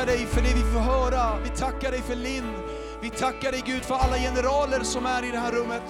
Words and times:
tackar 0.00 0.12
dig 0.12 0.26
för 0.26 0.42
det 0.42 0.54
vi 0.54 0.72
får 0.72 0.80
höra. 0.80 1.38
Vi 1.44 1.48
tackar 1.48 1.90
dig 1.90 2.02
för 2.02 2.14
Linn. 2.14 2.52
Vi 3.02 3.10
tackar 3.10 3.52
dig 3.52 3.62
Gud 3.66 3.82
för 3.82 3.94
alla 3.94 4.16
generaler 4.16 4.80
som 4.82 5.06
är 5.06 5.24
i 5.28 5.30
det 5.30 5.38
här 5.38 5.52
rummet. 5.52 5.82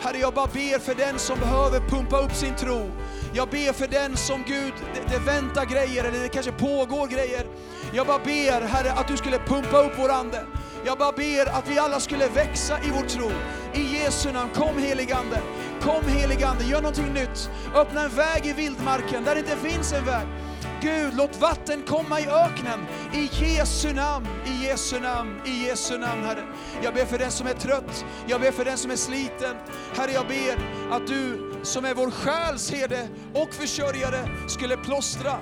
Herre, 0.00 0.18
jag 0.18 0.34
bara 0.34 0.46
ber 0.46 0.78
för 0.78 0.94
den 0.94 1.18
som 1.18 1.38
behöver 1.38 1.80
pumpa 1.80 2.18
upp 2.18 2.34
sin 2.34 2.54
tro. 2.54 2.90
Jag 3.34 3.48
ber 3.48 3.72
för 3.72 3.86
den 3.86 4.16
som 4.16 4.42
Gud, 4.46 4.72
det, 4.94 5.14
det 5.14 5.18
väntar 5.18 5.64
grejer 5.64 6.04
eller 6.04 6.22
det 6.22 6.28
kanske 6.28 6.52
pågår 6.52 7.06
grejer. 7.06 7.46
Jag 7.92 8.06
bara 8.06 8.18
ber 8.18 8.60
Herre 8.66 8.92
att 8.92 9.08
du 9.08 9.16
skulle 9.16 9.38
pumpa 9.38 9.78
upp 9.78 9.92
vår 9.98 10.10
ande. 10.10 10.46
Jag 10.84 10.98
bara 10.98 11.12
ber 11.12 11.58
att 11.58 11.68
vi 11.68 11.78
alla 11.78 12.00
skulle 12.00 12.28
växa 12.28 12.78
i 12.78 12.90
vår 12.90 13.08
tro. 13.08 13.30
I 13.74 13.96
Jesu 13.96 14.32
namn, 14.32 14.50
kom 14.54 14.78
heligande. 14.78 15.38
Kom 15.82 16.04
heligande, 16.08 16.64
gör 16.64 16.82
någonting 16.82 17.12
nytt. 17.12 17.50
Öppna 17.74 18.02
en 18.02 18.10
väg 18.16 18.46
i 18.46 18.52
vildmarken 18.52 19.24
där 19.24 19.34
det 19.34 19.40
inte 19.40 19.56
finns 19.56 19.92
en 19.92 20.04
väg. 20.04 20.26
Gud, 20.82 21.14
låt 21.16 21.40
vatten 21.40 21.82
komma 21.86 22.20
i 22.20 22.26
öknen. 22.26 22.80
I 23.14 23.30
Jesu 23.44 23.92
namn, 23.92 24.26
i 24.46 24.66
Jesu 24.66 25.00
namn, 25.00 25.40
i 25.46 25.66
Jesu 25.66 25.98
namn 25.98 26.24
Herre. 26.24 26.44
Jag 26.82 26.94
ber 26.94 27.04
för 27.04 27.18
den 27.18 27.30
som 27.30 27.46
är 27.46 27.54
trött, 27.54 28.04
jag 28.26 28.40
ber 28.40 28.50
för 28.50 28.64
den 28.64 28.78
som 28.78 28.90
är 28.90 28.96
sliten. 28.96 29.56
Herre, 29.96 30.12
jag 30.12 30.26
ber 30.28 30.58
att 30.96 31.06
du 31.06 31.52
som 31.62 31.84
är 31.84 31.94
vår 31.94 32.10
själs 32.10 32.70
herde 32.70 33.08
och 33.34 33.54
försörjare 33.54 34.48
skulle 34.48 34.76
plåstra 34.76 35.38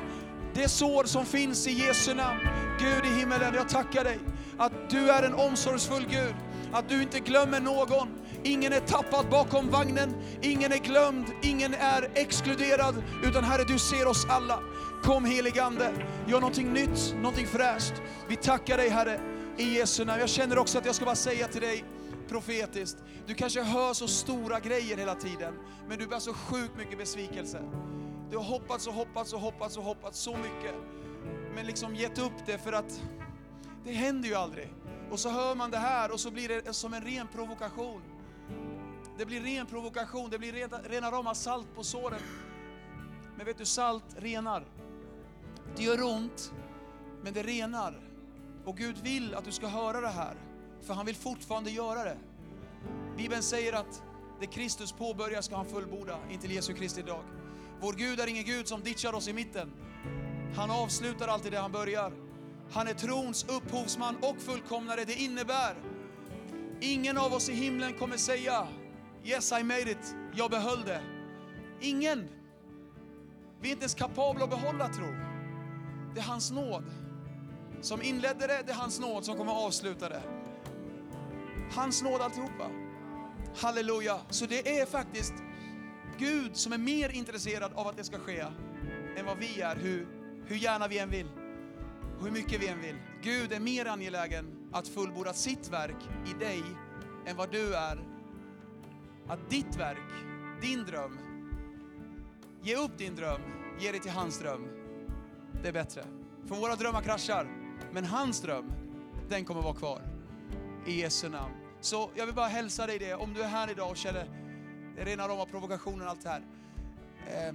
det 0.55 0.69
sår 0.69 1.05
som 1.05 1.27
finns 1.27 1.66
i 1.66 1.72
Jesu 1.72 2.14
namn. 2.14 2.41
Gud 2.80 3.12
i 3.12 3.19
himmelen, 3.20 3.54
jag 3.54 3.69
tackar 3.69 4.04
dig 4.04 4.19
att 4.58 4.91
du 4.91 5.10
är 5.10 5.22
en 5.22 5.34
omsorgsfull 5.34 6.06
Gud. 6.10 6.34
Att 6.72 6.88
du 6.88 7.02
inte 7.02 7.20
glömmer 7.20 7.60
någon. 7.60 8.08
Ingen 8.42 8.72
är 8.72 8.80
tappad 8.80 9.30
bakom 9.30 9.70
vagnen, 9.70 10.14
ingen 10.42 10.72
är 10.72 10.78
glömd, 10.78 11.27
ingen 11.42 11.75
är 11.75 12.10
exkluderad. 12.14 13.02
Utan 13.25 13.44
Herre, 13.44 13.64
du 13.64 13.78
ser 13.78 14.06
oss 14.06 14.27
alla. 14.28 14.58
Kom 15.03 15.25
heligande, 15.25 15.93
gör 16.27 16.41
någonting 16.41 16.73
nytt, 16.73 17.15
någonting 17.17 17.47
fräscht. 17.47 18.03
Vi 18.29 18.37
tackar 18.37 18.77
dig 18.77 18.89
Herre, 18.89 19.20
i 19.56 19.77
Jesu 19.77 20.05
namn. 20.05 20.20
Jag 20.20 20.29
känner 20.29 20.59
också 20.59 20.79
att 20.79 20.87
jag 20.87 20.95
ska 20.95 21.05
bara 21.05 21.15
säga 21.15 21.47
till 21.47 21.61
dig 21.61 21.84
profetiskt. 22.29 22.97
Du 23.27 23.34
kanske 23.34 23.62
hör 23.62 23.93
så 23.93 24.09
stora 24.09 24.61
grejer 24.61 24.97
hela 24.97 25.15
tiden, 25.15 25.55
men 25.89 25.98
du 25.98 26.06
bär 26.06 26.19
så 26.19 26.34
sjukt 26.34 26.77
mycket 26.77 26.98
besvikelse. 26.98 27.62
Du 28.31 28.37
har 28.37 28.45
hoppats 28.45 28.87
och 28.87 28.95
hoppats 28.95 29.33
och 29.33 29.41
hoppats 29.41 29.77
och 29.77 29.84
hoppats 29.84 30.19
så 30.19 30.37
mycket, 30.37 30.75
men 31.55 31.67
liksom 31.67 31.95
gett 31.95 32.19
upp 32.19 32.47
det 32.47 32.59
för 32.59 32.73
att 32.73 33.03
det 33.84 33.93
händer 33.93 34.28
ju 34.28 34.34
aldrig. 34.34 34.75
Och 35.11 35.21
så 35.21 35.31
hör 35.31 35.55
man 35.55 35.71
det 35.71 35.78
här 35.78 36.12
och 36.12 36.21
så 36.21 36.31
blir 36.31 36.48
det 36.48 36.73
som 36.73 36.95
en 36.95 37.03
ren 37.03 37.28
provokation. 37.34 38.03
Det 39.19 39.27
blir 39.27 39.41
ren 39.41 39.67
provokation, 39.67 40.31
det 40.31 40.39
blir 40.39 40.53
rena, 40.53 40.78
rena 40.89 41.11
rama 41.11 41.34
salt 41.34 41.75
på 41.75 41.83
såren. 41.83 42.21
Men 43.37 43.47
vet 43.47 43.59
du, 43.59 43.65
salt 43.65 44.05
renar. 44.17 44.65
Det 45.76 45.82
gör 45.82 46.02
ont, 46.02 46.52
men 47.22 47.32
det 47.32 47.42
renar. 47.42 48.00
Och 48.64 48.76
Gud 48.76 48.98
vill 48.98 49.34
att 49.34 49.44
du 49.44 49.52
ska 49.52 49.66
höra 49.66 50.00
det 50.00 50.08
här, 50.08 50.34
för 50.82 50.94
han 50.94 51.06
vill 51.06 51.16
fortfarande 51.16 51.70
göra 51.70 52.04
det. 52.04 52.16
Bibeln 53.16 53.42
säger 53.42 53.72
att 53.72 54.03
det 54.41 54.47
Kristus 54.47 54.92
påbörjar 54.92 55.42
ska 55.42 55.56
han 55.56 55.66
fullborda 55.66 56.19
intill 56.30 56.53
Jesu 56.53 56.75
Kristi 56.75 57.03
dag. 57.03 57.22
Vår 57.80 57.92
Gud 57.92 58.20
är 58.20 58.26
ingen 58.26 58.44
Gud 58.44 58.69
som 58.69 58.82
ditchar 58.82 59.12
oss 59.12 59.28
i 59.28 59.32
mitten. 59.32 59.72
Han 60.56 60.70
avslutar 60.70 61.28
alltid 61.28 61.53
det 61.53 61.59
han 61.59 61.72
börjar. 61.72 62.12
Han 62.72 62.88
är 62.88 62.94
trons 62.94 63.47
upphovsman 63.48 64.16
och 64.22 64.36
fullkomnare. 64.38 65.04
Det 65.04 65.14
innebär, 65.14 65.75
ingen 66.80 67.19
av 67.19 67.32
oss 67.32 67.48
i 67.48 67.54
himlen 67.54 67.98
kommer 67.98 68.16
säga 68.16 68.69
Yes 69.25 69.53
I 69.53 69.62
made 69.62 69.91
it, 69.91 70.14
jag 70.34 70.50
behöll 70.50 70.84
det. 70.84 71.03
Ingen. 71.80 72.28
Vi 73.60 73.69
är 73.69 73.72
inte 73.72 73.82
ens 73.82 73.94
kapabla 73.94 74.44
att 74.44 74.50
behålla 74.50 74.88
tro. 74.88 75.29
Det 76.15 76.21
är 76.21 76.25
hans 76.25 76.50
nåd 76.50 76.84
som 77.81 78.03
inledde 78.03 78.47
det, 78.47 78.62
det 78.66 78.72
är 78.72 78.76
hans 78.76 79.00
nåd 79.00 79.25
som 79.25 79.37
kommer 79.37 79.53
att 79.53 79.66
avsluta 79.66 80.09
det. 80.09 80.22
Hans 81.72 82.03
nåd 82.03 82.21
alltihopa. 82.21 82.71
Halleluja. 83.56 84.21
Så 84.31 84.47
det 84.47 84.81
är 84.81 84.87
faktiskt 84.87 85.34
Gud 86.19 86.56
som 86.56 86.72
är 86.72 86.78
mer 86.78 87.09
intresserad 87.09 87.72
av 87.75 87.87
att 87.87 87.97
det 87.97 88.04
ska 88.04 88.19
ske 88.19 88.41
än 89.16 89.26
vad 89.26 89.38
vi 89.38 89.60
är, 89.60 89.76
hur, 89.76 90.06
hur 90.47 90.56
gärna 90.56 90.88
vi 90.88 90.98
än 90.98 91.10
vill. 91.10 91.28
Och 92.19 92.25
hur 92.25 92.32
mycket 92.32 92.62
vi 92.62 92.69
än 92.69 92.81
vill. 92.81 92.97
Gud 93.22 93.53
är 93.53 93.60
mer 93.60 93.87
angelägen 93.87 94.69
att 94.72 94.88
fullborda 94.88 95.32
sitt 95.32 95.69
verk 95.69 96.09
i 96.27 96.44
dig 96.44 96.62
än 97.27 97.37
vad 97.37 97.53
du 97.53 97.75
är. 97.75 98.04
Att 99.28 99.50
ditt 99.50 99.77
verk, 99.77 99.98
din 100.62 100.84
dröm, 100.84 101.19
ge 102.62 102.77
upp 102.77 102.98
din 102.98 103.16
dröm, 103.16 103.41
ge 103.81 103.91
dig 103.91 104.00
till 104.00 104.10
hans 104.10 104.38
dröm. 104.38 104.79
Det 105.62 105.69
är 105.69 105.72
bättre. 105.72 106.05
För 106.47 106.55
våra 106.55 106.77
drömmar 106.77 107.03
kraschar, 107.03 107.47
men 107.93 108.05
hans 108.05 108.41
dröm, 108.41 108.72
den 109.28 109.44
kommer 109.44 109.62
vara 109.62 109.75
kvar. 109.75 110.03
I 110.87 111.00
Jesu 111.00 111.28
namn. 111.28 111.55
Så 111.81 112.11
jag 112.15 112.27
vill 112.27 112.34
bara 112.34 112.47
hälsa 112.47 112.87
dig 112.87 112.99
det, 112.99 113.15
om 113.15 113.34
du 113.34 113.43
är 113.43 113.49
här 113.49 113.71
idag 113.71 113.91
och 113.91 113.97
känner 113.97 114.27
det 114.97 115.00
är 115.00 115.05
rena 115.05 115.28
rama 115.28 115.44
provokationen 115.47 116.09
allt 116.09 116.22
det 116.22 116.28
här. 116.28 116.43
Eh, 117.27 117.55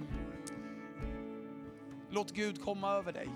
låt 2.10 2.32
Gud 2.32 2.62
komma 2.62 2.92
över 2.92 3.12
dig 3.12 3.28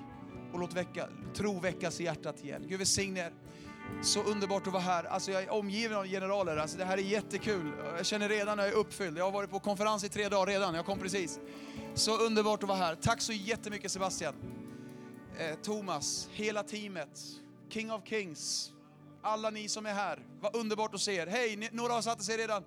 och 0.53 0.59
låt 0.59 0.75
väcka, 0.75 1.09
tro 1.34 1.60
väckas 1.60 2.00
i 2.00 2.04
hjärtat 2.04 2.44
igen. 2.44 2.65
Gud 2.69 2.78
välsigne 2.78 3.20
er. 3.20 3.32
Så 4.02 4.22
underbart 4.22 4.66
att 4.66 4.72
vara 4.72 4.82
här. 4.82 5.04
Alltså 5.04 5.30
jag 5.32 5.42
är 5.42 5.50
omgiven 5.50 5.96
av 5.96 6.06
generaler. 6.06 6.56
Alltså 6.56 6.78
det 6.78 6.84
här 6.84 6.98
är 6.98 7.02
jättekul. 7.02 7.72
Jag 7.96 8.06
känner 8.06 8.28
redan 8.28 8.58
att 8.58 8.64
jag 8.66 8.74
är 8.74 8.78
uppfylld. 8.78 9.18
Jag 9.18 9.24
har 9.24 9.32
varit 9.32 9.50
på 9.50 9.60
konferens 9.60 10.04
i 10.04 10.08
tre 10.08 10.28
dagar 10.28 10.46
redan. 10.46 10.74
Jag 10.74 10.86
kom 10.86 10.98
precis. 10.98 11.40
Så 11.94 12.18
underbart 12.18 12.62
att 12.62 12.68
vara 12.68 12.78
här. 12.78 12.94
Tack 12.94 13.20
så 13.20 13.32
jättemycket 13.32 13.92
Sebastian. 13.92 14.34
Eh, 15.38 15.54
Thomas, 15.62 16.28
hela 16.32 16.62
teamet, 16.62 17.20
King 17.68 17.92
of 17.92 18.00
Kings, 18.04 18.72
alla 19.22 19.50
ni 19.50 19.68
som 19.68 19.86
är 19.86 19.94
här. 19.94 20.18
Vad 20.40 20.56
underbart 20.56 20.94
att 20.94 21.00
se 21.00 21.14
er. 21.14 21.26
Hej, 21.26 21.68
några 21.72 21.92
har 21.92 22.02
satt 22.02 22.22
sig 22.22 22.36
redan. 22.36 22.64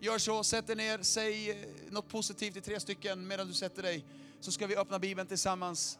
Gör 0.00 0.18
så, 0.18 0.42
sätt 0.44 0.70
er 0.70 0.76
ner, 0.76 0.98
säg 1.02 1.50
eh, 1.50 1.56
något 1.90 2.08
positivt 2.08 2.52
till 2.52 2.62
tre 2.62 2.80
stycken 2.80 3.26
medan 3.26 3.46
du 3.46 3.52
sätter 3.52 3.82
dig. 3.82 4.04
Så 4.40 4.52
ska 4.52 4.66
vi 4.66 4.76
öppna 4.76 4.98
Bibeln 4.98 5.28
tillsammans. 5.28 5.98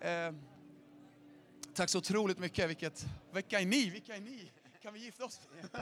Eh, 0.00 0.34
tack 1.74 1.90
så 1.90 1.98
otroligt 1.98 2.38
mycket. 2.38 2.70
Vilket, 2.70 3.06
vilka 3.32 3.60
är 3.60 3.66
ni? 3.66 3.90
Vilka 3.90 4.16
är 4.16 4.20
ni? 4.20 4.52
Kan 4.82 4.94
vi 4.94 5.00
gifta 5.00 5.24
oss? 5.24 5.40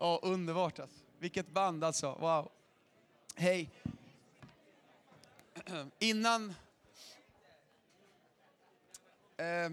Ja, 0.00 0.20
underbart 0.22 0.78
alltså. 0.78 0.96
Vilket 1.18 1.48
band 1.48 1.84
alltså. 1.84 2.12
Wow. 2.20 2.50
Hej. 3.34 3.70
Innan... 5.98 6.54
Eh, 9.36 9.70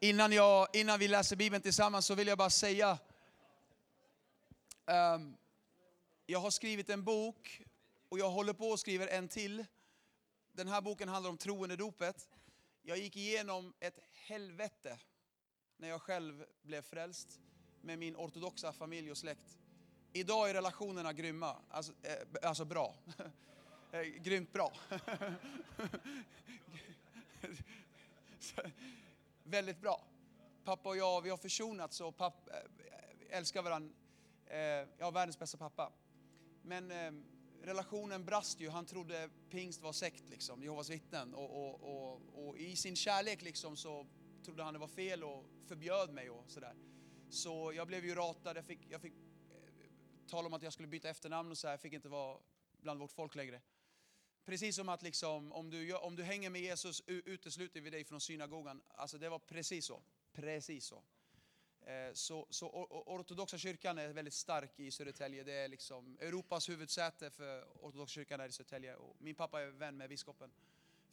innan, 0.00 0.32
jag, 0.32 0.68
innan 0.72 0.98
vi 0.98 1.08
läser 1.08 1.36
Bibeln 1.36 1.62
tillsammans 1.62 2.06
så 2.06 2.14
vill 2.14 2.28
jag 2.28 2.38
bara 2.38 2.50
säga 2.50 2.98
Um, 4.90 5.36
jag 6.26 6.40
har 6.40 6.50
skrivit 6.50 6.90
en 6.90 7.04
bok 7.04 7.62
och 8.08 8.18
jag 8.18 8.30
håller 8.30 8.52
på 8.52 8.72
att 8.72 8.80
skriva 8.80 9.08
en 9.08 9.28
till. 9.28 9.64
Den 10.52 10.68
här 10.68 10.80
boken 10.80 11.08
handlar 11.08 11.30
om 11.30 11.38
troendedopet. 11.38 12.28
Jag 12.82 12.98
gick 12.98 13.16
igenom 13.16 13.72
ett 13.80 13.98
helvete 14.12 14.98
när 15.76 15.88
jag 15.88 16.02
själv 16.02 16.44
blev 16.62 16.82
frälst 16.82 17.40
med 17.80 17.98
min 17.98 18.16
ortodoxa 18.16 18.72
familj 18.72 19.10
och 19.10 19.18
släkt. 19.18 19.58
Idag 20.12 20.50
är 20.50 20.54
relationerna 20.54 21.12
grymma, 21.12 21.56
alltså, 21.68 21.92
eh, 22.02 22.16
alltså 22.42 22.64
bra. 22.64 22.94
Eh, 23.92 24.02
grymt 24.02 24.52
bra. 24.52 24.72
Väldigt 29.42 29.80
bra. 29.80 30.04
Pappa 30.64 30.88
och 30.88 30.96
jag, 30.96 31.22
vi 31.22 31.30
har 31.30 31.36
försonats 31.36 32.00
och 32.00 32.16
pappa, 32.16 32.50
eh, 32.50 32.58
älskar 33.30 33.62
varandra 33.62 33.94
eh, 34.46 34.58
jag 34.98 35.04
har 35.04 35.12
världens 35.12 35.38
bästa 35.38 35.58
pappa. 35.58 35.92
Men 36.62 36.90
eh, 36.90 37.12
relationen 37.62 38.24
brast 38.24 38.60
ju. 38.60 38.68
Han 38.68 38.86
trodde 38.86 39.30
pingst 39.50 39.82
var 39.82 39.92
sekt, 39.92 40.28
liksom, 40.28 40.62
Jehovas 40.62 40.90
vittnen. 40.90 41.34
Och, 41.34 41.50
och, 41.50 41.82
och, 41.82 42.48
och, 42.48 42.58
i 42.58 42.76
sin 42.76 42.96
kärlek 42.96 43.42
liksom, 43.42 43.76
så 43.76 44.06
trodde 44.44 44.62
han 44.62 44.72
det 44.72 44.78
var 44.78 44.88
fel 44.88 45.24
och 45.24 45.44
förbjöd 45.66 46.12
mig 46.12 46.30
och 46.30 46.50
sådär. 46.50 46.74
Så 47.28 47.72
jag 47.72 47.86
blev 47.86 48.04
ju 48.04 48.14
ratad. 48.14 48.56
Jag 48.56 48.64
fick, 48.64 48.80
jag 48.90 49.00
fick 49.00 49.12
eh, 49.12 49.90
tal 50.28 50.46
om 50.46 50.54
att 50.54 50.62
jag 50.62 50.72
skulle 50.72 50.88
byta 50.88 51.08
efternamn 51.08 51.50
och 51.50 51.58
så 51.58 51.66
här. 51.66 51.72
Jag 51.72 51.80
fick 51.80 51.92
inte 51.92 52.08
vara 52.08 52.38
bland 52.80 53.00
vårt 53.00 53.12
folk 53.12 53.34
längre. 53.34 53.60
Precis 54.44 54.76
som 54.76 54.88
att 54.88 55.02
liksom, 55.02 55.52
om, 55.52 55.70
du, 55.70 55.94
om 55.94 56.16
du 56.16 56.22
hänger 56.22 56.50
med 56.50 56.60
Jesus 56.60 57.02
utesluter 57.06 57.80
vi 57.80 57.90
dig 57.90 58.04
från 58.04 58.20
synagogan. 58.20 58.82
Alltså 58.88 59.18
det 59.18 59.28
var 59.28 59.38
precis 59.38 59.86
så. 59.86 60.02
Precis 60.32 60.84
så. 60.84 61.02
Eh, 61.90 62.12
så, 62.12 62.46
så 62.50 62.68
ortodoxa 63.06 63.58
kyrkan 63.58 63.98
är 63.98 64.08
väldigt 64.08 64.34
stark 64.34 64.80
i 64.80 64.90
Södertälje. 64.90 65.44
Det 65.44 65.52
är 65.52 65.68
liksom 65.68 66.18
Europas 66.20 66.68
huvudsäte 66.68 67.30
för 67.30 67.64
ortodoxa 67.80 68.12
kyrkan 68.12 68.40
är 68.40 68.48
i 68.48 68.52
Södertälje. 68.52 68.94
Och 68.94 69.16
min 69.18 69.34
pappa 69.34 69.60
är 69.60 69.66
vän 69.66 69.96
med 69.96 70.08
biskopen 70.08 70.50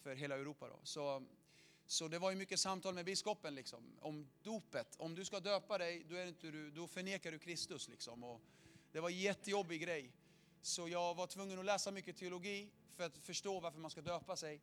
för 0.01 0.15
hela 0.15 0.35
Europa. 0.35 0.68
Då. 0.68 0.79
Så, 0.83 1.25
så 1.88 2.07
det 2.07 2.19
var 2.19 2.31
ju 2.31 2.38
mycket 2.38 2.59
samtal 2.59 2.94
med 2.94 3.06
biskopen 3.06 3.56
liksom, 3.56 3.97
om 4.01 4.29
dopet. 4.44 4.95
Om 4.97 5.15
du 5.15 5.25
ska 5.25 5.39
döpa 5.39 5.77
dig, 5.77 6.06
då, 6.09 6.15
är 6.15 6.25
inte 6.25 6.51
du, 6.51 6.71
då 6.71 6.88
förnekar 6.88 7.31
du 7.31 7.39
Kristus. 7.39 7.88
Liksom. 7.89 8.23
Och 8.23 8.41
det 8.91 9.00
var 9.00 9.09
en 9.09 9.18
jättejobbig 9.18 9.81
grej. 9.81 10.12
så 10.62 10.89
jag 10.89 11.15
var 11.15 11.27
tvungen 11.27 11.59
att 11.59 11.65
läsa 11.65 11.91
mycket 11.91 12.18
teologi 12.18 12.69
för 12.95 13.03
att 13.03 13.18
förstå 13.18 13.59
varför 13.59 13.80
man 13.80 13.91
ska 13.91 14.01
döpa 14.01 14.35
sig. 14.35 14.62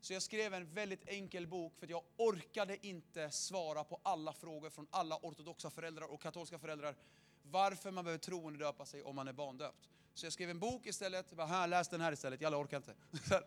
Så 0.00 0.12
jag 0.12 0.22
skrev 0.22 0.54
en 0.54 0.74
väldigt 0.74 1.08
enkel 1.08 1.46
bok 1.46 1.74
för 1.78 1.86
att 1.86 1.90
jag 1.90 2.02
orkade 2.16 2.86
inte 2.86 3.30
svara 3.30 3.84
på 3.84 4.00
alla 4.02 4.32
frågor 4.32 4.70
från 4.70 4.86
alla 4.90 5.16
ortodoxa 5.22 5.70
föräldrar 5.70 6.12
och 6.12 6.22
katolska 6.22 6.58
föräldrar 6.58 6.94
varför 7.42 7.90
man 7.90 8.04
behöver 8.04 8.18
troende 8.18 8.58
döpa 8.58 8.86
sig 8.86 9.02
om 9.02 9.16
man 9.16 9.28
är 9.28 9.32
barndöpt. 9.32 9.88
Så 10.14 10.26
jag 10.26 10.32
skrev 10.32 10.50
en 10.50 10.58
bok 10.58 10.86
istället, 10.86 11.32
bara, 11.32 11.46
här, 11.46 11.66
läs 11.66 11.88
den 11.88 12.00
här 12.00 12.12
istället, 12.12 12.40
jag 12.40 12.60
orkar 12.60 12.76
inte. 12.76 12.94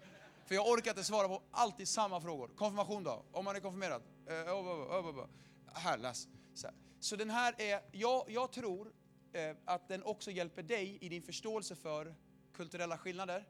För 0.46 0.56
jag 0.56 0.68
orkar 0.68 0.92
inte 0.92 1.04
svara 1.04 1.28
på 1.28 1.42
alltid 1.52 1.88
samma 1.88 2.22
frågor. 2.22 2.48
Konfirmation 2.56 3.04
då? 3.04 3.26
Om 3.32 3.46
man 3.46 3.56
är 3.56 3.60
konfirmerad? 3.60 4.02
Eh, 4.28 4.34
oh, 4.34 4.68
oh, 4.68 5.20
oh, 5.20 5.28
här, 5.74 5.98
läs. 5.98 6.28
Så, 6.54 6.68
så 7.00 7.16
den 7.16 7.30
här 7.30 7.56
är, 7.58 7.82
jag, 7.92 8.26
jag 8.28 8.52
tror 8.52 8.92
eh, 9.34 9.56
att 9.66 9.88
den 9.88 10.04
också 10.04 10.32
hjälper 10.32 10.64
dig 10.64 10.98
i 11.02 11.10
din 11.10 11.22
förståelse 11.22 11.76
för 11.76 12.16
kulturella 12.54 12.98
skillnader 12.98 13.46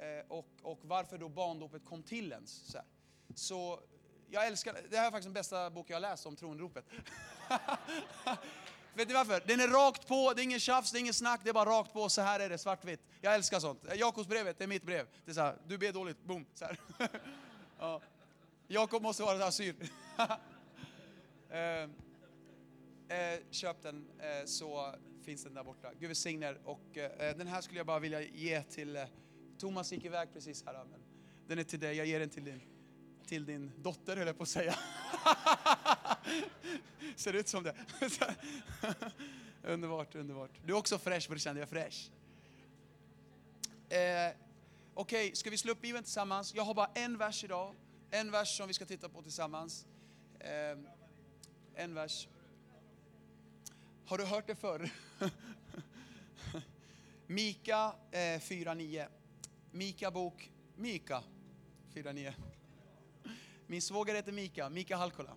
Eh, 0.00 0.24
och, 0.28 0.46
och 0.62 0.78
varför 0.82 1.18
då 1.18 1.28
barndopet 1.28 1.84
kom 1.84 2.02
till 2.02 2.32
ens. 2.32 2.50
Så, 2.50 2.78
så 3.34 3.80
jag 4.30 4.46
älskar, 4.46 4.76
det 4.90 4.96
här 4.96 5.06
är 5.06 5.10
faktiskt 5.10 5.26
den 5.26 5.32
bästa 5.32 5.70
bok 5.70 5.90
jag 5.90 5.96
har 5.96 6.00
läst 6.00 6.26
om 6.26 6.36
tronropet. 6.36 6.84
Vet 8.94 9.08
ni 9.08 9.14
varför? 9.14 9.42
Den 9.46 9.60
är 9.60 9.68
rakt 9.68 10.08
på, 10.08 10.32
det 10.36 10.42
är 10.42 10.44
ingen 10.44 10.60
tjafs, 10.60 10.92
det 10.92 10.98
är 10.98 11.00
ingen 11.00 11.14
snack, 11.14 11.40
det 11.44 11.50
är 11.50 11.54
bara 11.54 11.70
rakt 11.70 11.92
på, 11.92 12.08
så 12.08 12.20
här 12.20 12.40
är 12.40 12.48
det, 12.48 12.58
svartvitt. 12.58 13.00
Jag 13.20 13.34
älskar 13.34 13.60
sånt. 13.60 13.84
Jakobsbrevet, 13.96 14.58
det 14.58 14.64
är 14.64 14.68
mitt 14.68 14.82
brev. 14.82 15.06
Det 15.24 15.30
är 15.30 15.34
så 15.34 15.40
här, 15.40 15.56
du 15.66 15.78
ber 15.78 15.92
dåligt, 15.92 16.24
boom, 16.24 16.46
så 16.54 16.64
här. 16.64 16.78
ja. 17.78 18.00
Jakob 18.68 19.02
måste 19.02 19.22
vara 19.22 19.44
assyr. 19.44 19.74
eh, 21.50 21.82
eh, 23.18 23.40
köp 23.50 23.82
den 23.82 24.10
eh, 24.18 24.44
så 24.44 24.94
finns 25.24 25.44
den 25.44 25.54
där 25.54 25.64
borta. 25.64 25.90
Gud 25.98 26.08
välsigne 26.08 26.46
er. 26.46 26.60
Och 26.64 26.98
eh, 26.98 27.36
den 27.36 27.46
här 27.46 27.60
skulle 27.60 27.80
jag 27.80 27.86
bara 27.86 27.98
vilja 27.98 28.20
ge 28.20 28.62
till, 28.62 28.96
eh, 28.96 29.04
Thomas 29.60 29.92
gick 29.92 30.04
iväg 30.04 30.28
precis 30.32 30.64
här, 30.66 30.84
men 30.90 31.00
den 31.46 31.58
är 31.58 31.64
till 31.64 31.80
dig, 31.80 31.96
jag 31.96 32.06
ger 32.06 32.20
den 32.20 32.30
till 32.30 32.44
din, 32.44 32.60
till 33.26 33.46
din 33.46 33.72
dotter 33.76 34.16
höll 34.16 34.26
jag 34.26 34.36
på 34.36 34.42
att 34.42 34.48
säga. 34.48 34.74
Ser 37.16 37.32
ut 37.32 37.48
som 37.48 37.64
det. 37.64 37.74
underbart, 39.62 40.14
underbart. 40.14 40.50
Du 40.64 40.72
är 40.72 40.76
också 40.76 40.98
fräsch 40.98 41.28
brorsan, 41.28 41.56
jag 41.56 41.62
är 41.62 41.66
fräsch. 41.66 42.10
Eh, 43.88 44.36
Okej, 44.94 45.26
okay, 45.26 45.34
ska 45.34 45.50
vi 45.50 45.56
slå 45.56 45.72
upp 45.72 45.80
Bibeln 45.80 46.04
tillsammans? 46.04 46.54
Jag 46.54 46.62
har 46.62 46.74
bara 46.74 46.90
en 46.94 47.18
vers 47.18 47.44
idag. 47.44 47.74
En 48.10 48.30
vers 48.30 48.56
som 48.56 48.68
vi 48.68 48.74
ska 48.74 48.84
titta 48.84 49.08
på 49.08 49.22
tillsammans. 49.22 49.86
Eh, 50.40 50.78
en 51.74 51.94
vers. 51.94 52.28
Har 54.06 54.18
du 54.18 54.24
hört 54.24 54.46
det 54.46 54.54
förr? 54.54 54.90
Mika 57.26 57.92
eh, 58.10 58.18
4.9. 58.18 59.06
Mika 59.70 60.10
bok, 60.10 60.52
Mika 60.76 61.22
4.9. 61.94 62.32
Min 63.66 63.82
svåger 63.82 64.14
heter 64.14 64.32
Mika, 64.32 64.68
Mika 64.68 64.96
Halkola. 64.96 65.36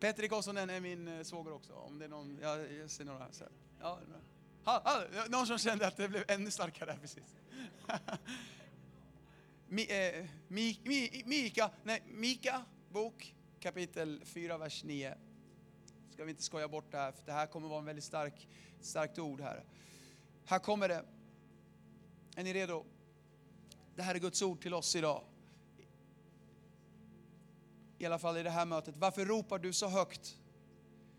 Petri 0.00 0.28
Kossonen 0.28 0.70
är 0.70 0.80
min 0.80 1.08
eh, 1.08 1.22
svåger 1.22 1.52
också, 1.52 1.72
om 1.72 1.98
det 1.98 2.04
är 2.04 2.08
någon, 2.08 2.38
jag, 2.42 2.72
jag 2.72 2.90
ser 2.90 3.04
några 3.04 3.32
så 3.32 3.44
ja, 3.80 3.98
ha, 4.64 4.82
ha, 4.84 5.04
någon 5.28 5.46
som 5.46 5.58
kände 5.58 5.86
att 5.86 5.96
det 5.96 6.08
blev 6.08 6.24
ännu 6.28 6.50
starkare 6.50 6.96
precis. 7.00 7.36
Mi, 9.68 9.82
eh, 9.82 10.26
mi, 10.48 10.80
mi, 10.84 11.22
Mika, 11.26 11.70
nej, 11.82 12.02
Mika 12.06 12.64
bok 12.88 13.34
kapitel 13.60 14.20
4, 14.24 14.58
vers 14.58 14.84
9. 14.84 15.14
Ska 16.10 16.24
vi 16.24 16.30
inte 16.30 16.42
skoja 16.42 16.68
bort 16.68 16.90
det 16.90 16.98
här, 16.98 17.12
för 17.12 17.26
det 17.26 17.32
här 17.32 17.46
kommer 17.46 17.68
vara 17.68 17.78
en 17.78 17.84
väldigt 17.84 18.04
stark, 18.04 18.48
starkt 18.80 19.18
ord 19.18 19.40
här. 19.40 19.64
Här 20.44 20.58
kommer 20.58 20.88
det. 20.88 21.04
Är 22.40 22.44
ni 22.44 22.52
redo? 22.52 22.84
Det 23.96 24.02
här 24.02 24.14
är 24.14 24.18
Guds 24.18 24.42
ord 24.42 24.60
till 24.60 24.74
oss 24.74 24.96
idag 24.96 25.24
i 27.98 28.06
alla 28.06 28.18
fall 28.18 28.36
i 28.36 28.42
det 28.42 28.50
här 28.50 28.66
mötet. 28.66 28.94
Varför 28.98 29.24
ropar 29.24 29.58
du 29.58 29.72
så 29.72 29.88
högt? 29.88 30.40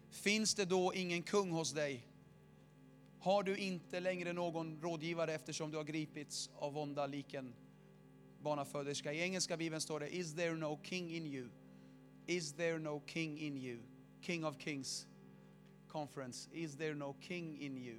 Finns 0.09 0.55
det 0.55 0.65
då 0.65 0.93
ingen 0.93 1.23
kung 1.23 1.51
hos 1.51 1.71
dig? 1.71 2.07
Har 3.19 3.43
du 3.43 3.57
inte 3.57 3.99
längre 3.99 4.33
någon 4.33 4.81
rådgivare 4.81 5.33
eftersom 5.33 5.71
du 5.71 5.77
har 5.77 5.83
gripits 5.83 6.49
av 6.55 6.73
vånda 6.73 7.07
liken 7.07 7.53
barnaföderska? 8.41 9.13
I 9.13 9.21
engelska 9.21 9.57
bibeln 9.57 9.81
står 9.81 9.99
det 9.99 10.15
Is 10.15 10.35
there 10.35 10.55
no 10.55 10.79
king 10.83 11.11
in 11.15 11.25
you? 11.25 11.49
Is 12.27 12.53
there 12.53 12.79
no 12.79 13.01
king 13.07 13.39
in 13.39 13.57
you? 13.57 13.79
King 14.21 14.45
of 14.45 14.57
kings 14.59 15.07
conference. 15.87 16.49
Is 16.53 16.77
there 16.77 16.93
no 16.93 17.15
king 17.21 17.61
in 17.61 17.77
you? 17.77 17.97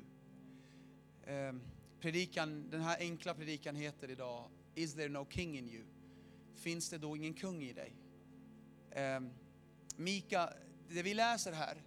Um, 1.26 1.60
predikan, 2.02 2.70
den 2.70 2.80
här 2.80 2.96
enkla 3.00 3.34
predikan 3.34 3.76
heter 3.76 4.10
idag 4.10 4.50
Is 4.74 4.94
there 4.94 5.08
no 5.08 5.26
king 5.30 5.58
in 5.58 5.68
you? 5.68 5.84
Finns 6.54 6.88
det 6.88 6.98
då 6.98 7.16
ingen 7.16 7.34
kung 7.34 7.62
i 7.62 7.72
dig? 7.72 7.96
Um, 9.16 9.30
Mika, 9.96 10.52
det 10.88 11.02
vi 11.02 11.14
läser 11.14 11.52
här 11.52 11.82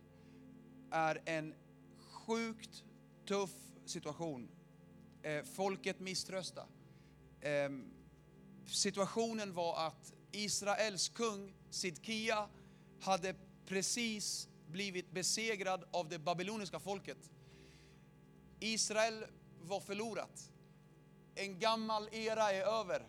är 0.92 1.22
en 1.26 1.54
sjukt 2.00 2.84
tuff 3.26 3.52
situation. 3.86 4.50
Eh, 5.24 5.44
folket 5.44 6.00
misströsta. 6.00 6.68
Eh, 7.42 7.70
situationen 8.66 9.54
var 9.54 9.88
att 9.88 10.14
Israels 10.32 11.10
kung 11.10 11.54
Sidkia 11.70 12.50
hade 13.00 13.36
precis 13.66 14.50
blivit 14.68 15.12
besegrad 15.12 15.84
av 15.92 16.10
det 16.10 16.20
babyloniska 16.20 16.80
folket. 16.80 17.32
Israel 18.60 19.26
var 19.68 19.80
förlorat. 19.80 20.52
En 21.36 21.60
gammal 21.60 22.10
era 22.12 22.52
är 22.52 22.62
över. 22.62 23.08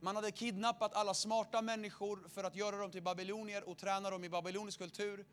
Man 0.00 0.16
hade 0.16 0.30
kidnappat 0.30 0.94
alla 0.94 1.14
smarta 1.14 1.62
människor 1.62 2.28
för 2.28 2.44
att 2.44 2.56
göra 2.56 2.76
dem 2.76 2.90
till 2.90 3.02
babylonier 3.02 3.68
och 3.68 3.78
träna 3.78 4.10
dem 4.10 4.24
i 4.24 4.28
babylonisk 4.28 4.78
kultur. 4.78 5.26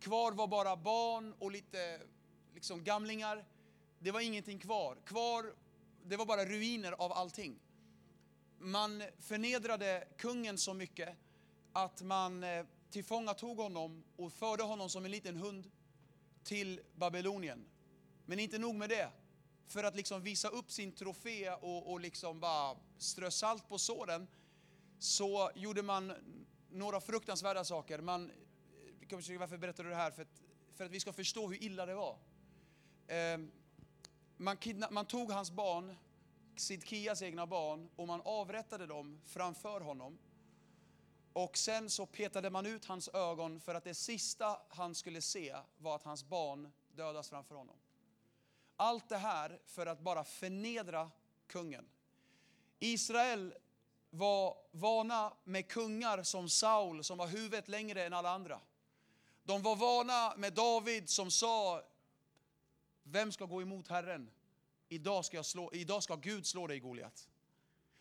Kvar 0.00 0.32
var 0.32 0.46
bara 0.46 0.76
barn 0.76 1.34
och 1.38 1.50
lite 1.50 2.00
liksom 2.54 2.84
gamlingar. 2.84 3.44
Det 3.98 4.10
var 4.10 4.20
ingenting 4.20 4.58
kvar. 4.58 4.96
Kvar, 5.04 5.54
det 6.04 6.16
var 6.16 6.26
bara 6.26 6.44
ruiner 6.44 6.92
av 6.92 7.12
allting. 7.12 7.58
Man 8.58 9.02
förnedrade 9.20 10.08
kungen 10.16 10.58
så 10.58 10.74
mycket 10.74 11.16
att 11.72 12.02
man 12.02 12.44
eh, 12.44 12.64
tillfångatog 12.90 13.56
honom 13.58 14.04
och 14.16 14.32
förde 14.32 14.62
honom 14.62 14.88
som 14.90 15.04
en 15.04 15.10
liten 15.10 15.36
hund 15.36 15.70
till 16.44 16.80
Babylonien. 16.94 17.64
Men 18.26 18.38
inte 18.38 18.58
nog 18.58 18.74
med 18.74 18.88
det 18.88 19.10
för 19.66 19.84
att 19.84 19.96
liksom 19.96 20.22
visa 20.22 20.48
upp 20.48 20.70
sin 20.70 20.92
trofé 20.92 21.50
och, 21.50 21.92
och 21.92 22.00
liksom 22.00 22.40
bara 22.40 22.76
strö 22.98 23.30
salt 23.30 23.68
på 23.68 23.78
såren, 23.78 24.26
så 24.98 25.50
gjorde 25.54 25.82
man 25.82 26.12
några 26.70 27.00
fruktansvärda 27.00 27.64
saker. 27.64 27.98
Man, 27.98 28.32
varför 29.10 29.56
berättar 29.56 29.84
du 29.84 29.90
det 29.90 29.96
här? 29.96 30.10
För 30.10 30.22
att, 30.22 30.42
för 30.74 30.84
att 30.84 30.90
vi 30.90 31.00
ska 31.00 31.12
förstå 31.12 31.48
hur 31.48 31.62
illa 31.62 31.86
det 31.86 31.94
var. 31.94 32.18
Eh, 33.06 33.38
man, 34.36 34.56
kidna, 34.56 34.90
man 34.90 35.06
tog 35.06 35.30
hans 35.30 35.50
barn, 35.50 35.96
Sidkias 36.56 37.22
egna 37.22 37.46
barn, 37.46 37.90
och 37.96 38.06
man 38.06 38.20
avrättade 38.24 38.86
dem 38.86 39.20
framför 39.24 39.80
honom. 39.80 40.18
Och 41.32 41.58
sen 41.58 41.90
så 41.90 42.06
petade 42.06 42.50
man 42.50 42.66
ut 42.66 42.84
hans 42.84 43.08
ögon 43.08 43.60
för 43.60 43.74
att 43.74 43.84
det 43.84 43.94
sista 43.94 44.58
han 44.68 44.94
skulle 44.94 45.22
se 45.22 45.56
var 45.78 45.96
att 45.96 46.02
hans 46.02 46.24
barn 46.24 46.72
dödas 46.94 47.28
framför 47.28 47.54
honom. 47.54 47.76
Allt 48.84 49.08
det 49.08 49.16
här 49.16 49.58
för 49.66 49.86
att 49.86 50.00
bara 50.00 50.24
förnedra 50.24 51.10
kungen. 51.46 51.86
Israel 52.78 53.54
var 54.10 54.56
vana 54.70 55.32
med 55.44 55.68
kungar 55.68 56.22
som 56.22 56.48
Saul 56.48 57.04
som 57.04 57.18
var 57.18 57.26
huvudet 57.26 57.68
längre 57.68 58.04
än 58.04 58.12
alla 58.12 58.30
andra. 58.30 58.60
De 59.44 59.62
var 59.62 59.76
vana 59.76 60.36
med 60.36 60.52
David 60.52 61.10
som 61.10 61.30
sa, 61.30 61.82
vem 63.02 63.32
ska 63.32 63.44
gå 63.44 63.62
emot 63.62 63.88
Herren? 63.88 64.30
Idag 64.88 65.24
ska, 65.24 65.36
jag 65.36 65.46
slå, 65.46 65.70
idag 65.72 66.02
ska 66.02 66.16
Gud 66.16 66.46
slå 66.46 66.66
dig 66.66 66.80
Goliat. 66.80 67.28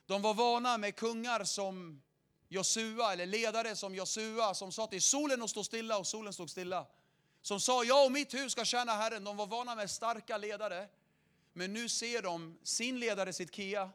De 0.06 0.22
var 0.22 0.34
vana 0.34 0.78
med 0.78 0.96
kungar 0.96 1.44
som 1.44 2.02
Josua, 2.48 3.14
eller 3.14 3.26
ledare 3.26 3.76
som 3.76 3.96
Josua, 3.96 4.54
som 4.54 4.72
sa 4.72 4.88
till 4.88 5.02
solen 5.02 5.44
att 5.44 5.50
stå 5.50 5.64
stilla 5.64 5.98
och 5.98 6.08
solen 6.08 6.34
stod 6.34 6.50
stilla 6.50 6.88
som 7.44 7.60
sa 7.60 7.84
jag 7.84 8.06
och 8.06 8.12
mitt 8.12 8.34
hus 8.34 8.52
ska 8.52 8.66
tjäna 8.66 8.92
Herren. 8.92 9.24
De 9.24 9.38
var 9.38 9.48
vana 9.48 9.76
med 9.76 9.90
starka 9.90 10.38
ledare. 10.38 10.88
Men 11.54 11.74
nu 11.74 11.90
ser 11.90 12.22
de 12.22 12.58
sin 12.64 13.00
ledare 13.00 13.34
Sidkia 13.34 13.90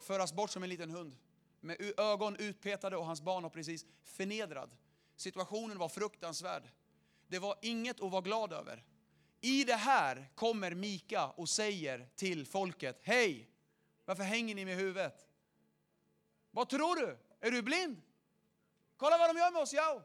föras 0.00 0.32
bort 0.32 0.50
som 0.50 0.62
en 0.62 0.68
liten 0.68 0.90
hund. 0.90 1.16
Med 1.60 2.00
ögon 2.00 2.36
utpetade 2.36 2.96
och 2.96 3.06
hans 3.06 3.20
barn 3.20 3.42
har 3.42 3.50
precis 3.50 3.86
förnedrad. 4.04 4.70
Situationen 5.16 5.78
var 5.78 5.88
fruktansvärd. 5.88 6.68
Det 7.26 7.38
var 7.38 7.58
inget 7.62 8.00
att 8.00 8.12
vara 8.12 8.22
glad 8.22 8.52
över. 8.52 8.84
I 9.40 9.64
det 9.64 9.76
här 9.76 10.30
kommer 10.34 10.74
Mika 10.74 11.26
och 11.26 11.48
säger 11.48 12.08
till 12.16 12.46
folket, 12.46 13.00
hej, 13.02 13.48
varför 14.04 14.22
hänger 14.22 14.54
ni 14.54 14.64
med 14.64 14.76
huvudet? 14.76 15.26
Vad 16.50 16.68
tror 16.68 16.96
du? 16.96 17.18
Är 17.40 17.50
du 17.50 17.62
blind? 17.62 18.02
Kolla 18.96 19.18
vad 19.18 19.30
de 19.34 19.38
gör 19.38 19.50
med 19.50 19.62
oss, 19.62 19.72
ja. 19.72 20.02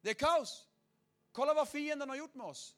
Det 0.00 0.10
är 0.10 0.14
kaos. 0.14 0.66
Kolla 1.32 1.54
vad 1.54 1.68
fienden 1.68 2.08
har 2.08 2.16
gjort 2.16 2.34
med 2.34 2.46
oss. 2.46 2.74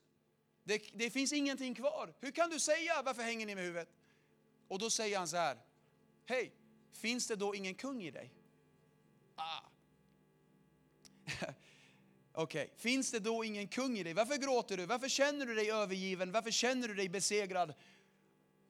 Det, 0.65 0.91
det 0.95 1.11
finns 1.11 1.33
ingenting 1.33 1.75
kvar. 1.75 2.15
Hur 2.21 2.31
kan 2.31 2.51
du 2.51 2.61
säga 2.61 3.03
varför 3.03 3.23
hänger 3.23 3.47
ni 3.47 3.55
med 3.55 3.65
huvudet? 3.65 3.89
Och 4.69 4.79
då 4.79 4.91
säger 4.91 5.19
han 5.19 5.29
så 5.29 5.37
här. 5.37 5.59
Hej, 6.25 6.53
finns 6.93 7.27
det 7.27 7.37
då 7.37 7.55
ingen 7.55 7.75
kung 7.75 8.03
i 8.03 8.11
dig? 8.11 8.33
Ah. 9.35 9.61
Okej, 12.33 12.65
okay. 12.65 12.69
finns 12.77 13.11
det 13.11 13.19
då 13.19 13.45
ingen 13.45 13.69
kung 13.69 13.99
i 13.99 14.03
dig? 14.03 14.15
Varför 14.15 14.37
gråter 14.37 14.77
du? 14.77 14.87
Varför 14.87 15.09
känner 15.09 15.47
du 15.47 15.55
dig 15.55 15.71
övergiven? 15.71 16.33
Varför 16.33 16.51
känner 16.51 16.89
du 16.89 16.95
dig 16.95 17.09
besegrad? 17.09 17.75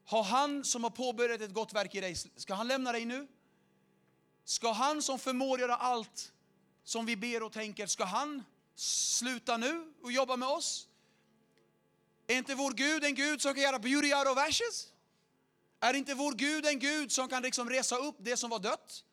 Har 0.05 0.23
han 0.23 0.65
som 0.65 0.85
har 0.85 0.91
påbörjat 0.91 1.41
ett 1.41 1.53
gott 1.53 1.73
verk 1.73 1.95
i 1.95 2.01
dig, 2.01 2.15
ska 2.15 2.55
han 2.55 2.69
lämna 2.69 2.93
dig 2.93 3.05
nu? 3.05 3.29
Ska 4.45 4.73
han 4.73 5.03
som 5.03 5.19
förmår 5.19 5.61
göra 5.61 5.77
allt 5.77 6.33
som 6.85 7.07
vi 7.07 7.17
ber 7.17 7.43
och 7.43 7.53
tänker, 7.53 7.87
ska 7.87 8.05
han 8.05 8.43
sluta 8.75 9.57
nu 9.57 9.93
och 10.03 10.13
jobba 10.13 10.37
med 10.37 10.49
oss? 10.49 10.89
Är 12.27 12.37
inte 12.37 12.55
vår 12.55 12.73
Gud 12.73 13.05
en 13.05 13.15
Gud 13.15 13.43
som 13.43 13.55
kan 13.55 13.63
göra 13.63 13.79
beauty 13.79 14.15
out 14.15 14.27
of 14.27 14.39
ashes? 14.39 14.93
Är 15.81 15.95
inte 15.95 16.15
vår 16.15 16.33
Gud 16.33 16.67
en 16.67 16.79
Gud 16.79 17.13
som 17.13 17.29
kan 17.29 17.43
liksom 17.43 17.71
resa 17.71 17.97
upp 17.97 18.17
det 18.19 18.37
som 18.37 18.51
var 18.51 18.59
dött? 18.59 19.05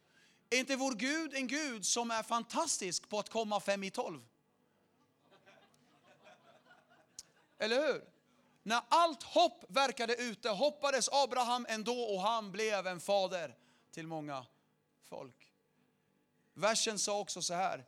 Är 0.50 0.58
inte 0.58 0.76
vår 0.76 0.94
Gud 0.94 1.34
en 1.34 1.48
Gud 1.48 1.86
som 1.86 2.12
är 2.12 2.24
fantastisk 2.24 3.10
på 3.10 3.20
att 3.20 3.30
komma 3.30 3.60
fem 3.60 3.84
i 3.84 3.92
tolv? 3.92 4.22
Eller 7.58 7.88
hur? 7.88 8.04
När 8.64 8.82
allt 8.90 9.24
hopp 9.24 9.66
verkade 9.68 10.16
ute 10.16 10.50
hoppades 10.50 11.10
Abraham 11.12 11.66
ändå 11.70 12.02
och 12.02 12.22
han 12.22 12.52
blev 12.52 12.88
en 12.88 13.00
fader 13.00 13.58
till 13.92 14.08
många 14.08 14.46
folk. 15.04 15.54
Versen 16.54 17.00
sa 17.00 17.20
också 17.20 17.42
så 17.42 17.54
här. 17.54 17.86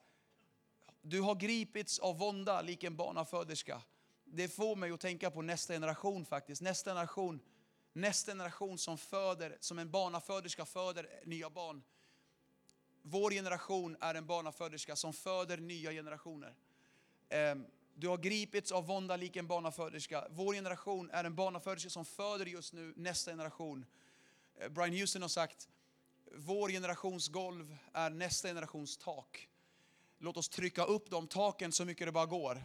Du 1.01 1.21
har 1.21 1.35
gripits 1.35 1.99
av 1.99 2.17
vånda 2.17 2.61
lik 2.61 2.83
en 2.83 2.95
barnaföderska. 2.95 3.81
Det 4.25 4.47
får 4.47 4.75
mig 4.75 4.91
att 4.91 4.99
tänka 4.99 5.31
på 5.31 5.41
nästa 5.41 5.73
generation 5.73 6.25
faktiskt. 6.25 6.61
Nästa 6.61 6.89
generation, 6.89 7.39
nästa 7.93 8.31
generation 8.31 8.77
som 8.77 8.97
föder, 8.97 9.57
som 9.59 9.79
en 9.79 9.91
barnaföderska 9.91 10.65
föder 10.65 11.09
nya 11.25 11.49
barn. 11.49 11.83
Vår 13.01 13.31
generation 13.31 13.97
är 13.99 14.15
en 14.15 14.25
barnaföderska 14.25 14.95
som 14.95 15.13
föder 15.13 15.57
nya 15.57 15.91
generationer. 15.91 16.55
Ehm, 17.29 17.65
du 17.93 18.07
har 18.07 18.17
gripits 18.17 18.71
av 18.71 18.87
vånda 18.87 19.15
lik 19.15 19.35
en 19.35 19.47
barnaföderska. 19.47 20.27
Vår 20.29 20.53
generation 20.53 21.09
är 21.11 21.23
en 21.23 21.35
barnaföderska 21.35 21.89
som 21.89 22.05
föder 22.05 22.45
just 22.45 22.73
nu 22.73 22.93
nästa 22.97 23.31
generation. 23.31 23.85
Ehm, 24.59 24.73
Brian 24.73 24.93
Houston 24.93 25.21
har 25.21 25.29
sagt, 25.29 25.69
vår 26.35 26.69
generations 26.69 27.27
golv 27.27 27.77
är 27.93 28.09
nästa 28.09 28.47
generations 28.47 28.97
tak. 28.97 29.47
Låt 30.23 30.37
oss 30.37 30.49
trycka 30.49 30.83
upp 30.83 31.09
de 31.09 31.27
taken 31.27 31.71
så 31.71 31.85
mycket 31.85 32.07
det 32.07 32.11
bara 32.11 32.25
går. 32.25 32.63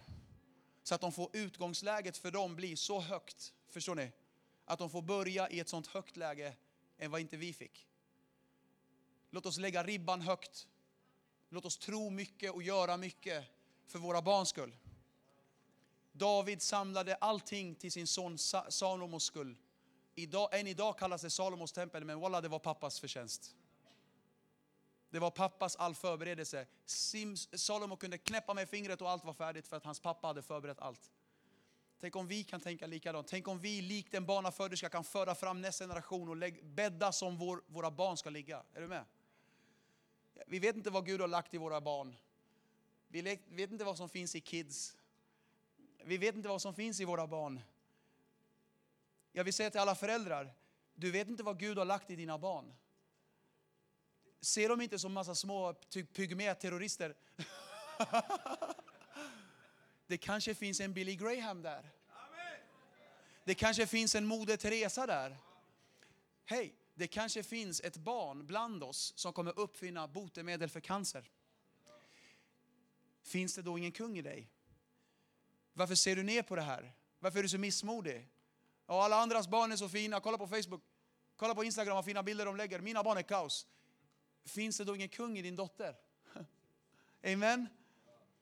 Så 0.82 0.94
att 0.94 1.00
de 1.00 1.12
får 1.12 1.30
utgångsläget 1.32 2.16
för 2.16 2.30
dem 2.30 2.56
blir 2.56 2.76
så 2.76 3.00
högt, 3.00 3.54
förstår 3.70 3.94
ni? 3.94 4.12
Att 4.64 4.78
de 4.78 4.90
får 4.90 5.02
börja 5.02 5.50
i 5.50 5.60
ett 5.60 5.68
sånt 5.68 5.86
högt 5.86 6.16
läge 6.16 6.56
än 6.98 7.10
vad 7.10 7.20
inte 7.20 7.36
vi 7.36 7.52
fick. 7.52 7.86
Låt 9.30 9.46
oss 9.46 9.58
lägga 9.58 9.84
ribban 9.84 10.20
högt. 10.20 10.68
Låt 11.48 11.64
oss 11.64 11.78
tro 11.78 12.10
mycket 12.10 12.52
och 12.52 12.62
göra 12.62 12.96
mycket 12.96 13.44
för 13.86 13.98
våra 13.98 14.22
barns 14.22 14.48
skull. 14.48 14.76
David 16.12 16.62
samlade 16.62 17.14
allting 17.14 17.74
till 17.74 17.92
sin 17.92 18.06
son 18.06 18.38
Salomos 18.68 19.24
skull. 19.24 19.58
Idag, 20.14 20.60
än 20.60 20.66
idag 20.66 20.98
kallas 20.98 21.22
det 21.22 21.30
Salomos 21.30 21.72
tempel, 21.72 22.04
men 22.04 22.20
walla, 22.20 22.40
det 22.40 22.48
var 22.48 22.58
pappas 22.58 23.00
förtjänst. 23.00 23.56
Det 25.10 25.18
var 25.18 25.30
pappas 25.30 25.76
all 25.76 25.94
förberedelse. 25.94 26.66
Salomo 27.52 27.96
kunde 27.96 28.18
knäppa 28.18 28.54
med 28.54 28.68
fingret 28.68 29.02
och 29.02 29.10
allt 29.10 29.24
var 29.24 29.34
färdigt 29.34 29.68
för 29.68 29.76
att 29.76 29.84
hans 29.84 30.00
pappa 30.00 30.26
hade 30.26 30.42
förberett 30.42 30.80
allt. 30.80 31.10
Tänk 32.00 32.16
om 32.16 32.26
vi 32.26 32.44
kan 32.44 32.60
tänka 32.60 32.86
likadant. 32.86 33.28
Tänk 33.28 33.48
om 33.48 33.58
vi 33.58 33.82
likt 33.82 34.14
en 34.14 34.26
barnaföderska 34.26 34.88
kan 34.88 35.04
föra 35.04 35.34
fram 35.34 35.60
nästa 35.60 35.84
generation 35.84 36.28
och 36.28 36.52
bädda 36.62 37.12
som 37.12 37.36
vår, 37.36 37.62
våra 37.66 37.90
barn 37.90 38.16
ska 38.16 38.30
ligga. 38.30 38.62
Är 38.74 38.80
du 38.80 38.88
med? 38.88 39.04
Vi 40.46 40.58
vet 40.58 40.76
inte 40.76 40.90
vad 40.90 41.06
Gud 41.06 41.20
har 41.20 41.28
lagt 41.28 41.54
i 41.54 41.58
våra 41.58 41.80
barn. 41.80 42.16
Vi 43.08 43.22
vet 43.48 43.70
inte 43.70 43.84
vad 43.84 43.96
som 43.96 44.08
finns 44.08 44.34
i 44.34 44.40
kids. 44.40 44.96
Vi 46.04 46.18
vet 46.18 46.34
inte 46.34 46.48
vad 46.48 46.62
som 46.62 46.74
finns 46.74 47.00
i 47.00 47.04
våra 47.04 47.26
barn. 47.26 47.60
Jag 49.32 49.44
vill 49.44 49.54
säga 49.54 49.70
till 49.70 49.80
alla 49.80 49.94
föräldrar, 49.94 50.54
du 50.94 51.10
vet 51.10 51.28
inte 51.28 51.42
vad 51.42 51.58
Gud 51.58 51.78
har 51.78 51.84
lagt 51.84 52.10
i 52.10 52.16
dina 52.16 52.38
barn. 52.38 52.72
Ser 54.40 54.68
de 54.68 54.80
inte 54.80 54.98
som 54.98 55.12
massa 55.12 55.34
små 55.34 55.74
pygmé-terrorister. 56.12 57.14
Det 60.06 60.18
kanske 60.18 60.54
finns 60.54 60.80
en 60.80 60.92
Billy 60.92 61.16
Graham 61.16 61.62
där. 61.62 61.90
Det 63.44 63.54
kanske 63.54 63.86
finns 63.86 64.14
en 64.14 64.26
Moder 64.26 64.56
Teresa 64.56 65.06
där. 65.06 65.36
Hej, 66.44 66.74
det 66.94 67.06
kanske 67.06 67.42
finns 67.42 67.80
ett 67.80 67.96
barn 67.96 68.46
bland 68.46 68.82
oss 68.82 69.12
som 69.16 69.32
kommer 69.32 69.58
uppfinna 69.58 70.08
botemedel 70.08 70.68
för 70.68 70.80
cancer. 70.80 71.30
Finns 73.22 73.54
det 73.54 73.62
då 73.62 73.78
ingen 73.78 73.92
kung 73.92 74.18
i 74.18 74.22
dig? 74.22 74.50
Varför 75.72 75.94
ser 75.94 76.16
du 76.16 76.22
ner 76.22 76.42
på 76.42 76.56
det 76.56 76.62
här? 76.62 76.92
Varför 77.18 77.38
är 77.38 77.42
du 77.42 77.48
så 77.48 77.58
missmodig? 77.58 78.28
Och 78.86 79.04
alla 79.04 79.16
andras 79.16 79.48
barn 79.48 79.72
är 79.72 79.76
så 79.76 79.88
fina. 79.88 80.20
Kolla 80.20 80.38
på 80.38 80.46
Facebook, 80.46 80.82
kolla 81.36 81.54
på 81.54 81.64
Instagram 81.64 81.94
vad 81.94 82.04
fina 82.04 82.22
bilder 82.22 82.46
de 82.46 82.56
lägger. 82.56 82.80
Mina 82.80 83.02
barn 83.02 83.18
är 83.18 83.22
kaos. 83.22 83.66
Finns 84.46 84.78
det 84.78 84.84
då 84.84 84.94
ingen 84.94 85.08
kung 85.08 85.38
i 85.38 85.42
din 85.42 85.56
dotter? 85.56 85.96
Amen. 87.32 87.68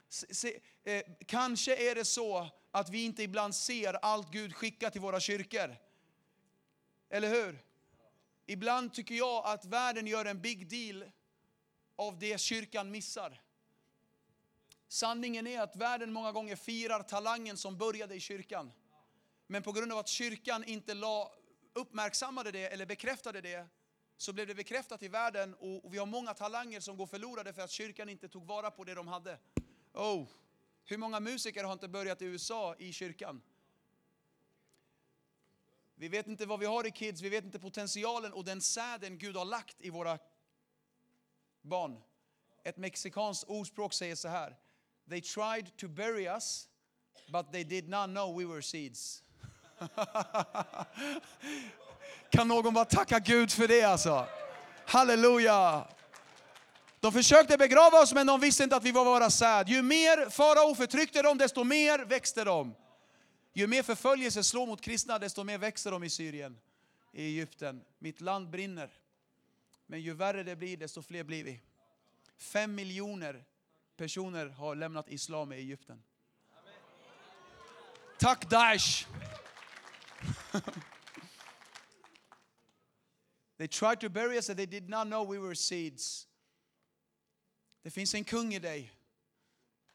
Se, 0.08 0.60
eh, 0.84 1.02
kanske 1.26 1.90
är 1.90 1.94
det 1.94 2.04
så 2.04 2.48
att 2.70 2.90
vi 2.90 3.04
inte 3.04 3.22
ibland 3.22 3.54
ser 3.54 3.94
allt 3.94 4.30
Gud 4.30 4.54
skickar 4.54 4.90
till 4.90 5.00
våra 5.00 5.20
kyrkor. 5.20 5.76
Eller 7.08 7.28
hur? 7.28 7.58
Ibland 8.46 8.94
tycker 8.94 9.14
jag 9.14 9.46
att 9.46 9.64
världen 9.64 10.06
gör 10.06 10.24
en 10.24 10.40
big 10.40 10.68
deal 10.68 11.10
av 11.96 12.18
det 12.18 12.40
kyrkan 12.40 12.90
missar. 12.90 13.40
Sanningen 14.88 15.46
är 15.46 15.60
att 15.60 15.76
världen 15.76 16.12
många 16.12 16.32
gånger 16.32 16.56
firar 16.56 17.02
talangen 17.02 17.56
som 17.56 17.78
började 17.78 18.14
i 18.14 18.20
kyrkan. 18.20 18.72
Men 19.46 19.62
på 19.62 19.72
grund 19.72 19.92
av 19.92 19.98
att 19.98 20.08
kyrkan 20.08 20.64
inte 20.64 20.94
la, 20.94 21.32
uppmärksammade 21.72 22.50
det 22.50 22.68
eller 22.68 22.86
bekräftade 22.86 23.40
det, 23.40 23.66
så 24.24 24.32
blev 24.32 24.46
det 24.46 24.54
bekräftat 24.54 25.02
i 25.02 25.08
världen 25.08 25.54
och 25.54 25.94
vi 25.94 25.98
har 25.98 26.06
många 26.06 26.34
talanger 26.34 26.80
som 26.80 26.96
går 26.96 27.06
förlorade 27.06 27.52
för 27.52 27.62
att 27.62 27.70
kyrkan 27.70 28.08
inte 28.08 28.28
tog 28.28 28.46
vara 28.46 28.70
på 28.70 28.84
det 28.84 28.94
de 28.94 29.08
hade. 29.08 29.38
Oh, 29.92 30.26
hur 30.84 30.98
många 30.98 31.20
musiker 31.20 31.64
har 31.64 31.72
inte 31.72 31.88
börjat 31.88 32.22
i 32.22 32.24
USA 32.24 32.74
i 32.78 32.92
kyrkan? 32.92 33.42
Vi 35.94 36.08
vet 36.08 36.26
inte 36.26 36.46
vad 36.46 36.60
vi 36.60 36.66
har 36.66 36.86
i 36.86 36.90
kids, 36.90 37.22
vi 37.22 37.28
vet 37.28 37.44
inte 37.44 37.58
potentialen 37.58 38.32
och 38.32 38.44
den 38.44 38.60
säden 38.60 39.18
Gud 39.18 39.36
har 39.36 39.44
lagt 39.44 39.76
i 39.80 39.90
våra 39.90 40.18
barn. 41.62 42.00
Ett 42.62 42.76
mexikanskt 42.76 43.44
ordspråk 43.44 43.92
säger 43.92 44.14
så 44.14 44.28
här. 44.28 44.56
They 45.08 45.20
tried 45.20 45.76
to 45.76 45.88
bury 45.88 46.24
us, 46.24 46.68
but 47.32 47.52
they 47.52 47.64
did 47.64 47.88
not 47.88 48.06
know 48.06 48.38
we 48.38 48.44
were 48.44 48.62
seeds. 48.62 49.22
kan 52.30 52.48
någon 52.48 52.74
bara 52.74 52.84
tacka 52.84 53.18
Gud 53.18 53.52
för 53.52 53.68
det 53.68 53.82
alltså? 53.82 54.26
Halleluja! 54.86 55.86
De 57.00 57.12
försökte 57.12 57.56
begrava 57.56 58.02
oss 58.02 58.12
men 58.12 58.26
de 58.26 58.40
visste 58.40 58.62
inte 58.64 58.76
att 58.76 58.84
vi 58.84 58.92
var 58.92 59.04
våra 59.04 59.30
säd. 59.30 59.68
Ju 59.68 59.82
mer 59.82 60.30
farao 60.30 60.74
förtryckte 60.74 61.22
dem, 61.22 61.38
desto 61.38 61.64
mer 61.64 61.98
växte 61.98 62.44
de. 62.44 62.74
Ju 63.52 63.66
mer 63.66 63.82
förföljelse 63.82 64.44
slår 64.44 64.66
mot 64.66 64.80
kristna, 64.80 65.18
desto 65.18 65.44
mer 65.44 65.58
växer 65.58 65.90
de 65.90 66.04
i 66.04 66.10
Syrien, 66.10 66.58
i 67.12 67.24
Egypten. 67.24 67.84
Mitt 67.98 68.20
land 68.20 68.50
brinner. 68.50 68.90
Men 69.86 70.00
ju 70.00 70.14
värre 70.14 70.42
det 70.42 70.56
blir, 70.56 70.76
desto 70.76 71.02
fler 71.02 71.24
blir 71.24 71.44
vi. 71.44 71.60
Fem 72.38 72.74
miljoner 72.74 73.44
personer 73.96 74.46
har 74.46 74.74
lämnat 74.74 75.08
islam 75.08 75.52
i 75.52 75.56
Egypten. 75.56 76.02
Tack 78.18 78.50
Daesh! 78.50 79.06
they 83.58 83.68
tried 83.68 84.00
to 84.00 84.08
bury 84.08 84.38
us 84.38 84.48
and 84.48 84.58
they 84.58 84.66
did 84.66 84.88
not 84.88 85.06
know 85.06 85.22
we 85.22 85.38
were 85.38 85.54
seeds. 85.54 86.26
Det 87.82 87.90
finns 87.90 88.14
en 88.14 88.24
kung 88.24 88.54
i 88.54 88.58
dig. 88.58 88.92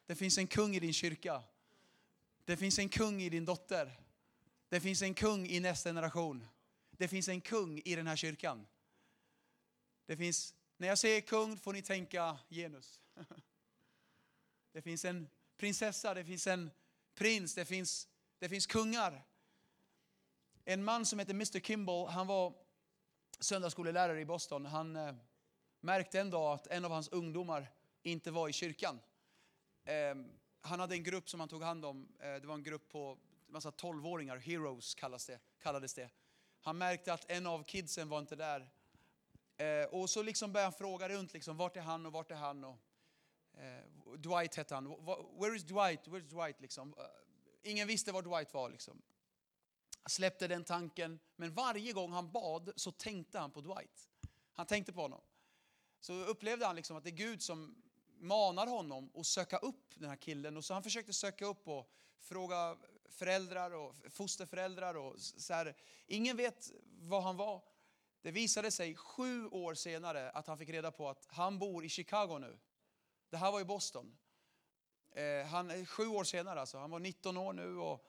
Det 0.06 0.16
finns 0.16 0.38
en 0.38 0.48
kung 0.48 0.76
i 0.76 0.80
din 0.80 0.94
kyrka. 0.94 1.44
Det 2.46 2.58
finns 2.58 2.80
en 2.80 2.90
kung 2.90 3.22
i 3.22 3.30
din 3.30 3.46
dotter. 3.46 3.92
Det 4.70 4.80
finns 4.80 5.02
en 5.02 5.14
kung 5.14 5.48
i 5.48 5.60
nästa 5.60 5.90
generation. 5.90 6.48
Det 6.98 7.08
finns 7.08 7.28
en 7.28 7.42
kung 7.42 7.82
i 7.86 7.96
den 7.96 8.08
här 8.08 8.16
kyrkan. 8.16 8.68
Det 10.06 10.18
finns, 10.18 10.54
när 10.78 10.88
jag 10.88 10.98
säger 10.98 11.22
kung 11.22 11.58
får 11.58 11.74
ni 11.74 11.82
tänka 11.82 12.38
genus. 12.50 13.00
Det 14.72 14.82
finns 14.82 15.06
en 15.06 15.30
prinsessa, 15.58 16.14
det 16.14 16.24
finns 16.24 16.48
en 16.48 16.72
prins, 17.16 17.56
det 17.56 17.66
finns, 17.66 18.08
det 18.40 18.50
finns 18.50 18.66
kungar. 18.66 19.26
En 20.66 20.84
man 20.84 21.06
som 21.06 21.20
heter 21.20 21.34
Mr 21.34 21.60
Kimball, 21.60 22.08
han 22.08 22.28
var 22.28 22.54
söndagsskolelärare 23.40 24.22
i 24.22 24.26
Boston. 24.26 24.66
Han 24.66 24.96
eh, 24.96 25.14
märkte 25.80 26.20
en 26.20 26.30
dag 26.30 26.54
att 26.54 26.68
en 26.68 26.86
av 26.86 26.92
hans 26.92 27.08
ungdomar 27.08 27.72
inte 28.04 28.32
var 28.32 28.50
i 28.50 28.54
kyrkan. 28.54 29.00
Eh, 29.86 30.16
han 30.62 30.80
hade 30.80 30.96
en 30.96 31.04
grupp 31.04 31.30
som 31.30 31.40
han 31.40 31.50
tog 31.50 31.64
hand 31.64 31.86
om. 31.86 32.08
Eh, 32.20 32.36
det 32.36 32.48
var 32.48 32.56
en 32.56 32.64
grupp 32.64 32.90
på 32.90 33.18
massa 33.48 33.72
12-åringar, 33.72 34.38
heroes 34.38 34.96
kallas 34.96 35.26
det, 35.26 35.40
kallades 35.62 35.94
det. 35.94 36.10
Han 36.62 36.78
märkte 36.78 37.14
att 37.14 37.32
en 37.32 37.48
av 37.48 37.64
kidsen 37.64 38.10
var 38.10 38.20
inte 38.20 38.36
där. 38.36 38.70
Eh, 39.58 39.86
och 39.86 40.10
så 40.10 40.24
liksom 40.24 40.54
började 40.54 40.66
han 40.66 40.74
fråga 40.74 41.10
runt, 41.10 41.34
liksom, 41.34 41.58
vart 41.58 41.78
är 41.78 41.82
han 41.82 42.06
och 42.06 42.12
vart 42.12 42.32
är 42.32 42.36
han? 42.36 42.64
Och, 42.64 42.78
eh, 43.54 44.18
Dwight 44.18 44.56
hette 44.56 44.76
han. 44.76 44.88
Where 45.40 45.56
is 45.56 45.64
Dwight? 45.64 46.08
Where 46.08 46.20
is 46.20 46.30
Dwight? 46.30 46.62
Liksom. 46.62 46.94
Eh, 46.98 47.04
ingen 47.72 47.88
visste 47.88 48.12
var 48.12 48.22
Dwight 48.22 48.54
var. 48.54 48.70
Liksom. 48.70 49.02
Han 50.02 50.10
släppte 50.10 50.48
den 50.48 50.64
tanken, 50.64 51.20
men 51.36 51.54
varje 51.54 51.94
gång 51.94 52.12
han 52.12 52.32
bad 52.32 52.74
så 52.76 52.92
tänkte 52.92 53.40
han 53.40 53.52
på 53.52 53.62
Dwight. 53.62 54.10
Han 54.54 54.66
tänkte 54.66 54.94
på 54.94 55.02
honom. 55.02 55.22
Så 56.00 56.14
upplevde 56.14 56.66
han 56.66 56.76
liksom 56.76 56.98
att 56.98 57.04
det 57.04 57.10
är 57.10 57.12
Gud 57.12 57.42
som 57.42 57.76
manar 58.20 58.68
honom 58.68 59.12
att 59.16 59.26
söka 59.26 59.58
upp 59.58 59.94
den 59.96 60.10
här 60.10 60.16
killen. 60.16 60.58
Och 60.58 60.66
så 60.66 60.74
han 60.74 60.84
försökte 60.84 61.14
söka 61.14 61.46
upp 61.46 61.68
och 61.68 61.92
fråga 62.20 62.78
föräldrar 63.10 63.72
och 63.72 63.96
fosterföräldrar. 64.10 64.98
Och 64.98 65.20
så 65.20 65.54
här. 65.54 65.76
Ingen 66.08 66.38
vet 66.38 66.72
var 66.84 67.22
han 67.22 67.38
var. 67.38 67.64
Det 68.22 68.32
visade 68.32 68.72
sig 68.72 68.96
sju 68.96 69.48
år 69.48 69.74
senare 69.74 70.30
att 70.32 70.48
han 70.48 70.58
fick 70.58 70.70
reda 70.70 70.92
på 70.92 71.10
att 71.10 71.26
han 71.30 71.60
bor 71.60 71.86
i 71.86 71.90
Chicago 71.90 72.38
nu. 72.40 72.60
Det 73.30 73.38
här 73.38 73.52
var 73.52 73.62
i 73.62 73.66
Boston. 73.66 74.18
Eh, 75.12 75.46
han, 75.46 75.86
sju 75.86 76.08
år 76.08 76.24
senare, 76.24 76.62
alltså. 76.62 76.78
han 76.78 76.92
var 76.92 77.00
19 77.00 77.38
år 77.38 77.54
nu. 77.54 77.78
Och, 77.78 78.06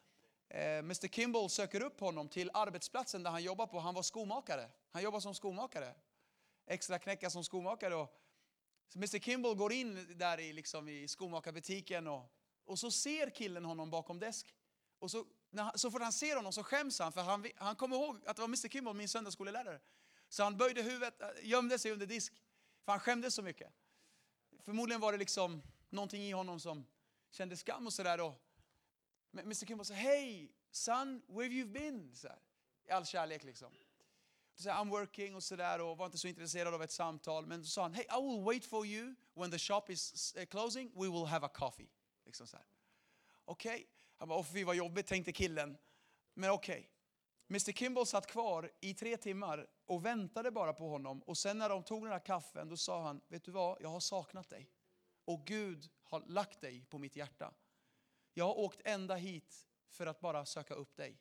Eh, 0.51 0.79
Mr 0.79 1.09
Kimball 1.09 1.51
söker 1.51 1.81
upp 1.81 2.01
honom 2.01 2.29
till 2.29 2.51
arbetsplatsen 2.55 3.23
där 3.23 3.31
han 3.31 3.43
jobbar 3.43 3.67
på. 3.67 3.79
Han 3.79 3.95
var 3.95 4.03
skomakare. 4.03 4.71
Han 4.91 5.03
jobbar 5.03 5.21
som 5.21 5.35
skomakare. 5.35 5.95
Extra 6.67 6.99
knäcka 6.99 7.31
som 7.31 7.45
skomakare. 7.45 7.95
Och, 7.95 8.17
Mr 8.95 9.19
Kimball 9.19 9.55
går 9.55 9.73
in 9.73 10.19
där 10.19 10.41
i, 10.41 10.53
liksom, 10.53 10.89
i 10.89 11.09
skomakarbutiken 11.09 12.07
och, 12.07 12.33
och 12.65 12.79
så 12.79 12.91
ser 12.91 13.31
killen 13.31 13.65
honom 13.65 13.91
bakom 13.91 14.19
desk. 14.19 14.55
Och 14.99 15.11
så, 15.11 15.25
när, 15.51 15.77
så 15.77 15.91
fort 15.91 16.03
han 16.03 16.13
ser 16.13 16.37
honom 16.37 16.53
så 16.53 16.63
skäms 16.63 16.99
han 16.99 17.13
för 17.13 17.21
han, 17.21 17.47
han 17.57 17.77
kommer 17.77 17.97
ihåg 17.97 18.17
att 18.27 18.37
det 18.37 18.43
var 18.43 18.49
Mr 18.49 18.69
Kimball, 18.69 18.97
min 18.97 19.09
söndagsskolelärare. 19.09 19.81
Så 20.29 20.43
han 20.43 20.57
böjde 20.57 20.83
huvudet, 20.83 21.23
eh, 21.23 21.29
gömde 21.43 21.79
sig 21.79 21.93
under 21.93 22.07
disk. 22.07 22.33
För 22.85 22.93
han 22.93 23.01
skämdes 23.01 23.35
så 23.35 23.43
mycket. 23.43 23.73
Förmodligen 24.65 25.01
var 25.01 25.13
det 25.13 25.19
liksom 25.19 25.63
någonting 25.91 26.23
i 26.23 26.31
honom 26.31 26.61
som 26.61 26.87
kände 27.31 27.57
skam 27.57 27.87
och 27.87 27.93
sådär. 27.93 28.35
Mr 29.33 29.67
Kimball 29.67 29.87
sa, 29.87 29.95
hej 29.95 30.53
son, 30.71 31.23
where 31.27 31.45
have 31.45 31.55
you 31.55 31.67
been? 31.67 32.17
Så 32.17 32.29
här, 32.29 32.39
I 32.89 32.91
all 32.91 33.07
kärlek 33.07 33.45
liksom. 33.45 33.73
Så 34.55 34.71
I'm 34.71 34.91
working 34.91 35.35
och 35.35 35.43
sådär 35.43 35.81
och 35.81 35.97
var 35.97 36.07
inte 36.07 36.19
så 36.19 36.29
intresserad 36.29 36.75
av 36.75 36.83
ett 36.83 36.91
samtal. 36.91 37.47
Men 37.47 37.65
så 37.65 37.71
sa 37.71 37.83
han, 37.83 37.95
hey 37.95 38.05
I 38.05 38.23
will 38.23 38.45
wait 38.45 38.65
for 38.65 38.87
you 38.87 39.15
when 39.35 39.51
the 39.51 39.59
shop 39.59 39.83
is 39.89 40.35
eh, 40.37 40.47
closing, 40.47 40.93
we 40.95 41.09
will 41.09 41.25
have 41.25 41.47
a 41.47 41.51
coffee. 41.55 41.91
Liksom 42.25 42.47
så 42.47 42.59
Okej, 43.45 43.75
okay. 43.75 43.87
han 44.17 44.29
bara, 44.29 44.45
fy 44.45 44.65
vad 44.65 44.77
jobbigt 44.77 45.07
tänkte 45.07 45.33
killen. 45.33 45.77
Men 46.35 46.51
okej. 46.51 46.79
Okay. 46.79 46.87
Mr 47.51 47.73
Kimball 47.73 48.07
satt 48.07 48.27
kvar 48.27 48.71
i 48.81 48.95
tre 48.95 49.17
timmar 49.17 49.67
och 49.87 50.05
väntade 50.05 50.51
bara 50.51 50.73
på 50.73 50.89
honom. 50.89 51.23
Och 51.23 51.39
sen 51.39 51.59
när 51.59 51.69
de 51.69 51.83
tog 51.83 52.03
den 52.03 52.13
här 52.13 52.25
kaffen, 52.25 52.69
då 52.69 52.77
sa 52.77 53.03
han, 53.03 53.21
vet 53.29 53.45
du 53.45 53.51
vad, 53.51 53.79
jag 53.81 53.89
har 53.89 54.01
saknat 54.01 54.49
dig. 54.49 54.71
Och 55.25 55.47
Gud 55.47 55.89
har 56.05 56.21
lagt 56.27 56.61
dig 56.61 56.85
på 56.91 56.99
mitt 56.99 57.17
hjärta. 57.17 57.55
Jag 58.33 58.45
har 58.45 58.59
åkt 58.59 58.81
ända 58.85 59.15
hit 59.15 59.69
för 59.89 60.07
att 60.07 60.21
bara 60.21 60.47
söka 60.47 60.75
upp 60.75 60.97
dig. 60.97 61.19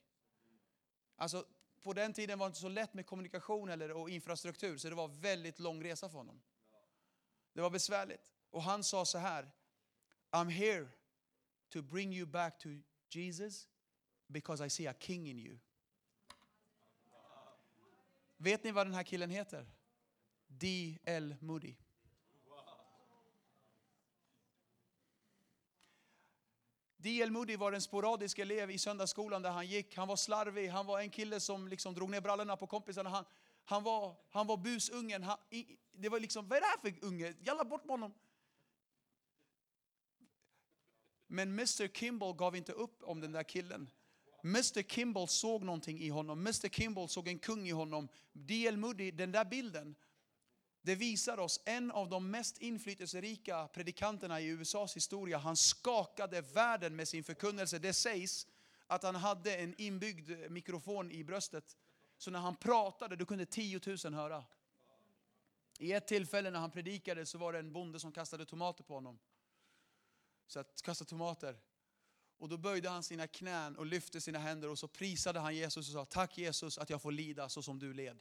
Alltså, 1.15 1.45
på 1.82 1.93
den 1.93 2.13
tiden 2.13 2.39
var 2.39 2.45
det 2.45 2.50
inte 2.50 2.60
så 2.60 2.69
lätt 2.69 2.93
med 2.93 3.06
kommunikation 3.06 3.69
eller, 3.69 3.91
och 3.91 4.10
infrastruktur, 4.10 4.78
så 4.78 4.89
det 4.89 4.95
var 4.95 5.08
väldigt 5.08 5.60
lång 5.60 5.84
resa 5.84 6.10
för 6.10 6.17
honom. 6.17 6.41
Det 7.54 7.62
var 7.62 7.69
besvärligt. 7.69 8.32
Och 8.50 8.63
han 8.63 8.84
sa 8.84 9.06
så 9.06 9.17
här, 9.17 9.52
I'm 10.32 10.50
here 10.50 10.88
to 11.69 11.82
bring 11.82 12.13
you 12.13 12.26
back 12.26 12.60
to 12.60 12.69
Jesus 13.10 13.67
because 14.28 14.65
I 14.65 14.69
see 14.69 14.88
a 14.88 14.93
king 15.00 15.28
in 15.28 15.39
you. 15.39 15.60
Vet 18.38 18.63
ni 18.63 18.72
vad 18.72 18.88
den 18.88 18.93
här 18.93 19.04
killen 19.04 19.30
heter? 19.30 19.72
D.L. 20.48 21.36
Moody. 21.41 21.76
D.L. 27.10 27.32
Moody 27.32 27.56
var 27.56 27.72
en 27.72 27.82
sporadisk 27.82 28.39
elev 28.39 28.72
i 28.72 28.78
söndagsskolan 28.78 29.41
där 29.41 29.50
han 29.52 29.67
gick. 29.67 29.95
Han 29.95 30.08
var 30.08 30.15
slarvig, 30.15 30.67
han 30.67 30.86
var 30.86 31.00
en 31.00 31.10
kille 31.10 31.39
som 31.39 31.67
liksom 31.67 31.93
drog 31.93 32.10
ner 32.10 32.22
brallorna 32.22 32.58
på 32.58 32.67
kompisarna. 32.67 33.10
Han, 33.10 33.26
han, 33.65 33.84
var, 33.84 34.15
han 34.30 34.48
var 34.48 34.58
busungen. 34.58 35.24
Han, 35.24 35.38
det 35.91 36.10
var 36.10 36.19
liksom, 36.19 36.48
vad 36.48 36.58
är 36.58 36.62
det 36.62 36.67
här 36.67 36.78
för 36.78 37.06
unge? 37.06 37.34
Jalla 37.41 37.63
bort 37.63 37.86
med 37.86 37.93
honom. 37.93 38.13
Men 41.28 41.50
Mr 41.50 41.88
Kimball 41.88 42.34
gav 42.34 42.56
inte 42.56 42.72
upp 42.72 43.04
om 43.04 43.22
den 43.22 43.32
där 43.32 43.43
killen. 43.43 43.89
Mr 44.43 44.82
Kimball 44.82 45.28
såg 45.28 45.63
någonting 45.63 46.00
i 46.00 46.10
honom. 46.10 46.39
Mr 46.39 46.69
Kimball 46.69 47.10
såg 47.10 47.28
en 47.28 47.39
kung 47.39 47.67
i 47.67 47.72
honom. 47.72 48.08
D.L. 48.34 48.78
Moody, 48.78 49.12
den 49.12 49.32
där 49.32 49.45
bilden, 49.45 49.95
det 50.82 50.96
visar 50.96 51.39
oss 51.39 51.62
en 51.65 51.92
av 51.92 52.10
de 52.10 52.32
mest 52.32 52.58
inflytelserika 52.58 53.68
predikanterna 53.68 54.42
i 54.42 54.48
USAs 54.48 54.96
historia. 54.96 55.38
Han 55.38 55.58
skakade 55.58 56.42
världen 56.42 56.96
med 56.96 57.08
sin 57.08 57.24
förkunnelse. 57.24 57.80
Det 57.80 57.94
sägs 57.94 58.48
att 58.88 59.04
han 59.04 59.15
hade 59.15 59.56
en 59.56 59.76
inbyggd 59.78 60.52
mikrofon 60.52 61.12
i 61.12 61.24
bröstet. 61.24 61.78
Så 62.18 62.32
när 62.32 62.39
han 62.39 62.56
pratade 62.56 63.15
då 63.15 63.26
kunde 63.26 63.46
10 63.46 63.80
000 64.06 64.13
höra. 64.13 64.46
I 65.80 65.94
ett 65.94 66.08
tillfälle 66.08 66.52
när 66.52 66.60
han 66.60 66.72
predikade 66.72 67.26
så 67.26 67.38
var 67.38 67.54
det 67.54 67.60
en 67.60 67.74
bonde 67.74 68.00
som 68.00 68.12
kastade 68.12 68.46
tomater 68.46 68.84
på 68.84 68.94
honom. 68.94 69.20
Så 70.48 70.60
att 70.60 70.82
kasta 70.82 71.06
tomater. 71.06 71.60
Och 72.38 72.50
då 72.50 72.58
böjde 72.58 72.89
han 72.89 73.04
sina 73.04 73.28
knän 73.28 73.76
och 73.76 73.86
lyfte 73.86 74.22
sina 74.22 74.39
händer 74.39 74.70
och 74.70 74.80
så 74.80 74.88
prisade 74.88 75.39
han 75.39 75.56
Jesus 75.56 75.88
och 75.88 75.94
sa 75.94 76.06
Tack 76.06 76.38
Jesus 76.38 76.78
att 76.78 76.89
jag 76.89 77.02
får 77.02 77.12
lida 77.12 77.50
så 77.50 77.62
som 77.62 77.80
du 77.80 77.94
led. 77.94 78.18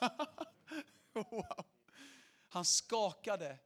Wow. 1.30 1.64
Han 2.48 2.64
skakade, 2.64 3.58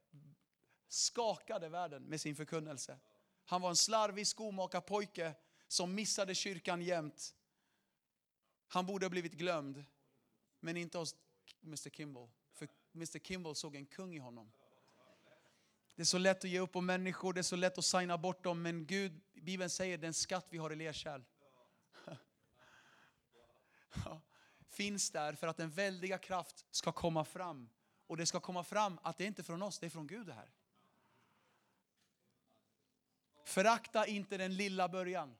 skakade 0.88 1.68
världen 1.68 2.02
med 2.02 2.20
sin 2.20 2.36
förkunnelse. 2.36 2.98
Han 3.44 3.60
var 3.60 3.68
en 3.70 3.76
slarvig 3.76 4.26
skomakarpojke 4.26 5.34
som 5.68 5.94
missade 5.94 6.34
kyrkan 6.34 6.82
jämt. 6.82 7.34
Han 8.68 8.86
borde 8.86 9.06
ha 9.06 9.10
blivit 9.10 9.32
glömd, 9.32 9.84
men 10.60 10.76
inte 10.76 10.98
hos 10.98 11.16
Mr 11.62 11.90
Kimball. 11.90 12.28
För 12.52 12.68
Mr 12.94 13.18
Kimball 13.18 13.54
såg 13.54 13.76
en 13.76 13.86
kung 13.86 14.14
i 14.14 14.18
honom. 14.18 14.52
Det 15.94 16.02
är 16.02 16.06
så 16.06 16.18
lätt 16.18 16.44
att 16.44 16.50
ge 16.50 16.58
upp 16.58 16.76
om 16.76 16.86
människor, 16.86 17.32
det 17.32 17.40
är 17.40 17.42
så 17.42 17.56
lätt 17.56 17.78
att 17.78 17.84
signa 17.84 18.18
bort 18.18 18.44
dem, 18.44 18.62
men 18.62 18.86
Gud, 18.86 19.20
Bibeln 19.32 19.70
säger 19.70 19.98
den 19.98 20.14
skatt 20.14 20.46
vi 20.50 20.58
har 20.58 20.72
i 20.72 20.76
lerkärl. 20.76 21.22
finns 24.74 25.10
där 25.10 25.32
för 25.32 25.46
att 25.46 25.56
den 25.56 25.70
väldiga 25.70 26.18
kraft 26.18 26.64
ska 26.70 26.92
komma 26.92 27.24
fram. 27.24 27.68
Och 28.06 28.16
det 28.16 28.26
ska 28.26 28.40
komma 28.40 28.64
fram 28.64 28.98
att 29.02 29.18
det 29.18 29.24
inte 29.24 29.42
är 29.42 29.44
från 29.44 29.62
oss, 29.62 29.78
det 29.78 29.86
är 29.86 29.90
från 29.90 30.06
Gud 30.06 30.26
det 30.26 30.32
här. 30.32 30.48
Förakta 33.44 34.06
inte 34.06 34.36
den 34.36 34.56
lilla 34.56 34.88
början. 34.88 35.36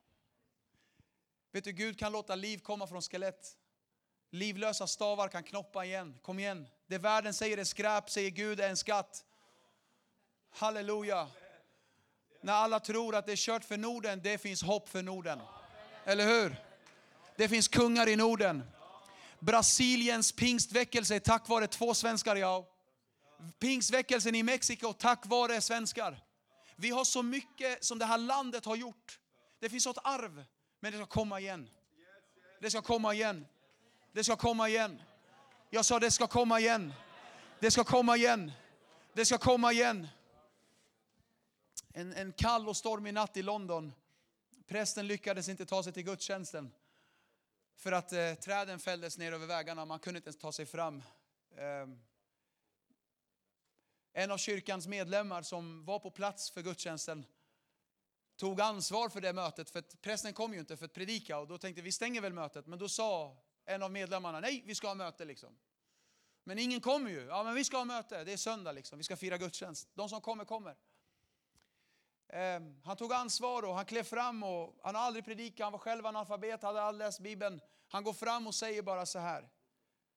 Vet 1.53 1.64
du, 1.64 1.73
Gud 1.73 1.99
kan 1.99 2.12
låta 2.12 2.35
liv 2.35 2.59
komma 2.59 2.87
från 2.87 3.03
skelett. 3.03 3.57
Livlösa 4.31 4.87
stavar 4.87 5.29
kan 5.29 5.42
knoppa 5.42 5.85
igen. 5.85 6.18
Kom 6.23 6.38
igen. 6.38 6.66
Det 6.87 6.99
världen 6.99 7.35
säger 7.35 7.59
är 7.59 7.64
skräp, 7.64 8.11
säger 8.11 8.31
Gud 8.31 8.61
är 8.61 8.68
en 8.68 8.77
skatt. 8.77 9.25
Halleluja. 10.51 11.29
När 12.40 12.53
alla 12.53 12.81
tror 12.81 13.14
att 13.14 13.27
det 13.27 13.33
är 13.33 13.37
kört 13.37 13.64
för 13.64 13.77
Norden, 13.77 14.20
det 14.23 14.38
finns 14.38 14.62
hopp 14.62 14.88
för 14.88 15.03
Norden. 15.03 15.40
Eller 16.05 16.27
hur? 16.27 16.57
Det 17.37 17.49
finns 17.49 17.68
kungar 17.68 18.09
i 18.09 18.16
Norden. 18.16 18.62
Brasiliens 19.44 20.33
pingstväckelse 20.33 21.20
tack 21.20 21.48
vare 21.48 21.66
två 21.66 21.94
svenskar. 21.94 22.37
Ja. 22.37 22.68
Pingstväckelsen 23.59 24.35
i 24.35 24.42
Mexiko 24.42 24.92
tack 24.92 25.26
vare 25.26 25.61
svenskar. 25.61 26.20
Vi 26.76 26.90
har 26.90 27.04
så 27.04 27.22
mycket 27.22 27.85
som 27.85 27.98
det 27.98 28.04
här 28.04 28.18
landet 28.18 28.64
har 28.64 28.76
gjort. 28.76 29.18
Det 29.61 29.70
finns 29.70 29.87
ett 29.87 29.98
arv, 30.04 30.44
men 30.80 30.92
det 30.92 30.98
ska 30.98 31.07
komma 31.07 31.40
igen. 31.40 31.70
Det 32.61 32.70
ska 32.70 32.83
komma 32.83 33.14
igen. 33.14 33.46
Det 34.12 34.24
ska 34.24 34.37
komma 34.37 34.68
igen. 34.68 35.02
Jag 35.70 35.85
sa 35.85 35.98
det 35.98 36.11
ska 36.11 36.26
komma 36.26 36.61
igen. 36.61 36.94
Det 37.61 37.70
ska 37.70 37.85
komma 37.85 38.16
igen. 38.16 38.52
Det 39.12 39.24
ska 39.24 39.38
komma 39.38 39.72
igen. 39.72 40.09
En, 41.92 42.12
en 42.12 42.33
kall 42.33 42.68
och 42.68 42.76
stormig 42.76 43.14
natt 43.14 43.37
i 43.37 43.42
London. 43.42 43.92
Prästen 44.66 45.07
lyckades 45.07 45.48
inte 45.48 45.66
ta 45.66 45.83
sig 45.83 45.92
till 45.92 46.04
gudstjänsten. 46.04 46.72
För 47.76 47.92
att 47.92 48.12
eh, 48.12 48.34
träden 48.34 48.78
fälldes 48.78 49.18
ner 49.18 49.32
över 49.32 49.46
vägarna, 49.46 49.84
man 49.84 49.98
kunde 49.98 50.18
inte 50.18 50.28
ens 50.28 50.38
ta 50.38 50.52
sig 50.52 50.66
fram. 50.66 51.02
Eh, 51.56 51.88
en 54.12 54.30
av 54.30 54.38
kyrkans 54.38 54.87
medlemmar 54.87 55.42
som 55.42 55.84
var 55.84 55.98
på 55.98 56.10
plats 56.10 56.50
för 56.50 56.62
gudstjänsten 56.62 57.26
tog 58.37 58.60
ansvar 58.60 59.08
för 59.08 59.20
det 59.20 59.32
mötet, 59.32 59.70
för 59.70 59.78
att 59.78 60.00
prästen 60.02 60.32
kom 60.32 60.54
ju 60.54 60.60
inte 60.60 60.76
för 60.76 60.84
att 60.84 60.92
predika 60.92 61.38
och 61.38 61.48
då 61.48 61.58
tänkte 61.58 61.82
vi 61.82 61.92
stänger 61.92 62.20
väl 62.20 62.32
mötet. 62.32 62.66
Men 62.66 62.78
då 62.78 62.88
sa 62.88 63.37
en 63.64 63.82
av 63.82 63.90
medlemmarna, 63.90 64.40
nej 64.40 64.62
vi 64.66 64.74
ska 64.74 64.88
ha 64.88 64.94
möte 64.94 65.24
liksom. 65.24 65.58
Men 66.44 66.58
ingen 66.58 66.80
kommer 66.80 67.10
ju. 67.10 67.24
Ja 67.24 67.44
men 67.44 67.54
vi 67.54 67.64
ska 67.64 67.76
ha 67.76 67.84
möte, 67.84 68.24
det 68.24 68.32
är 68.32 68.37
söndag 68.37 68.72
liksom, 68.72 68.98
vi 68.98 69.04
ska 69.04 69.16
fira 69.16 69.38
gudstjänst. 69.38 69.88
De 69.94 70.08
som 70.08 70.20
kommer, 70.20 70.44
kommer 70.44 70.76
eh, 72.35 72.61
han 72.85 72.97
tog 72.97 73.12
ansvar 73.12 73.62
och 73.62 73.75
han 73.75 73.85
klev 73.85 74.03
fram 74.03 74.42
och 74.42 74.81
han 74.83 74.94
har 74.94 75.03
aldrig 75.03 75.25
predikat, 75.25 75.64
han 75.64 75.73
var 75.73 75.79
själv 75.79 76.07
analfabet, 76.07 76.62
hade 76.62 76.83
aldrig 76.83 77.07
läst 77.07 77.20
Bibeln. 77.20 77.61
Han 77.88 78.05
går 78.05 78.12
fram 78.12 78.47
och 78.47 78.55
säger 78.55 78.83
bara 78.83 79.07
så 79.07 79.18
här. 79.18 79.49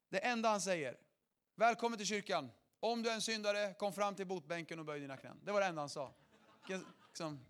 Det 0.09 0.19
enda 0.19 0.49
han 0.49 0.61
säger, 0.61 0.97
välkommen 1.55 1.97
till 1.97 2.07
kyrkan. 2.07 2.51
Om 2.79 3.03
du 3.03 3.09
är 3.09 3.13
en 3.13 3.21
syndare, 3.21 3.73
kom 3.73 3.93
fram 3.93 4.15
till 4.15 4.27
botbänken 4.27 4.79
och 4.79 4.85
böj 4.85 4.99
dina 4.99 5.17
knän. 5.17 5.39
Det 5.43 5.51
var 5.51 5.61
det 5.61 5.67
enda 5.67 5.81
han 5.81 5.89
sa. 5.89 6.13
Liksom, 7.07 7.45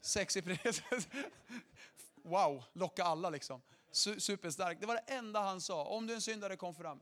sexig 0.00 0.44
Wow, 2.22 2.64
locka 2.72 3.04
alla 3.04 3.30
liksom. 3.30 3.62
Superstark. 4.18 4.80
Det 4.80 4.86
var 4.86 4.94
det 4.94 5.12
enda 5.12 5.40
han 5.40 5.60
sa. 5.60 5.84
Om 5.84 6.06
du 6.06 6.12
är 6.12 6.14
en 6.14 6.22
syndare, 6.22 6.56
kom 6.56 6.74
fram. 6.74 7.00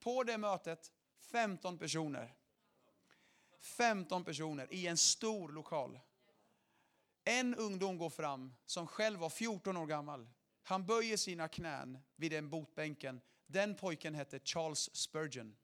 På 0.00 0.24
det 0.24 0.38
mötet, 0.38 0.92
15 1.20 1.78
personer. 1.78 2.34
15 3.60 4.24
personer 4.24 4.72
i 4.72 4.86
en 4.86 4.96
stor 4.96 5.48
lokal. 5.48 6.00
En 7.24 7.54
ungdom 7.54 7.98
går 7.98 8.10
fram 8.10 8.54
som 8.66 8.86
själv 8.86 9.20
var 9.20 9.30
14 9.30 9.76
år 9.76 9.86
gammal. 9.86 10.28
Han 10.62 10.86
böjer 10.86 11.16
sina 11.16 11.48
knän 11.48 11.98
vid 12.16 12.32
den 12.32 12.50
botbänken. 12.50 13.20
Den 13.46 13.74
pojken 13.74 14.14
hette 14.14 14.40
Charles 14.44 14.96
Spurgeon. 14.96 15.56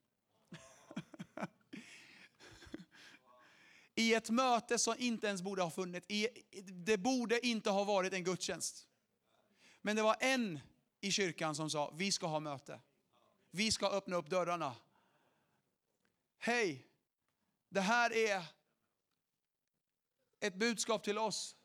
I 3.95 4.13
ett 4.13 4.29
möte 4.29 4.79
som 4.79 4.95
inte 4.97 5.27
ens 5.27 5.41
borde 5.41 5.61
ha 5.61 5.71
funnits. 5.71 6.07
Det 6.71 6.97
borde 6.97 7.45
inte 7.47 7.69
ha 7.69 7.83
varit 7.83 8.13
en 8.13 8.23
gudstjänst. 8.23 8.87
Men 9.81 9.95
det 9.95 10.01
var 10.01 10.17
en 10.19 10.59
i 11.01 11.11
kyrkan 11.11 11.55
som 11.55 11.69
sa, 11.69 11.93
vi 11.95 12.11
ska 12.11 12.27
ha 12.27 12.39
möte. 12.39 12.79
Vi 13.51 13.71
ska 13.71 13.89
öppna 13.89 14.15
upp 14.15 14.29
dörrarna. 14.29 14.75
Hej, 16.37 16.87
det 17.75 17.81
här 17.81 18.13
är 18.13 18.43
ett 20.39 20.55
budskap 20.55 21.03
till 21.03 21.17
oss. 21.17 21.55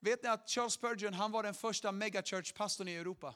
Vet 0.00 0.22
ni 0.22 0.28
att 0.28 0.50
Charles 0.50 0.72
Spurgeon 0.72 1.14
han 1.14 1.32
var 1.32 1.42
den 1.42 1.54
första 1.54 1.92
megachurch-pastorn 1.92 2.88
i 2.88 2.96
Europa. 2.96 3.34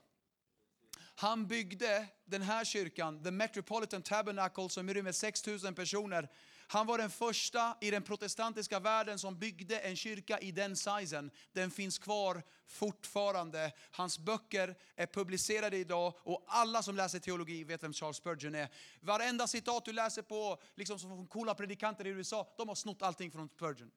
Han 1.15 1.47
byggde 1.47 2.07
den 2.25 2.43
här 2.43 2.65
kyrkan, 2.65 3.23
The 3.23 3.31
Metropolitan 3.31 4.03
Tabernacle, 4.03 4.69
som 4.69 4.95
rymmer 4.95 5.13
6 5.13 5.47
000 5.47 5.75
personer. 5.75 6.29
Han 6.73 6.87
var 6.87 6.99
den 6.99 7.11
första 7.11 7.77
i 7.81 7.91
den 7.91 8.03
protestantiska 8.03 8.81
världen 8.81 9.19
som 9.19 9.39
byggde 9.39 9.79
en 9.79 9.97
kyrka 9.97 10.39
i 10.39 10.53
den 10.53 10.77
sizen. 10.77 11.31
Den 11.53 11.71
finns 11.71 11.99
kvar 11.99 12.43
fortfarande. 12.67 13.73
Hans 13.91 14.19
böcker 14.19 14.77
är 14.97 15.07
publicerade 15.07 15.77
idag 15.77 16.15
och 16.19 16.45
alla 16.47 16.83
som 16.83 16.97
läser 16.97 17.19
teologi 17.19 17.65
vet 17.65 17.83
vem 17.83 17.93
Charles 17.93 18.17
Spurgeon 18.17 18.55
är. 18.55 18.69
Varenda 19.01 19.47
citat 19.47 19.85
du 19.85 19.93
läser 19.93 20.23
på, 20.23 20.63
liksom 20.75 20.99
som 20.99 21.27
coola 21.27 21.55
predikanter 21.55 22.07
i 22.07 22.11
USA, 22.11 22.55
de 22.57 22.69
har 22.69 22.75
snott 22.75 23.03
allting 23.03 23.31
från 23.31 23.49
Spurgeon. 23.49 23.91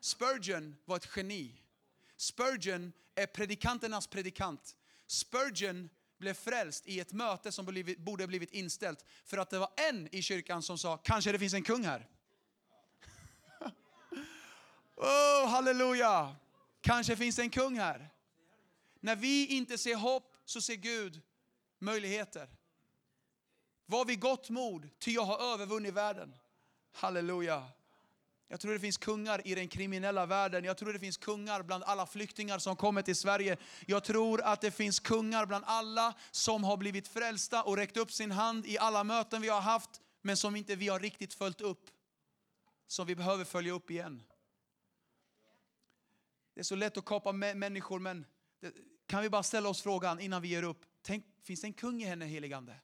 Spurgeon 0.00 0.76
var 0.84 0.96
ett 0.96 1.08
geni. 1.16 1.62
Spurgeon 2.16 2.92
är 3.14 3.26
predikanternas 3.26 4.06
predikant. 4.06 4.76
Spurgeon 5.06 5.88
blev 6.20 6.34
frälst 6.34 6.86
i 6.86 7.00
ett 7.00 7.12
möte 7.12 7.52
som 7.52 7.84
borde 7.98 8.26
blivit 8.26 8.50
inställt 8.50 9.04
för 9.24 9.38
att 9.38 9.50
det 9.50 9.58
var 9.58 9.70
en 9.88 10.08
i 10.14 10.22
kyrkan 10.22 10.62
som 10.62 10.78
sa, 10.78 10.96
kanske 10.96 11.32
det 11.32 11.38
finns 11.38 11.54
en 11.54 11.62
kung 11.62 11.84
här. 11.84 12.08
oh, 14.96 15.48
halleluja! 15.48 16.36
Kanske 16.80 17.16
finns 17.16 17.36
det 17.36 17.42
en 17.42 17.50
kung 17.50 17.78
här. 17.78 18.08
När 19.00 19.16
vi 19.16 19.46
inte 19.46 19.78
ser 19.78 19.94
hopp 19.94 20.36
så 20.44 20.60
ser 20.60 20.74
Gud 20.74 21.20
möjligheter. 21.78 22.48
Var 23.86 24.04
vid 24.04 24.20
gott 24.20 24.50
mod, 24.50 24.88
ty 24.98 25.12
jag 25.12 25.22
har 25.22 25.52
övervunnit 25.54 25.94
världen. 25.94 26.34
Halleluja. 26.92 27.68
Jag 28.52 28.60
tror 28.60 28.72
det 28.72 28.80
finns 28.80 28.96
kungar 28.96 29.46
i 29.46 29.54
den 29.54 29.68
kriminella 29.68 30.26
världen. 30.26 30.64
Jag 30.64 30.76
tror 30.76 30.92
det 30.92 30.98
finns 30.98 31.16
kungar 31.16 31.62
bland 31.62 31.84
alla 31.84 32.06
flyktingar 32.06 32.58
som 32.58 32.76
kommer 32.76 33.02
till 33.02 33.16
Sverige. 33.16 33.56
Jag 33.86 34.04
tror 34.04 34.42
att 34.42 34.60
det 34.60 34.70
finns 34.70 35.00
kungar 35.00 35.46
bland 35.46 35.64
alla 35.66 36.14
som 36.30 36.64
har 36.64 36.76
blivit 36.76 37.08
frälsta 37.08 37.62
och 37.62 37.76
räckt 37.76 37.96
upp 37.96 38.12
sin 38.12 38.30
hand 38.30 38.66
i 38.66 38.78
alla 38.78 39.04
möten 39.04 39.42
vi 39.42 39.48
har 39.48 39.60
haft, 39.60 40.00
men 40.22 40.36
som 40.36 40.56
inte 40.56 40.76
vi 40.76 40.88
har 40.88 41.00
riktigt 41.00 41.34
följt 41.34 41.60
upp. 41.60 41.90
Som 42.86 43.06
vi 43.06 43.16
behöver 43.16 43.44
följa 43.44 43.72
upp 43.72 43.90
igen. 43.90 44.22
Det 46.54 46.60
är 46.60 46.64
så 46.64 46.74
lätt 46.74 46.96
att 46.96 47.04
kapa 47.04 47.32
människor, 47.32 47.98
men 47.98 48.26
kan 49.06 49.22
vi 49.22 49.28
bara 49.28 49.42
ställa 49.42 49.68
oss 49.68 49.82
frågan 49.82 50.20
innan 50.20 50.42
vi 50.42 50.48
ger 50.48 50.62
upp. 50.62 50.84
Tänk, 51.02 51.24
finns 51.42 51.60
det 51.60 51.66
en 51.66 51.72
kung 51.72 52.02
i 52.02 52.04
henne, 52.04 52.24
heligande? 52.24 52.74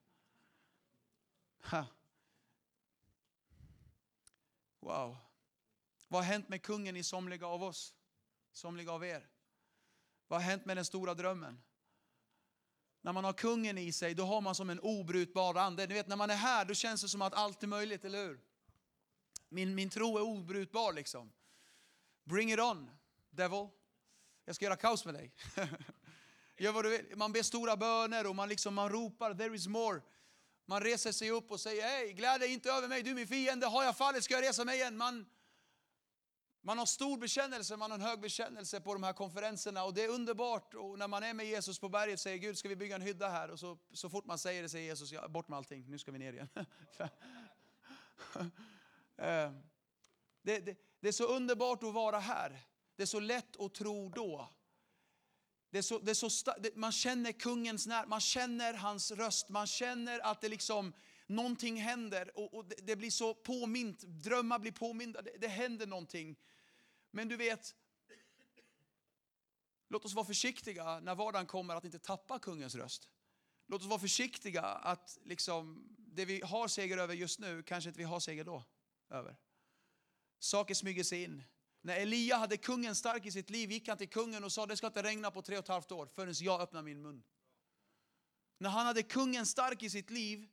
Wow. 4.80 5.16
Vad 6.08 6.24
har 6.24 6.32
hänt 6.32 6.48
med 6.48 6.62
kungen 6.62 6.96
i 6.96 7.02
somliga 7.02 7.46
av 7.46 7.62
oss? 7.62 7.94
Somliga 8.52 8.92
av 8.92 9.04
er? 9.04 9.28
Vad 10.28 10.40
har 10.40 10.50
hänt 10.50 10.64
med 10.64 10.76
den 10.76 10.84
stora 10.84 11.14
drömmen? 11.14 11.62
När 13.00 13.12
man 13.12 13.24
har 13.24 13.32
kungen 13.32 13.78
i 13.78 13.92
sig, 13.92 14.14
då 14.14 14.24
har 14.24 14.40
man 14.40 14.54
som 14.54 14.70
en 14.70 14.80
obrutbar 14.80 15.54
ande. 15.54 15.86
Ni 15.86 15.94
vet, 15.94 16.08
när 16.08 16.16
man 16.16 16.30
är 16.30 16.36
här, 16.36 16.64
då 16.64 16.74
känns 16.74 17.02
det 17.02 17.08
som 17.08 17.22
att 17.22 17.34
allt 17.34 17.62
är 17.62 17.66
möjligt, 17.66 18.04
eller 18.04 18.26
hur? 18.26 18.40
Min, 19.48 19.74
min 19.74 19.90
tro 19.90 20.18
är 20.18 20.22
obrutbar 20.22 20.92
liksom. 20.92 21.32
Bring 22.24 22.52
it 22.52 22.60
on, 22.60 22.90
devil. 23.30 23.68
Jag 24.44 24.56
ska 24.56 24.64
göra 24.64 24.76
kaos 24.76 25.04
med 25.04 25.14
dig. 25.14 25.34
Gör 26.58 26.72
vad 26.72 26.84
du 26.84 26.90
vill. 26.90 27.16
Man 27.16 27.32
ber 27.32 27.42
stora 27.42 27.76
böner 27.76 28.26
och 28.26 28.36
man, 28.36 28.48
liksom, 28.48 28.74
man 28.74 28.88
ropar, 28.88 29.34
there 29.34 29.54
is 29.56 29.66
more. 29.66 30.00
Man 30.66 30.80
reser 30.80 31.12
sig 31.12 31.30
upp 31.30 31.50
och 31.50 31.60
säger, 31.60 31.82
hej, 31.82 32.12
gläd 32.12 32.40
dig 32.40 32.52
inte 32.52 32.70
över 32.70 32.88
mig, 32.88 33.02
du 33.02 33.10
är 33.10 33.14
min 33.14 33.26
fiende. 33.26 33.66
Har 33.66 33.84
jag 33.84 33.96
fallit 33.96 34.24
ska 34.24 34.34
jag 34.34 34.42
resa 34.42 34.64
mig 34.64 34.76
igen. 34.76 34.96
Man, 34.96 35.26
man 36.66 36.78
har 36.78 36.86
stor 36.86 37.18
bekännelse, 37.18 37.76
man 37.76 37.90
har 37.90 37.98
en 37.98 38.04
hög 38.04 38.20
bekännelse 38.20 38.80
på 38.80 38.94
de 38.94 39.02
här 39.02 39.12
konferenserna 39.12 39.84
och 39.84 39.94
det 39.94 40.04
är 40.04 40.08
underbart. 40.08 40.74
Och 40.74 40.98
när 40.98 41.08
man 41.08 41.22
är 41.22 41.34
med 41.34 41.46
Jesus 41.46 41.78
på 41.78 41.88
berget 41.88 42.20
säger 42.20 42.38
Gud, 42.38 42.58
ska 42.58 42.68
vi 42.68 42.76
bygga 42.76 42.94
en 42.94 43.02
hydda 43.02 43.28
här? 43.28 43.50
Och 43.50 43.58
så, 43.58 43.78
så 43.92 44.10
fort 44.10 44.24
man 44.24 44.38
säger 44.38 44.62
det 44.62 44.68
säger 44.68 44.86
Jesus, 44.86 45.12
ja, 45.12 45.28
bort 45.28 45.48
med 45.48 45.56
allting, 45.56 45.84
nu 45.90 45.98
ska 45.98 46.12
vi 46.12 46.18
ner 46.18 46.32
igen. 46.32 46.48
Eh, 49.18 49.52
det, 50.42 50.58
det, 50.58 50.76
det, 51.00 51.08
är 51.08 51.12
så 51.12 51.24
underbart 51.24 51.82
att 51.82 51.94
vara 51.94 52.18
här. 52.18 52.60
Det 52.96 53.02
är 53.02 53.06
så 53.06 53.20
lätt 53.20 53.60
att 53.60 53.74
tro 53.74 54.08
då. 54.08 54.48
Det 55.70 55.78
är 55.78 55.82
så, 55.82 55.98
det 55.98 56.10
är 56.10 56.28
så, 56.28 56.54
man 56.74 56.92
känner 56.92 57.32
kungens 57.32 57.86
när, 57.86 58.06
man 58.06 58.20
känner 58.20 58.74
hans 58.74 59.10
röst, 59.10 59.48
man 59.48 59.66
känner 59.66 60.20
att 60.20 60.40
det 60.40 60.48
liksom, 60.48 60.92
någonting 61.26 61.76
händer 61.76 62.38
och, 62.38 62.54
och 62.54 62.64
det, 62.64 62.74
det, 62.82 62.96
blir 62.96 63.10
så 63.10 63.34
påmint, 63.34 64.00
drömmar 64.00 64.58
blir 64.58 64.72
påminda, 64.72 65.22
det, 65.22 65.36
det 65.40 65.48
händer 65.48 65.86
någonting. 65.86 66.36
Men 67.10 67.28
du 67.28 67.36
vet, 67.36 67.74
låt 69.88 70.04
oss 70.04 70.14
vara 70.14 70.26
försiktiga 70.26 71.00
när 71.00 71.14
vardagen 71.14 71.46
kommer 71.46 71.74
att 71.74 71.84
inte 71.84 71.98
tappa 71.98 72.38
kungens 72.38 72.74
röst. 72.74 73.08
Låt 73.66 73.80
oss 73.80 73.88
vara 73.88 74.00
försiktiga 74.00 74.62
att 74.62 75.18
liksom, 75.24 75.88
det 75.98 76.24
vi 76.24 76.40
har 76.40 76.68
seger 76.68 76.98
över 76.98 77.14
just 77.14 77.40
nu 77.40 77.62
kanske 77.62 77.90
inte 77.90 77.98
vi 77.98 78.04
har 78.04 78.20
seger 78.20 78.44
då 78.44 78.64
över. 79.10 79.36
Saker 80.38 80.74
smyger 80.74 81.04
sig 81.04 81.22
in. 81.22 81.42
När 81.80 81.96
Elia 81.96 82.36
hade 82.36 82.56
kungen 82.56 82.94
stark 82.94 83.26
i 83.26 83.32
sitt 83.32 83.50
liv 83.50 83.70
gick 83.70 83.88
han 83.88 83.98
till 83.98 84.08
kungen 84.08 84.44
och 84.44 84.52
sa 84.52 84.66
det 84.66 84.76
ska 84.76 84.86
inte 84.86 85.02
regna 85.02 85.30
på 85.30 85.42
tre 85.42 85.58
och 85.58 85.64
ett 85.64 85.68
halvt 85.68 85.92
år 85.92 86.06
förrän 86.06 86.34
jag 86.38 86.60
öppnar 86.60 86.82
min 86.82 87.02
mun. 87.02 87.22
När 88.58 88.70
han 88.70 88.86
hade 88.86 89.02
kungen 89.02 89.46
stark 89.46 89.82
i 89.82 89.90
sitt 89.90 90.10
liv 90.10 90.48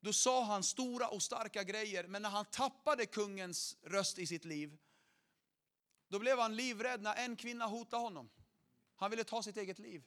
då 0.00 0.12
sa 0.12 0.44
han 0.44 0.62
stora 0.62 1.08
och 1.08 1.22
starka 1.22 1.64
grejer. 1.64 2.06
Men 2.06 2.22
när 2.22 2.30
han 2.30 2.44
tappade 2.44 3.06
kungens 3.06 3.76
röst 3.82 4.18
i 4.18 4.26
sitt 4.26 4.44
liv 4.44 4.78
då 6.10 6.18
blev 6.18 6.38
han 6.38 6.56
livrädd 6.56 7.02
när 7.02 7.14
en 7.14 7.36
kvinna 7.36 7.66
hotade 7.66 8.02
honom. 8.02 8.30
Han 8.96 9.10
ville 9.10 9.24
ta 9.24 9.42
sitt 9.42 9.56
eget 9.56 9.78
liv. 9.78 10.02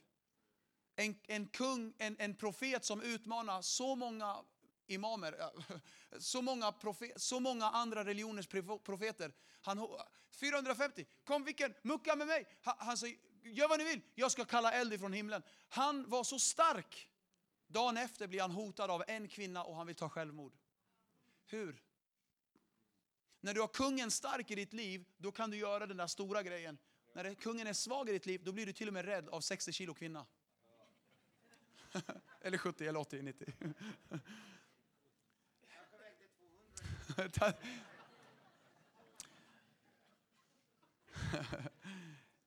En, 0.96 1.20
en 1.26 1.46
kung, 1.46 1.94
en, 1.98 2.16
en 2.18 2.34
profet 2.34 2.84
som 2.84 3.02
utmanar 3.02 3.62
så 3.62 3.96
många 3.96 4.36
imamer, 4.86 5.50
så 6.18 6.42
många, 6.42 6.72
profet, 6.72 7.22
så 7.22 7.40
många 7.40 7.66
andra 7.66 8.04
religioners 8.04 8.48
profeter. 8.84 9.32
Han, 9.60 9.88
450, 10.40 11.06
kom 11.24 11.44
vilken, 11.44 11.74
mucka 11.82 12.16
med 12.16 12.26
mig. 12.26 12.46
Han, 12.62 12.74
han 12.78 12.96
sa, 12.96 13.06
gör 13.42 13.68
vad 13.68 13.78
ni 13.78 13.84
vill, 13.84 14.00
jag 14.14 14.32
ska 14.32 14.44
kalla 14.44 14.72
eld 14.72 14.92
ifrån 14.92 15.12
himlen. 15.12 15.42
Han 15.68 16.10
var 16.10 16.24
så 16.24 16.38
stark. 16.38 17.08
Dagen 17.66 17.96
efter 17.96 18.26
blir 18.26 18.40
han 18.40 18.50
hotad 18.50 18.90
av 18.90 19.04
en 19.06 19.28
kvinna 19.28 19.64
och 19.64 19.76
han 19.76 19.86
vill 19.86 19.96
ta 19.96 20.08
självmord. 20.08 20.56
Hur? 21.46 21.83
När 23.44 23.54
du 23.54 23.60
har 23.60 23.68
kungen 23.68 24.10
stark 24.10 24.50
i 24.50 24.54
ditt 24.54 24.72
liv, 24.72 25.04
då 25.16 25.32
kan 25.32 25.50
du 25.50 25.56
göra 25.56 25.86
den 25.86 25.96
där 25.96 26.06
stora 26.06 26.42
grejen. 26.42 26.78
När 27.12 27.34
kungen 27.34 27.66
är 27.66 27.72
svag 27.72 28.08
i 28.08 28.12
ditt 28.12 28.26
liv, 28.26 28.40
då 28.44 28.52
blir 28.52 28.66
du 28.66 28.72
till 28.72 28.88
och 28.88 28.94
med 28.94 29.04
rädd 29.04 29.28
av 29.28 29.40
60 29.40 29.72
kilo 29.72 29.94
kvinna. 29.94 30.26
eller 32.40 32.58
70 32.58 32.86
eller 32.86 33.00
80, 33.00 33.22
90. 33.22 33.52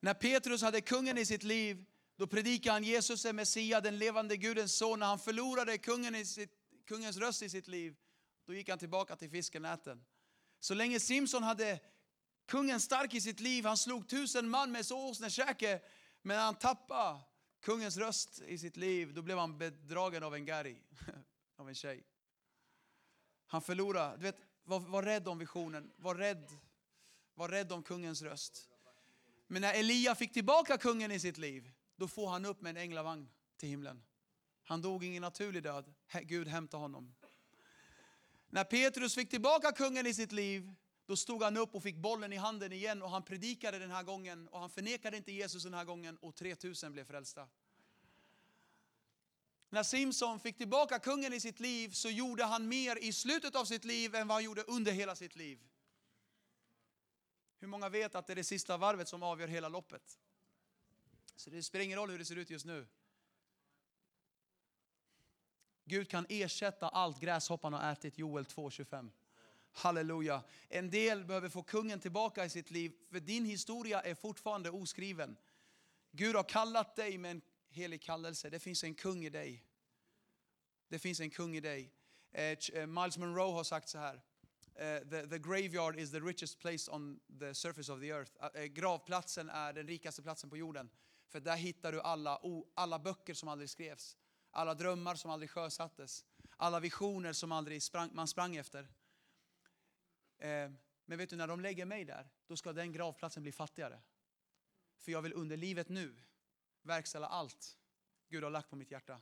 När 0.00 0.14
Petrus 0.14 0.62
hade 0.62 0.80
kungen 0.80 1.18
i 1.18 1.26
sitt 1.26 1.42
liv, 1.42 1.84
då 2.16 2.26
predikade 2.26 2.72
han 2.72 2.84
Jesus 2.84 3.24
är 3.24 3.32
Messias, 3.32 3.82
den 3.82 3.98
levande 3.98 4.36
Gudens 4.36 4.76
son. 4.76 4.98
När 4.98 5.06
han 5.06 5.18
förlorade 5.18 5.78
kungen 5.78 6.14
i 6.14 6.24
sitt, 6.24 6.52
kungens 6.86 7.16
röst 7.16 7.42
i 7.42 7.48
sitt 7.48 7.68
liv, 7.68 7.96
då 8.46 8.54
gick 8.54 8.68
han 8.68 8.78
tillbaka 8.78 9.16
till 9.16 9.30
fiskenäten. 9.30 10.04
Så 10.60 10.74
länge 10.74 11.00
Simson 11.00 11.42
hade 11.42 11.80
Kungen 12.48 12.80
stark 12.80 13.14
i 13.14 13.20
sitt 13.20 13.40
liv, 13.40 13.64
han 13.64 13.76
slog 13.76 14.08
tusen 14.08 14.48
man 14.48 14.72
med 14.72 14.92
åsnekäke. 14.92 15.80
men 16.22 16.38
han 16.38 16.54
tappade 16.54 17.20
kungens 17.60 17.96
röst 17.96 18.42
i 18.46 18.58
sitt 18.58 18.76
liv, 18.76 19.14
då 19.14 19.22
blev 19.22 19.38
han 19.38 19.58
bedragen 19.58 20.22
av 20.22 20.34
en 20.34 20.44
gari, 20.44 20.76
av 21.56 21.68
en 21.68 21.74
tjej. 21.74 22.04
Han 23.46 23.62
förlorade. 23.62 24.16
Du 24.16 24.22
vet, 24.22 24.36
var, 24.64 24.80
var 24.80 25.02
rädd 25.02 25.28
om 25.28 25.38
visionen, 25.38 25.92
var 25.96 26.14
rädd, 26.14 26.50
var 27.34 27.48
rädd 27.48 27.72
om 27.72 27.82
kungens 27.82 28.22
röst. 28.22 28.68
Men 29.46 29.62
när 29.62 29.74
Elia 29.74 30.14
fick 30.14 30.32
tillbaka 30.32 30.78
kungen 30.78 31.12
i 31.12 31.20
sitt 31.20 31.38
liv, 31.38 31.70
då 31.96 32.08
får 32.08 32.28
han 32.28 32.46
upp 32.46 32.60
med 32.60 32.70
en 32.70 32.76
änglavagn 32.76 33.28
till 33.56 33.68
himlen. 33.68 34.02
Han 34.62 34.82
dog 34.82 35.04
ingen 35.04 35.20
naturlig 35.20 35.62
död. 35.62 35.94
Gud 36.22 36.48
hämtade 36.48 36.80
honom. 36.80 37.14
När 38.50 38.64
Petrus 38.64 39.14
fick 39.14 39.30
tillbaka 39.30 39.72
kungen 39.72 40.06
i 40.06 40.14
sitt 40.14 40.32
liv, 40.32 40.74
då 41.06 41.16
stod 41.16 41.42
han 41.42 41.56
upp 41.56 41.74
och 41.74 41.82
fick 41.82 41.96
bollen 41.96 42.32
i 42.32 42.36
handen 42.36 42.72
igen 42.72 43.02
och 43.02 43.10
han 43.10 43.24
predikade 43.24 43.78
den 43.78 43.90
här 43.90 44.02
gången 44.02 44.48
och 44.48 44.60
han 44.60 44.70
förnekade 44.70 45.16
inte 45.16 45.32
Jesus 45.32 45.62
den 45.62 45.74
här 45.74 45.84
gången 45.84 46.16
och 46.16 46.34
3000 46.34 46.92
blev 46.92 47.04
frälsta. 47.04 47.48
När 49.70 49.82
Simson 49.82 50.40
fick 50.40 50.56
tillbaka 50.56 50.98
kungen 50.98 51.32
i 51.32 51.40
sitt 51.40 51.60
liv 51.60 51.90
så 51.90 52.10
gjorde 52.10 52.44
han 52.44 52.68
mer 52.68 52.96
i 52.96 53.12
slutet 53.12 53.56
av 53.56 53.64
sitt 53.64 53.84
liv 53.84 54.14
än 54.14 54.28
vad 54.28 54.34
han 54.34 54.44
gjorde 54.44 54.62
under 54.62 54.92
hela 54.92 55.16
sitt 55.16 55.36
liv. 55.36 55.58
Hur 57.58 57.68
många 57.68 57.88
vet 57.88 58.14
att 58.14 58.26
det 58.26 58.32
är 58.32 58.36
det 58.36 58.44
sista 58.44 58.76
varvet 58.76 59.08
som 59.08 59.22
avgör 59.22 59.48
hela 59.48 59.68
loppet? 59.68 60.18
Så 61.36 61.50
det 61.50 61.62
spelar 61.62 61.84
ingen 61.84 61.98
roll 61.98 62.10
hur 62.10 62.18
det 62.18 62.24
ser 62.24 62.36
ut 62.36 62.50
just 62.50 62.66
nu. 62.66 62.86
Gud 65.88 66.08
kan 66.08 66.26
ersätta 66.28 66.88
allt 66.88 67.20
gräshoppan 67.20 67.72
har 67.72 67.92
ätit, 67.92 68.18
Joel 68.18 68.44
2.25. 68.44 69.10
Halleluja. 69.72 70.42
En 70.68 70.90
del 70.90 71.24
behöver 71.24 71.48
få 71.48 71.62
kungen 71.62 72.00
tillbaka 72.00 72.44
i 72.44 72.50
sitt 72.50 72.70
liv, 72.70 72.92
för 73.10 73.20
din 73.20 73.44
historia 73.44 74.00
är 74.00 74.14
fortfarande 74.14 74.70
oskriven. 74.70 75.36
Gud 76.12 76.36
har 76.36 76.42
kallat 76.42 76.96
dig 76.96 77.18
med 77.18 77.30
en 77.30 77.42
helig 77.70 78.02
kallelse. 78.02 78.50
Det 78.50 78.58
finns 78.58 78.84
en 78.84 78.94
kung 78.94 79.24
i 79.24 79.30
dig. 79.30 79.64
Det 80.88 80.98
finns 80.98 81.20
en 81.20 81.30
kung 81.30 81.56
i 81.56 81.60
dig. 81.60 81.92
Eh, 82.32 82.58
eh, 82.72 82.86
Miles 82.86 83.18
Monroe 83.18 83.52
har 83.52 83.64
sagt 83.64 83.88
så 83.88 83.98
här. 83.98 84.20
Eh, 84.74 84.98
the, 84.98 85.26
the 85.26 85.38
graveyard 85.38 85.96
is 85.96 86.10
the 86.10 86.20
richest 86.20 86.58
place 86.58 86.90
on 86.90 87.20
the 87.40 87.54
surface 87.54 87.92
of 87.92 88.00
the 88.00 88.08
earth. 88.08 88.32
Gravplatsen 88.68 89.50
är 89.50 89.72
den 89.72 89.86
rikaste 89.86 90.22
platsen 90.22 90.50
på 90.50 90.56
jorden. 90.56 90.90
För 91.28 91.40
där 91.40 91.56
hittar 91.56 91.92
du 91.92 92.00
alla, 92.00 92.40
alla 92.74 92.98
böcker 92.98 93.34
som 93.34 93.48
aldrig 93.48 93.70
skrevs. 93.70 94.16
Alla 94.58 94.74
drömmar 94.74 95.14
som 95.14 95.30
aldrig 95.30 95.50
sjösattes. 95.50 96.24
Alla 96.56 96.80
visioner 96.80 97.32
som 97.32 97.52
aldrig 97.52 97.82
sprang, 97.82 98.10
man 98.12 98.28
sprang 98.28 98.56
efter. 98.56 98.88
Eh, 100.38 100.70
men 101.04 101.18
vet 101.18 101.30
du, 101.30 101.36
när 101.36 101.46
de 101.46 101.60
lägger 101.60 101.84
mig 101.84 102.04
där, 102.04 102.28
då 102.46 102.56
ska 102.56 102.72
den 102.72 102.92
gravplatsen 102.92 103.42
bli 103.42 103.52
fattigare. 103.52 104.00
För 104.96 105.12
jag 105.12 105.22
vill 105.22 105.32
under 105.32 105.56
livet 105.56 105.88
nu 105.88 106.16
verkställa 106.82 107.26
allt 107.26 107.78
Gud 108.28 108.44
har 108.44 108.50
lagt 108.50 108.70
på 108.70 108.76
mitt 108.76 108.90
hjärta. 108.90 109.20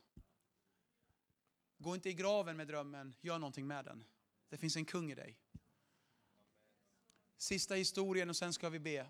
Gå 1.79 1.95
inte 1.95 2.09
i 2.09 2.15
graven 2.15 2.57
med 2.57 2.67
drömmen, 2.67 3.15
gör 3.21 3.39
någonting 3.39 3.67
med 3.67 3.85
den. 3.85 4.05
Det 4.49 4.59
finns 4.59 4.77
en 4.77 4.85
kung 4.85 5.11
i 5.11 5.15
dig. 5.15 5.39
Sista 7.37 7.75
historien 7.75 8.31
och 8.31 8.37
sen 8.37 8.53
ska 8.53 8.69
vi 8.69 8.79
be. 8.79 9.07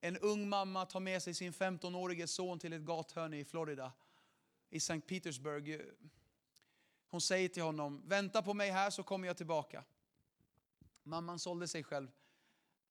En 0.00 0.18
ung 0.18 0.48
mamma 0.48 0.86
tar 0.86 1.00
med 1.00 1.22
sig 1.22 1.34
sin 1.34 1.52
15-årige 1.52 2.26
son 2.26 2.58
till 2.58 2.72
ett 2.72 2.82
gathörn 2.82 3.34
i 3.34 3.44
Florida, 3.44 3.92
i 4.74 4.80
Sankt 4.80 5.08
Petersburg. 5.08 5.74
Eh, 5.74 5.80
hon 7.08 7.20
säger 7.20 7.48
till 7.48 7.62
honom, 7.62 8.02
vänta 8.08 8.42
på 8.42 8.54
mig 8.54 8.70
här 8.70 8.90
så 8.90 9.02
kommer 9.02 9.26
jag 9.26 9.36
tillbaka. 9.36 9.84
Mamman 11.02 11.38
sålde 11.38 11.68
sig 11.68 11.84
själv. 11.84 12.10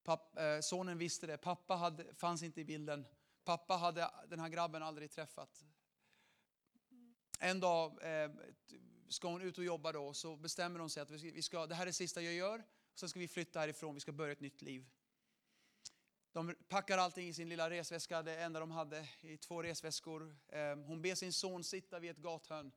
Papp, 0.04 0.38
eh, 0.38 0.60
sonen 0.60 0.98
visste 0.98 1.28
det, 1.28 1.38
pappa 1.38 1.76
hade, 1.76 2.16
fanns 2.16 2.44
inte 2.44 2.62
i 2.62 2.66
bilden. 2.66 3.06
Pappa 3.44 3.74
hade 3.74 4.12
den 4.28 4.40
här 4.40 4.50
grabben 4.50 4.84
aldrig 4.84 5.12
träffat. 5.12 5.66
En 7.40 7.60
dag 7.60 8.04
eh, 8.04 8.32
ska 9.10 9.28
hon 9.28 9.42
ut 9.42 9.58
och 9.58 9.64
jobba 9.64 9.92
då, 9.92 10.14
så 10.14 10.36
bestämmer 10.36 10.80
hon 10.80 10.90
sig 10.90 11.04
att 11.04 11.12
vi 11.12 11.42
ska, 11.42 11.68
det 11.68 11.76
här 11.76 11.82
är 11.82 11.86
det 11.86 11.94
sista 11.94 12.22
jag 12.22 12.34
gör. 12.34 12.64
Sen 12.96 13.10
ska 13.10 13.20
vi 13.20 13.28
flytta 13.28 13.60
härifrån, 13.60 13.94
vi 13.94 14.00
ska 14.00 14.12
börja 14.12 14.32
ett 14.32 14.40
nytt 14.40 14.62
liv. 14.62 14.90
De 16.34 16.56
packar 16.68 16.98
allting 16.98 17.28
i 17.28 17.34
sin 17.34 17.50
lilla 17.50 17.70
resväska, 17.70 18.24
det 18.24 18.36
enda 18.44 18.60
de 18.60 18.72
hade 18.72 19.08
i 19.22 19.38
två 19.38 19.64
resväskor. 19.64 20.38
Ehm, 20.50 20.84
hon 20.84 21.02
ber 21.02 21.16
sin 21.16 21.34
son 21.34 21.64
sitta 21.64 22.00
vid 22.00 22.12
ett 22.12 22.18
gathörn. 22.18 22.72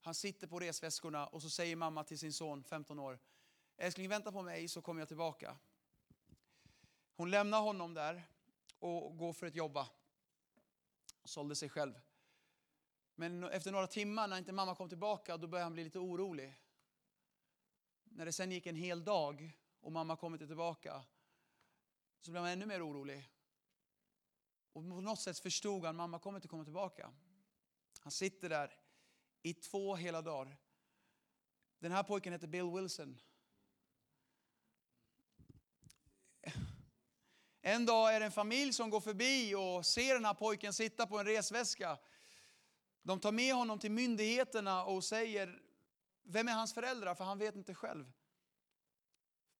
Han 0.00 0.14
sitter 0.14 0.46
på 0.46 0.60
resväskorna 0.60 1.26
och 1.26 1.42
så 1.42 1.50
säger 1.50 1.76
mamma 1.76 2.04
till 2.04 2.18
sin 2.18 2.32
son, 2.32 2.64
15 2.64 2.98
år, 2.98 3.18
älskling 3.76 4.08
vänta 4.08 4.32
på 4.32 4.42
mig 4.42 4.68
så 4.68 4.82
kommer 4.82 5.00
jag 5.00 5.08
tillbaka. 5.08 5.56
Hon 7.16 7.30
lämnar 7.30 7.60
honom 7.60 7.94
där 7.94 8.22
och 8.78 9.16
går 9.16 9.32
för 9.32 9.46
att 9.46 9.54
jobba. 9.54 9.88
Sålde 11.24 11.56
sig 11.56 11.68
själv. 11.68 12.00
Men 13.14 13.44
efter 13.44 13.72
några 13.72 13.86
timmar 13.86 14.28
när 14.28 14.38
inte 14.38 14.52
mamma 14.52 14.74
kom 14.74 14.88
tillbaka, 14.88 15.36
då 15.36 15.46
började 15.46 15.64
han 15.64 15.72
bli 15.72 15.84
lite 15.84 15.98
orolig. 15.98 16.54
När 18.04 18.24
det 18.24 18.32
sen 18.32 18.52
gick 18.52 18.66
en 18.66 18.76
hel 18.76 19.04
dag 19.04 19.58
och 19.80 19.92
mamma 19.92 20.16
kom 20.16 20.32
inte 20.32 20.46
tillbaka, 20.46 21.04
så 22.20 22.30
blev 22.30 22.42
han 22.42 22.52
ännu 22.52 22.66
mer 22.66 22.88
orolig. 22.88 23.30
Och 24.72 24.82
på 24.82 25.00
något 25.00 25.20
sätt 25.20 25.38
förstod 25.38 25.84
han, 25.84 25.96
mamma 25.96 26.18
kommer 26.18 26.38
inte 26.38 26.48
komma 26.48 26.64
tillbaka. 26.64 27.12
Han 28.00 28.12
sitter 28.12 28.48
där 28.48 28.78
i 29.42 29.54
två 29.54 29.96
hela 29.96 30.22
dagar. 30.22 30.56
Den 31.78 31.92
här 31.92 32.02
pojken 32.02 32.32
heter 32.32 32.46
Bill 32.46 32.70
Wilson. 32.70 33.20
En 37.62 37.86
dag 37.86 38.14
är 38.14 38.20
det 38.20 38.26
en 38.26 38.32
familj 38.32 38.72
som 38.72 38.90
går 38.90 39.00
förbi 39.00 39.54
och 39.54 39.86
ser 39.86 40.14
den 40.14 40.24
här 40.24 40.34
pojken 40.34 40.72
sitta 40.72 41.06
på 41.06 41.18
en 41.18 41.26
resväska. 41.26 41.98
De 43.02 43.20
tar 43.20 43.32
med 43.32 43.54
honom 43.54 43.78
till 43.78 43.90
myndigheterna 43.90 44.84
och 44.84 45.04
säger, 45.04 45.62
vem 46.22 46.48
är 46.48 46.52
hans 46.52 46.74
föräldrar? 46.74 47.14
För 47.14 47.24
han 47.24 47.38
vet 47.38 47.54
inte 47.54 47.74
själv. 47.74 48.12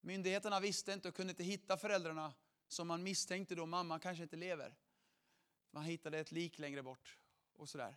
Myndigheterna 0.00 0.60
visste 0.60 0.92
inte 0.92 1.08
och 1.08 1.14
kunde 1.14 1.30
inte 1.30 1.44
hitta 1.44 1.76
föräldrarna 1.76 2.34
som 2.72 2.88
man 2.88 3.02
misstänkte 3.02 3.54
då, 3.54 3.66
mamma 3.66 3.98
kanske 3.98 4.22
inte 4.22 4.36
lever. 4.36 4.74
Man 5.70 5.84
hittade 5.84 6.18
ett 6.18 6.32
lik 6.32 6.58
längre 6.58 6.82
bort 6.82 7.18
och 7.52 7.68
sådär. 7.68 7.96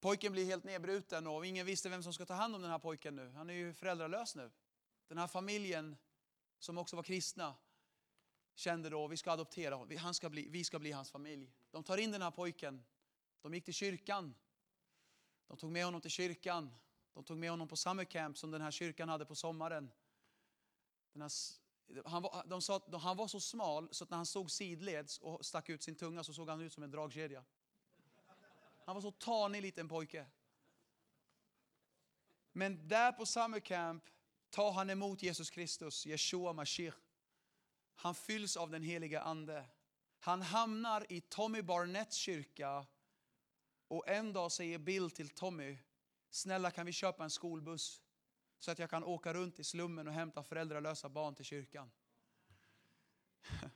Pojken 0.00 0.32
blir 0.32 0.44
helt 0.44 0.64
nedbruten 0.64 1.26
och 1.26 1.46
ingen 1.46 1.66
visste 1.66 1.88
vem 1.88 2.02
som 2.02 2.12
ska 2.12 2.26
ta 2.26 2.34
hand 2.34 2.54
om 2.54 2.62
den 2.62 2.70
här 2.70 2.78
pojken 2.78 3.16
nu. 3.16 3.30
Han 3.30 3.50
är 3.50 3.54
ju 3.54 3.74
föräldralös 3.74 4.34
nu. 4.34 4.50
Den 5.08 5.18
här 5.18 5.26
familjen 5.26 5.96
som 6.58 6.78
också 6.78 6.96
var 6.96 7.02
kristna 7.02 7.54
kände 8.54 8.90
då, 8.90 9.06
vi 9.06 9.16
ska 9.16 9.30
adoptera 9.30 9.74
honom, 9.74 9.96
han 9.96 10.14
ska 10.14 10.30
bli, 10.30 10.48
vi 10.48 10.64
ska 10.64 10.78
bli 10.78 10.92
hans 10.92 11.10
familj. 11.10 11.52
De 11.70 11.84
tar 11.84 11.98
in 11.98 12.12
den 12.12 12.22
här 12.22 12.30
pojken, 12.30 12.84
de 13.42 13.54
gick 13.54 13.64
till 13.64 13.74
kyrkan. 13.74 14.34
De 15.46 15.56
tog 15.56 15.70
med 15.70 15.84
honom 15.84 16.00
till 16.00 16.10
kyrkan. 16.10 16.74
De 17.12 17.24
tog 17.24 17.38
med 17.38 17.50
honom 17.50 17.68
på 17.68 17.76
summer 17.76 18.04
camp 18.04 18.38
som 18.38 18.50
den 18.50 18.60
här 18.60 18.70
kyrkan 18.70 19.08
hade 19.08 19.26
på 19.26 19.34
sommaren. 19.34 19.90
Här, 21.14 21.30
han, 22.04 22.22
var, 22.22 22.44
de 22.46 22.62
sa 22.62 22.76
att 22.76 23.02
han 23.02 23.16
var 23.16 23.28
så 23.28 23.40
smal 23.40 23.88
så 23.90 24.04
att 24.04 24.10
när 24.10 24.16
han 24.16 24.26
stod 24.26 24.50
sidleds 24.50 25.18
och 25.18 25.46
stack 25.46 25.68
ut 25.68 25.82
sin 25.82 25.94
tunga 25.94 26.24
så 26.24 26.32
såg 26.32 26.48
han 26.48 26.60
ut 26.60 26.72
som 26.72 26.82
en 26.82 26.90
dragkedja. 26.90 27.44
Han 28.84 28.94
var 28.94 29.02
så 29.02 29.10
tanig 29.10 29.62
liten 29.62 29.88
pojke. 29.88 30.26
Men 32.52 32.88
där 32.88 33.12
på 33.12 33.26
summer 33.26 33.60
camp 33.60 34.04
tar 34.50 34.72
han 34.72 34.90
emot 34.90 35.22
Jesus 35.22 35.50
Kristus, 35.50 36.06
Yeshua 36.06 36.52
Mashiach. 36.52 36.94
Han 37.94 38.14
fylls 38.14 38.56
av 38.56 38.70
den 38.70 38.82
heliga 38.82 39.20
ande. 39.20 39.64
Han 40.20 40.42
hamnar 40.42 41.12
i 41.12 41.20
Tommy 41.20 41.62
Barnetts 41.62 42.16
kyrka 42.16 42.86
och 43.88 44.08
en 44.08 44.32
dag 44.32 44.52
säger 44.52 44.78
Bill 44.78 45.10
till 45.10 45.28
Tommy, 45.28 45.78
snälla 46.30 46.70
kan 46.70 46.86
vi 46.86 46.92
köpa 46.92 47.24
en 47.24 47.30
skolbuss 47.30 48.02
så 48.64 48.70
att 48.70 48.78
jag 48.78 48.90
kan 48.90 49.04
åka 49.04 49.34
runt 49.34 49.58
i 49.58 49.64
slummen 49.64 50.08
och 50.08 50.14
hämta 50.14 50.42
föräldralösa 50.42 51.08
barn 51.08 51.34
till 51.34 51.44
kyrkan. 51.44 51.90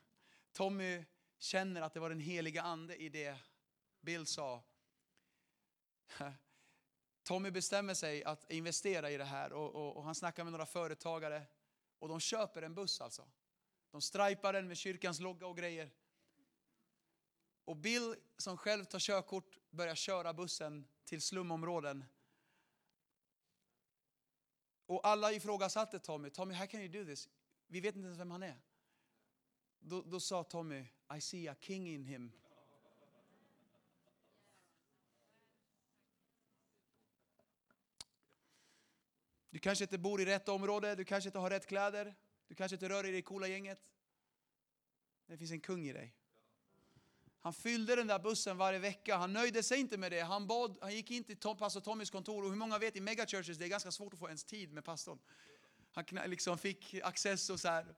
Tommy 0.53 1.05
känner 1.39 1.83
att 1.83 1.95
det 1.95 2.01
var 2.01 2.09
den 2.09 2.21
heliga 2.21 2.63
ande 2.63 2.97
i 2.97 3.09
det 3.09 3.39
Bill 4.01 4.27
sa. 4.27 4.63
Tommy 7.23 7.51
bestämmer 7.51 7.95
sig 7.95 8.25
att 8.25 8.51
investera 8.51 9.11
i 9.11 9.17
det 9.17 9.25
här 9.25 9.53
och, 9.53 9.75
och, 9.75 9.97
och 9.97 10.05
han 10.05 10.15
snackar 10.15 10.45
med 10.45 10.53
några 10.53 10.67
företagare 10.67 11.43
och 11.99 12.09
de 12.09 12.21
köper 12.21 12.63
en 12.63 12.75
buss 12.75 13.01
alltså. 13.01 13.29
De 13.91 14.03
strajpar 14.03 14.53
den 14.53 14.69
med 14.69 14.77
kyrkans 14.77 15.21
logga 15.21 15.47
och 15.47 15.57
grejer. 15.57 15.91
Och 17.65 17.77
Bill 17.77 18.17
som 18.37 18.57
själv 18.57 18.85
tar 18.85 18.99
körkort 18.99 19.59
börjar 19.71 19.95
köra 19.95 20.35
bussen 20.35 20.89
till 21.05 21.23
slumområden. 21.23 22.05
Och 24.89 25.07
alla 25.07 25.33
ifrågasatte 25.33 25.99
Tommy. 25.99 26.31
Tommy, 26.31 26.55
how 26.55 26.67
can 26.67 26.81
you 26.81 26.89
do 26.89 27.05
this? 27.05 27.29
Vi 27.67 27.81
vet 27.81 27.97
inte 27.97 28.07
ens 28.07 28.21
vem 28.21 28.31
han 28.31 28.43
är. 28.43 28.61
Då, 29.79 30.03
då 30.03 30.21
sa 30.21 30.45
Tommy, 30.45 30.87
I 31.17 31.21
see 31.21 31.49
a 31.49 31.55
king 31.61 31.89
in 31.89 32.05
him. 32.05 32.33
Du 39.51 39.59
kanske 39.59 39.85
inte 39.85 39.99
bor 39.99 40.21
i 40.21 40.25
rätt 40.25 40.49
område, 40.49 40.95
du 40.95 41.05
kanske 41.05 41.29
inte 41.29 41.39
har 41.39 41.51
rätt 41.51 41.67
kläder, 41.67 42.15
du 42.47 42.55
kanske 42.55 42.75
inte 42.75 42.89
rör 42.89 43.03
dig 43.03 43.13
i 43.13 43.15
det 43.15 43.23
coola 43.23 43.49
gänget. 43.49 43.93
Det 45.27 45.39
finns 45.39 45.51
en 45.51 45.61
kung 45.61 45.87
i 45.87 45.93
dig. 45.93 46.18
Han 47.41 47.53
fyllde 47.53 47.97
den 47.97 48.07
där 48.07 48.19
bussen 48.19 48.57
varje 48.57 48.79
vecka. 48.79 49.17
Han 49.17 49.33
nöjde 49.33 49.63
sig 49.63 49.81
inte 49.81 49.99
med 49.99 50.13
det. 50.13 50.21
Han, 50.21 50.47
bad, 50.47 50.79
han 50.81 50.95
gick 50.95 51.11
in 51.11 51.25
till 51.25 51.37
Tom, 51.37 51.57
pastor 51.57 51.81
Tommys 51.81 52.11
kontor 52.11 52.45
och 52.45 52.51
hur 52.51 52.57
många 52.57 52.79
vet 52.79 52.97
i 52.97 53.01
megachurches 53.01 53.59
det 53.59 53.65
är 53.65 53.69
ganska 53.69 53.91
svårt 53.91 54.13
att 54.13 54.19
få 54.19 54.27
ens 54.27 54.45
tid 54.45 54.73
med 54.73 54.85
pastorn. 54.85 55.19
Han 55.93 56.05
liksom 56.31 56.59
fick 56.59 56.95
access 56.95 57.51
och 57.51 57.61
så 57.61 57.69
här. 57.69 57.95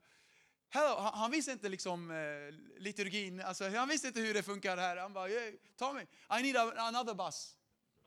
Hello, 0.69 0.97
han, 0.99 1.19
han 1.19 1.31
visste 1.31 1.53
inte 1.53 1.69
liksom 1.69 2.11
eh, 2.11 2.81
liturgin, 2.81 3.41
alltså, 3.41 3.69
han 3.69 3.89
visste 3.89 4.09
inte 4.09 4.21
hur 4.21 4.35
det 4.35 4.43
funkar 4.43 4.77
här. 4.77 4.97
Han 4.97 5.13
bara, 5.13 5.29
hey, 5.29 5.59
Tommy, 5.77 6.03
I 6.39 6.43
need 6.43 6.57
a, 6.57 6.73
another 6.77 7.15
bus. 7.15 7.57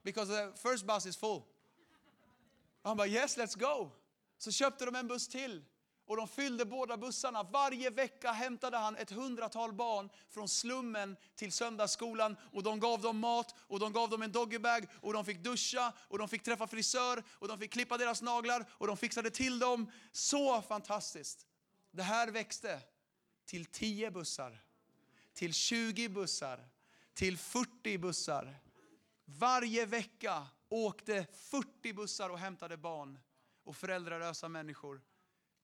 Because 0.03 0.31
the 0.31 0.69
first 0.69 0.85
bus 0.85 1.05
is 1.05 1.17
full. 1.17 1.41
Han 2.81 2.97
bara, 2.97 3.07
yes 3.07 3.37
let's 3.37 3.59
go. 3.59 3.89
Så 4.37 4.51
köpte 4.51 4.85
de 4.85 4.95
en 4.95 5.07
buss 5.07 5.27
till. 5.27 5.65
Och 6.05 6.17
de 6.17 6.27
fyllde 6.27 6.65
båda 6.65 6.97
bussarna. 6.97 7.43
Varje 7.43 7.89
vecka 7.89 8.31
hämtade 8.31 8.77
han 8.77 8.95
ett 8.95 9.11
hundratal 9.11 9.73
barn 9.73 10.09
från 10.29 10.49
slummen 10.49 11.17
till 11.35 11.51
söndagsskolan. 11.51 12.37
Och 12.51 12.63
de 12.63 12.79
gav 12.79 13.01
dem 13.01 13.19
mat, 13.19 13.55
och 13.59 13.79
de 13.79 13.93
gav 13.93 14.09
dem 14.09 14.21
en 14.21 14.31
doggybag, 14.31 14.87
och 15.01 15.13
de 15.13 15.25
fick 15.25 15.43
duscha, 15.43 15.93
och 15.97 16.17
de 16.17 16.29
fick 16.29 16.43
träffa 16.43 16.67
frisör, 16.67 17.23
och 17.29 17.47
de 17.47 17.59
fick 17.59 17.73
klippa 17.73 17.97
deras 17.97 18.21
naglar, 18.21 18.65
och 18.71 18.87
de 18.87 18.97
fixade 18.97 19.29
till 19.29 19.59
dem. 19.59 19.91
Så 20.11 20.61
fantastiskt. 20.61 21.47
Det 21.91 22.03
här 22.03 22.27
växte 22.27 22.79
till 23.45 23.65
10 23.65 24.11
bussar, 24.11 24.61
till 25.33 25.53
20 25.53 26.09
bussar, 26.09 26.67
till 27.13 27.37
40 27.37 27.97
bussar. 27.97 28.55
Varje 29.25 29.85
vecka 29.85 30.47
åkte 30.69 31.27
40 31.33 31.93
bussar 31.93 32.29
och 32.29 32.39
hämtade 32.39 32.77
barn 32.77 33.19
och 33.63 33.75
föräldralösa 33.75 34.49
människor 34.49 35.01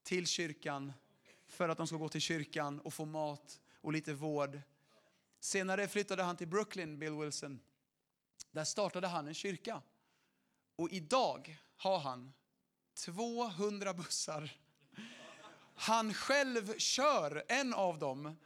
till 0.02 0.26
kyrkan 0.26 0.92
för 1.46 1.68
att 1.68 1.78
de 1.78 1.86
ska 1.86 1.96
gå 1.96 2.08
till 2.08 2.20
kyrkan 2.20 2.80
och 2.80 2.94
få 2.94 3.04
mat 3.04 3.60
och 3.80 3.92
lite 3.92 4.14
vård. 4.14 4.60
Senare 5.40 5.88
flyttade 5.88 6.22
han 6.22 6.36
till 6.36 6.48
Brooklyn, 6.48 6.98
Bill 6.98 7.12
Wilson. 7.12 7.60
Där 8.50 8.64
startade 8.64 9.06
han 9.06 9.28
en 9.28 9.34
kyrka. 9.34 9.82
Och 10.76 10.90
idag 10.90 11.58
har 11.76 11.98
han 11.98 12.32
200 12.94 13.94
bussar. 13.94 14.50
Han 15.74 16.14
själv 16.14 16.78
kör 16.78 17.44
en 17.48 17.74
av 17.74 17.98
dem. 17.98 18.38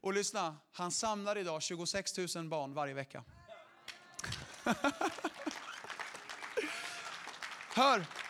Och 0.00 0.12
lyssna, 0.12 0.56
han 0.72 0.92
samlar 0.92 1.38
idag 1.38 1.62
26 1.62 2.18
000 2.36 2.48
barn 2.48 2.74
varje 2.74 2.94
vecka. 2.94 3.24
Hör! 7.74 8.25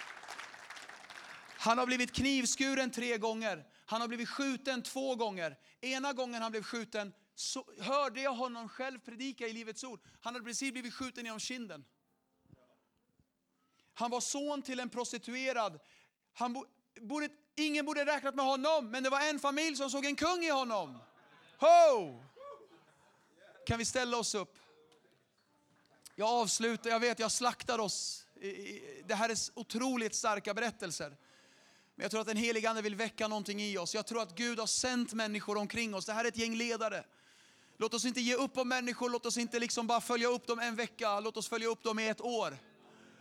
Han 1.59 1.79
har 1.79 1.87
blivit 1.87 2.12
knivskuren 2.12 2.90
tre 2.90 3.19
gånger. 3.19 3.64
Han 3.87 4.01
har 4.01 4.09
blivit 4.09 4.29
skjuten 4.29 4.83
två 4.83 5.14
gånger. 5.14 5.57
Ena 5.81 6.12
gången 6.12 6.42
han 6.42 6.51
blev 6.51 6.62
skjuten 6.62 7.12
så 7.35 7.64
hörde 7.81 8.21
jag 8.21 8.35
honom 8.35 8.69
själv 8.69 8.99
predika 8.99 9.47
i 9.47 9.53
Livets 9.53 9.85
Ord. 9.85 10.01
Han 10.21 10.35
hade 10.35 10.45
precis 10.45 10.73
blivit 10.73 10.95
skjuten 10.95 11.25
genom 11.25 11.40
kinden. 11.40 11.85
Han 13.95 14.11
var 14.11 14.21
son 14.21 14.62
till 14.62 14.81
en 14.81 14.88
prostituerad. 14.88 15.81
Han 16.33 16.64
borde, 17.01 17.29
ingen 17.55 17.87
borde 17.87 18.05
räknat 18.05 18.35
med 18.35 18.45
honom, 18.45 18.90
men 18.90 19.03
det 19.03 19.11
var 19.11 19.21
en 19.21 19.38
familj 19.38 19.77
som 19.77 19.90
såg 19.90 20.05
en 20.05 20.16
kung 20.16 20.45
i 20.45 20.51
honom. 20.51 20.99
Ho! 21.59 22.23
Kan 23.66 23.79
vi 23.79 23.85
ställa 23.85 24.16
oss 24.16 24.35
upp? 24.35 24.59
Jag 26.14 26.29
avslutar, 26.29 26.90
jag 26.90 27.01
vet 27.01 27.19
jag 27.19 27.33
slaktar 27.33 27.79
oss. 27.79 28.27
Det 29.05 29.14
här 29.14 29.29
är 29.29 29.37
otroligt 29.55 30.14
starka 30.14 30.55
berättelser. 30.55 31.16
Men 31.97 32.03
jag 32.03 32.11
tror 32.11 32.21
att 32.21 32.27
den 32.27 32.37
helige 32.37 32.71
Ande 32.71 32.83
vill 32.83 32.95
väcka 32.95 33.29
någonting 33.29 33.63
i 33.63 33.79
oss. 33.79 33.95
Jag 33.95 34.07
tror 34.07 34.23
att 34.23 34.37
Gud 34.37 34.59
har 34.59 34.67
sänt 34.67 35.13
människor 35.13 35.57
omkring 35.57 35.95
oss. 35.95 36.07
Det 36.07 36.13
här 36.13 36.25
är 36.25 36.29
ett 36.29 36.39
gäng 36.39 36.57
ledare. 36.57 37.05
Låt 37.79 37.95
oss 37.95 38.05
inte 38.05 38.21
ge 38.21 38.35
upp 38.35 38.59
om 38.59 38.69
människor, 38.69 39.11
låt 39.11 39.27
oss 39.27 39.37
inte 39.37 39.59
liksom 39.59 39.87
bara 39.87 40.01
följa 40.01 40.29
upp 40.29 40.47
dem 40.47 40.59
en 40.59 40.77
vecka, 40.77 41.21
låt 41.21 41.37
oss 41.37 41.49
följa 41.49 41.69
upp 41.69 41.83
dem 41.83 41.99
i 41.99 42.09
ett 42.09 42.21
år. 42.21 42.59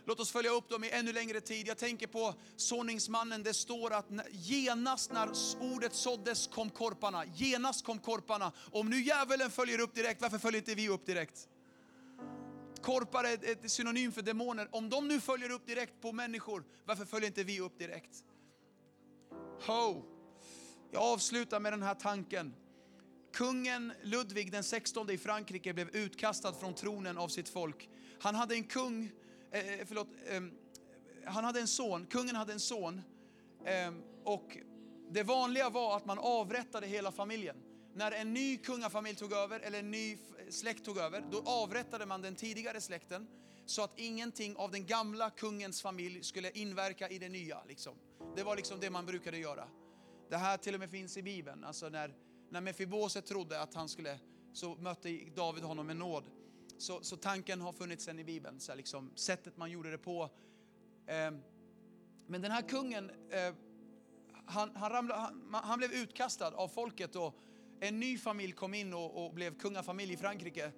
Låt 0.06 0.20
oss 0.20 0.30
följa 0.30 0.50
upp 0.50 0.68
dem 0.68 0.84
i 0.84 0.90
ännu 0.90 1.12
längre 1.12 1.40
tid. 1.40 1.68
Jag 1.68 1.78
tänker 1.78 2.06
på 2.06 2.34
såningsmannen, 2.56 3.42
det 3.42 3.54
står 3.54 3.92
att 3.92 4.06
genast 4.30 5.12
när 5.12 5.30
ordet 5.60 5.94
såddes 5.94 6.46
kom 6.46 6.70
korparna. 6.70 7.24
Genast 7.24 7.84
kom 7.84 7.98
korparna. 7.98 8.52
Om 8.72 8.90
nu 8.90 9.00
djävulen 9.00 9.50
följer 9.50 9.80
upp 9.80 9.94
direkt, 9.94 10.22
varför 10.22 10.38
följer 10.38 10.60
inte 10.60 10.74
vi 10.74 10.88
upp 10.88 11.06
direkt? 11.06 11.48
Korpar 12.82 13.24
är 13.24 13.50
ett 13.50 13.70
synonym 13.70 14.12
för 14.12 14.22
demoner. 14.22 14.68
Om 14.72 14.90
de 14.90 15.08
nu 15.08 15.20
följer 15.20 15.50
upp 15.50 15.66
direkt 15.66 16.00
på 16.00 16.12
människor, 16.12 16.64
varför 16.84 17.04
följer 17.04 17.26
inte 17.26 17.44
vi 17.44 17.60
upp 17.60 17.78
direkt? 17.78 18.24
Ho! 19.60 20.02
Jag 20.90 21.02
avslutar 21.02 21.60
med 21.60 21.72
den 21.72 21.82
här 21.82 21.94
tanken. 21.94 22.54
Kungen 23.32 23.92
Ludvig 24.02 24.52
den 24.52 24.64
16 24.64 25.10
i 25.10 25.18
Frankrike 25.18 25.74
blev 25.74 25.88
utkastad 25.88 26.52
från 26.52 26.74
tronen 26.74 27.18
av 27.18 27.28
sitt 27.28 27.48
folk. 27.48 27.88
Han 28.20 28.34
hade 28.34 28.54
en 28.54 28.64
kung, 28.64 29.10
eh, 29.50 29.68
eh 29.68 29.86
förlåt, 29.86 30.08
eh, 30.26 30.40
han 31.24 31.44
hade 31.44 31.60
en 31.60 31.68
son, 31.68 32.06
kungen 32.06 32.36
hade 32.36 32.52
en 32.52 32.60
son. 32.60 33.02
Eh, 33.64 33.92
och 34.24 34.58
det 35.10 35.22
vanliga 35.22 35.70
var 35.70 35.96
att 35.96 36.06
man 36.06 36.18
avrättade 36.18 36.86
hela 36.86 37.12
familjen. 37.12 37.56
När 37.94 38.12
en 38.12 38.34
ny 38.34 38.56
kungafamilj 38.56 39.16
tog 39.16 39.32
över, 39.32 39.60
eller 39.60 39.78
en 39.78 39.90
ny 39.90 40.18
släkt 40.50 40.84
tog 40.84 40.98
över, 40.98 41.24
då 41.30 41.42
avrättade 41.44 42.06
man 42.06 42.22
den 42.22 42.34
tidigare 42.34 42.80
släkten 42.80 43.26
så 43.66 43.82
att 43.82 43.98
ingenting 43.98 44.56
av 44.56 44.70
den 44.70 44.86
gamla 44.86 45.30
kungens 45.30 45.82
familj 45.82 46.22
skulle 46.22 46.50
inverka 46.50 47.08
i 47.08 47.18
det 47.18 47.28
nya. 47.28 47.64
Liksom. 47.68 47.94
Det 48.36 48.42
var 48.42 48.56
liksom 48.56 48.80
det 48.80 48.90
man 48.90 49.06
brukade 49.06 49.38
göra. 49.38 49.68
Det 50.30 50.36
här 50.36 50.56
till 50.56 50.74
och 50.74 50.80
med 50.80 50.90
finns 50.90 51.16
i 51.16 51.22
Bibeln. 51.22 51.64
Alltså 51.64 51.88
när, 51.88 52.14
när 52.50 52.60
Mefiboset 52.60 53.26
trodde 53.26 53.60
att 53.60 53.74
han 53.74 53.88
skulle, 53.88 54.18
så 54.52 54.74
mötte 54.74 55.08
David 55.36 55.64
honom 55.64 55.86
med 55.86 55.96
nåd. 55.96 56.24
Så, 56.78 57.02
så 57.02 57.16
tanken 57.16 57.60
har 57.60 57.72
funnits 57.72 58.04
sen 58.04 58.18
i 58.18 58.24
Bibeln, 58.24 58.60
så 58.60 58.74
liksom, 58.74 59.12
sättet 59.14 59.56
man 59.56 59.70
gjorde 59.70 59.90
det 59.90 59.98
på. 59.98 60.30
Eh, 61.06 61.30
men 62.26 62.42
den 62.42 62.50
här 62.50 62.62
kungen, 62.62 63.10
eh, 63.10 63.54
han, 64.46 64.76
han, 64.76 64.92
ramlade, 64.92 65.20
han, 65.20 65.54
han, 65.54 65.78
blev 65.78 65.92
utkastad 65.92 66.54
av 66.54 66.68
folket 66.68 67.16
och 67.16 67.38
en 67.80 68.00
ny 68.00 68.18
familj 68.18 68.52
kom 68.52 68.74
in 68.74 68.94
och, 68.94 69.24
och 69.24 69.34
blev 69.34 69.58
kungafamilj 69.58 70.12
i 70.12 70.16
Frankrike. 70.16 70.72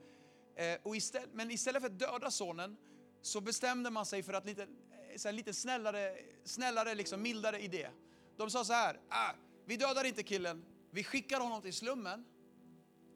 Eh, 0.58 0.78
och 0.82 0.96
istället, 0.96 1.28
men 1.32 1.50
istället 1.50 1.82
för 1.82 1.88
att 1.88 1.98
döda 1.98 2.30
sonen 2.30 2.76
så 3.22 3.40
bestämde 3.40 3.90
man 3.90 4.06
sig 4.06 4.22
för 4.22 4.32
att 4.32 4.46
lite, 4.46 4.62
eh, 4.62 5.16
så 5.16 5.28
här, 5.28 5.32
lite 5.32 5.54
snällare, 5.54 6.16
snällare 6.44 6.94
liksom, 6.94 7.22
mildare 7.22 7.60
idé. 7.60 7.90
De 8.36 8.50
sa 8.50 8.64
så 8.64 8.72
här, 8.72 9.00
ah, 9.08 9.32
vi 9.64 9.76
dödar 9.76 10.04
inte 10.04 10.22
killen, 10.22 10.64
vi 10.90 11.04
skickar 11.04 11.40
honom 11.40 11.62
till 11.62 11.74
slummen. 11.74 12.24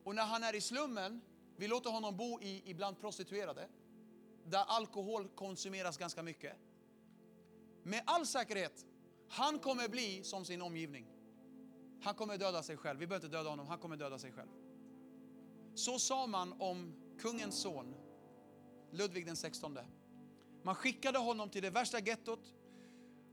Och 0.04 0.14
när 0.14 0.22
han 0.24 0.42
är 0.42 0.54
i 0.54 0.60
slummen, 0.60 1.20
vi 1.56 1.68
låter 1.68 1.90
honom 1.90 2.16
bo 2.16 2.40
i, 2.40 2.62
ibland 2.66 3.00
prostituerade, 3.00 3.68
där 4.44 4.64
alkohol 4.66 5.28
konsumeras 5.28 5.96
ganska 5.96 6.22
mycket. 6.22 6.56
Med 7.82 8.02
all 8.06 8.26
säkerhet, 8.26 8.86
han 9.28 9.58
kommer 9.58 9.88
bli 9.88 10.24
som 10.24 10.44
sin 10.44 10.62
omgivning. 10.62 11.06
Han 12.02 12.14
kommer 12.14 12.38
döda 12.38 12.62
sig 12.62 12.76
själv. 12.76 12.98
Vi 12.98 13.06
behöver 13.06 13.26
inte 13.26 13.36
döda 13.36 13.50
honom, 13.50 13.66
han 13.66 13.78
kommer 13.78 13.96
döda 13.96 14.18
sig 14.18 14.32
själv. 14.32 14.48
Så 15.74 15.98
sa 15.98 16.26
man 16.26 16.54
om 16.58 17.01
kungens 17.22 17.62
son, 17.62 17.94
Ludvig 18.90 19.26
den 19.26 19.36
16. 19.36 19.78
Man 20.62 20.74
skickade 20.74 21.18
honom 21.18 21.50
till 21.50 21.62
det 21.62 21.70
värsta 21.70 21.98
gettot. 22.00 22.54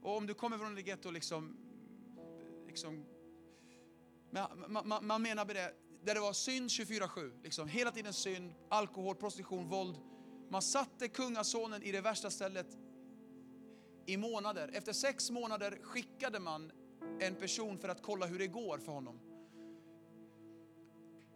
Och 0.02 0.18
om 0.18 0.28
du 0.28 0.34
kommer 0.34 0.58
från 0.58 0.76
det 0.76 0.82
getto, 0.82 1.12
liksom, 1.12 1.58
liksom, 2.68 3.06
man, 4.32 4.88
man, 4.88 5.08
man 5.08 5.22
menar 5.22 5.46
med 5.46 5.56
det, 5.56 5.74
där 6.04 6.14
det 6.14 6.20
var 6.20 6.34
synd 6.34 6.70
24-7. 6.70 7.44
Liksom, 7.44 7.68
hela 7.68 7.92
tiden 7.92 8.14
synd, 8.14 8.54
alkohol, 8.70 9.16
prostitution, 9.16 9.70
våld. 9.70 9.98
Man 10.50 10.62
satte 10.62 11.08
kungasonen 11.08 11.84
i 11.84 11.92
det 11.92 12.02
värsta 12.02 12.30
stället 12.30 12.78
i 14.06 14.18
månader. 14.18 14.70
Efter 14.74 14.94
sex 14.94 15.32
månader 15.32 15.80
skickade 15.84 16.40
man 16.40 16.72
en 17.20 17.36
person 17.36 17.78
för 17.78 17.90
att 17.90 18.02
kolla 18.02 18.26
hur 18.26 18.40
det 18.40 18.48
går 18.48 18.78
för 18.78 18.92
honom. 18.92 19.29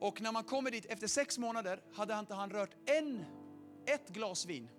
Och 0.04 0.22
när 0.22 0.32
man 0.32 0.44
kommer 0.44 0.72
dit 0.72 0.86
efter 0.86 1.08
sex 1.08 1.38
månader 1.38 1.82
hade 1.94 2.20
inte 2.20 2.34
han 2.34 2.50
rört 2.50 2.76
en, 2.86 3.26
ett 3.86 4.10
glas 4.10 4.46
vin. 4.46 4.70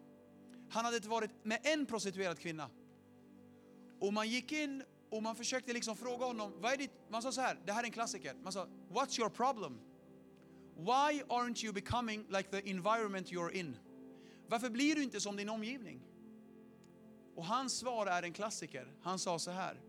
Han 0.70 0.84
hade 0.84 0.96
inte 0.96 1.08
varit 1.08 1.30
med 1.42 1.60
en 1.62 1.86
prostituerad 1.86 2.38
kvinna. 2.38 2.70
Och 4.00 4.12
man 4.12 4.28
gick 4.28 4.52
in 4.52 4.82
och 5.10 5.22
man 5.22 5.36
försökte 5.36 5.72
liksom 5.72 5.96
fråga 5.96 6.26
honom, 6.26 6.52
vad 6.60 6.72
är 6.72 6.76
ditt, 6.76 6.90
man 7.08 7.22
sa 7.22 7.32
så 7.32 7.40
här, 7.40 7.58
det 7.64 7.72
här 7.72 7.80
är 7.80 7.84
en 7.84 7.92
klassiker. 7.92 8.34
Man 8.42 8.52
sa, 8.52 8.66
what's 8.90 9.20
your 9.20 9.30
problem? 9.30 9.80
Why 10.76 11.22
aren't 11.28 11.64
you 11.64 11.72
becoming 11.72 12.26
like 12.28 12.50
the 12.50 12.70
environment 12.70 13.30
you're 13.32 13.52
in? 13.52 13.76
Varför 14.48 14.70
blir 14.70 14.94
du 14.94 15.02
inte 15.02 15.20
som 15.20 15.36
din 15.36 15.48
omgivning? 15.48 16.00
Och 17.34 17.44
hans 17.44 17.78
svar 17.78 18.06
är 18.06 18.22
en 18.22 18.32
klassiker. 18.32 18.94
Han 19.02 19.18
sa 19.18 19.38
så 19.38 19.50
här. 19.50 19.80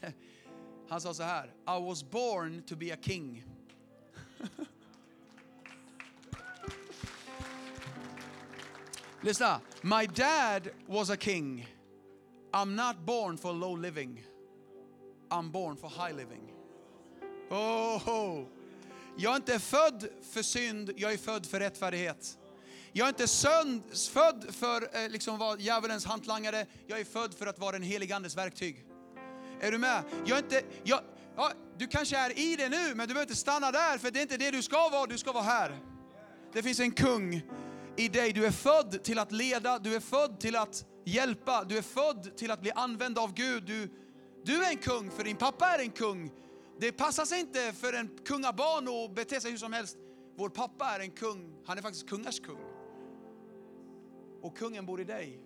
Han 0.88 1.00
sa 1.00 1.14
så 1.14 1.22
här, 1.22 1.46
I 1.46 1.86
was 1.86 2.10
born 2.10 2.62
to 2.62 2.76
be 2.76 2.94
a 2.94 2.96
king. 3.02 3.51
Lyssna. 9.22 9.60
My 9.82 10.06
dad 10.06 10.70
was 10.86 11.10
a 11.10 11.16
king. 11.16 11.66
I'm 12.52 12.74
not 12.76 13.06
born 13.06 13.36
for 13.36 13.52
low 13.52 13.76
living. 13.76 14.20
I'm 15.30 15.50
born 15.50 15.76
for 15.76 15.88
high 15.88 16.12
living. 16.12 16.52
Oh. 17.50 18.44
Jag 19.16 19.32
är 19.32 19.36
inte 19.36 19.58
född 19.58 20.08
för 20.32 20.42
synd, 20.42 20.92
jag 20.96 21.12
är 21.12 21.16
född 21.16 21.46
för 21.46 21.60
rättfärdighet. 21.60 22.38
Jag 22.92 23.04
är 23.04 23.08
inte 23.08 23.28
sönd, 23.28 23.82
född 24.12 24.46
för 24.50 25.04
eh, 25.04 25.08
liksom 25.08 25.38
vara 25.38 25.58
djävulens 25.58 26.04
hantlangare, 26.04 26.66
jag 26.86 27.00
är 27.00 27.04
född 27.04 27.34
för 27.34 27.46
att 27.46 27.58
vara 27.58 27.72
den 27.72 27.82
helige 27.82 28.16
Andes 28.16 28.36
verktyg. 28.36 28.84
Är 29.60 29.72
du 29.72 29.78
med? 29.78 30.02
Jag 30.26 30.38
är 30.38 30.42
inte, 30.42 30.62
jag, 30.82 31.00
ja, 31.36 31.52
du 31.78 31.86
kanske 31.86 32.16
är 32.16 32.38
i 32.38 32.56
det 32.56 32.68
nu, 32.68 32.94
men 32.94 33.08
du 33.08 33.14
behöver 33.14 33.22
inte 33.22 33.36
stanna 33.36 33.70
där, 33.72 33.98
för 33.98 34.10
det 34.10 34.18
är 34.18 34.22
inte 34.22 34.36
det 34.36 34.50
du 34.50 34.62
ska 34.62 34.88
vara, 34.88 35.06
du 35.06 35.18
ska 35.18 35.32
vara 35.32 35.44
här. 35.44 35.78
Det 36.52 36.62
finns 36.62 36.80
en 36.80 36.90
kung 36.90 37.42
i 37.96 38.08
dig. 38.08 38.32
Du 38.32 38.46
är 38.46 38.50
född 38.50 39.04
till 39.04 39.18
att 39.18 39.32
leda, 39.32 39.78
du 39.78 39.94
är 39.94 40.00
född 40.00 40.40
till 40.40 40.56
att 40.56 40.84
hjälpa, 41.04 41.64
du 41.64 41.78
är 41.78 41.82
född 41.82 42.36
till 42.36 42.50
att 42.50 42.60
bli 42.60 42.70
använd 42.70 43.18
av 43.18 43.34
Gud. 43.34 43.64
Du, 43.64 43.90
du 44.44 44.64
är 44.64 44.70
en 44.70 44.76
kung, 44.76 45.10
för 45.10 45.24
din 45.24 45.36
pappa 45.36 45.66
är 45.66 45.78
en 45.78 45.90
kung. 45.90 46.30
Det 46.80 46.92
passar 46.92 47.24
sig 47.24 47.40
inte 47.40 47.72
för 47.72 47.92
en 47.92 48.18
kungabarn 48.24 49.04
att 49.04 49.14
bete 49.14 49.40
sig 49.40 49.50
hur 49.50 49.58
som 49.58 49.72
helst. 49.72 49.96
Vår 50.36 50.48
pappa 50.48 50.84
är 50.84 51.00
en 51.00 51.10
kung, 51.10 51.54
han 51.66 51.78
är 51.78 51.82
faktiskt 51.82 52.08
kungars 52.08 52.40
kung. 52.40 52.60
Och 54.42 54.56
kungen 54.56 54.86
bor 54.86 55.00
i 55.00 55.04
dig. 55.04 55.40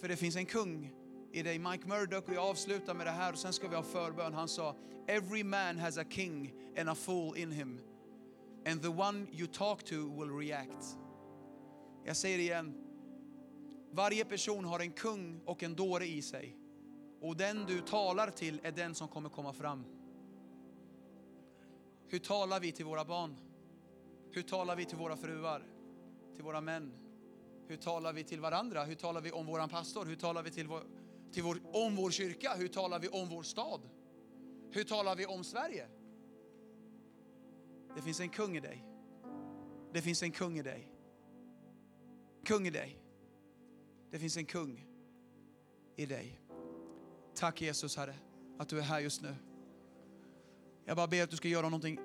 För 0.00 0.08
det 0.08 0.16
finns 0.16 0.36
en 0.36 0.46
kung 0.46 0.92
i 1.32 1.42
dig. 1.42 1.58
Mike 1.58 1.88
Murdoch, 1.88 2.28
och 2.28 2.34
jag 2.34 2.44
avslutar 2.44 2.94
med 2.94 3.06
det 3.06 3.10
här 3.10 3.32
och 3.32 3.38
sen 3.38 3.52
ska 3.52 3.68
vi 3.68 3.76
ha 3.76 3.82
förbön. 3.82 4.34
Han 4.34 4.48
sa, 4.48 4.76
Every 5.08 5.44
man 5.44 5.78
has 5.78 5.98
a 5.98 6.04
king 6.10 6.54
and 6.78 6.88
a 6.88 6.94
fool 6.94 7.36
in 7.36 7.52
him. 7.52 7.80
And 8.66 8.82
the 8.82 8.88
one 8.88 9.26
you 9.32 9.46
talk 9.46 9.82
to 9.84 9.94
will 9.94 10.30
react. 10.30 10.96
Jag 12.04 12.16
säger 12.16 12.38
det 12.38 12.42
igen. 12.42 12.74
Varje 13.90 14.24
person 14.24 14.64
har 14.64 14.80
en 14.80 14.92
kung 14.92 15.40
och 15.44 15.62
en 15.62 15.74
dåre 15.74 16.06
i 16.06 16.22
sig. 16.22 16.56
Och 17.20 17.36
den 17.36 17.64
du 17.66 17.80
talar 17.80 18.30
till 18.30 18.60
är 18.62 18.72
den 18.72 18.94
som 18.94 19.08
kommer 19.08 19.28
komma 19.28 19.52
fram. 19.52 19.84
Hur 22.08 22.18
talar 22.18 22.60
vi 22.60 22.72
till 22.72 22.84
våra 22.84 23.04
barn? 23.04 23.36
Hur 24.30 24.42
talar 24.42 24.76
vi 24.76 24.84
till 24.84 24.98
våra 24.98 25.16
fruar? 25.16 25.66
Till 26.34 26.44
våra 26.44 26.60
män? 26.60 26.92
Hur 27.66 27.76
talar 27.76 28.12
vi 28.12 28.24
till 28.24 28.40
varandra? 28.40 28.84
Hur 28.84 28.94
talar 28.94 29.20
vi 29.20 29.32
om 29.32 29.46
våran 29.46 29.68
pastor? 29.68 30.04
Hur 30.04 30.16
talar 30.16 30.42
vi 30.42 30.50
till 30.50 30.66
vår, 30.66 30.82
till 31.32 31.42
vår, 31.42 31.60
om 31.72 31.96
vår 31.96 32.10
kyrka? 32.10 32.54
Hur 32.54 32.68
talar 32.68 32.98
vi 32.98 33.08
om 33.08 33.28
vår 33.28 33.42
stad? 33.42 33.80
Hur 34.70 34.84
talar 34.84 35.16
vi 35.16 35.26
om 35.26 35.44
Sverige? 35.44 35.88
Det 37.96 38.02
finns 38.02 38.20
en 38.20 38.28
kung 38.28 38.56
i 38.56 38.60
dig. 38.60 38.84
Det 39.92 40.02
finns 40.02 40.22
en 40.22 40.32
kung 40.32 40.58
i 40.58 40.62
dig. 40.62 40.93
Kung 42.44 42.66
i 42.66 42.70
dig. 42.70 42.98
Det 44.10 44.18
finns 44.18 44.36
en 44.36 44.46
kung 44.46 44.86
i 45.96 46.06
dig. 46.06 46.40
Tack 47.34 47.62
Jesus 47.62 47.96
Herre 47.96 48.14
att 48.58 48.68
du 48.68 48.78
är 48.78 48.82
här 48.82 49.00
just 49.00 49.22
nu. 49.22 49.34
Jag 50.84 50.96
bara 50.96 51.06
ber 51.06 51.22
att 51.22 51.30
du 51.30 51.36
ska 51.36 51.48
göra 51.48 51.62
någonting 51.62 51.98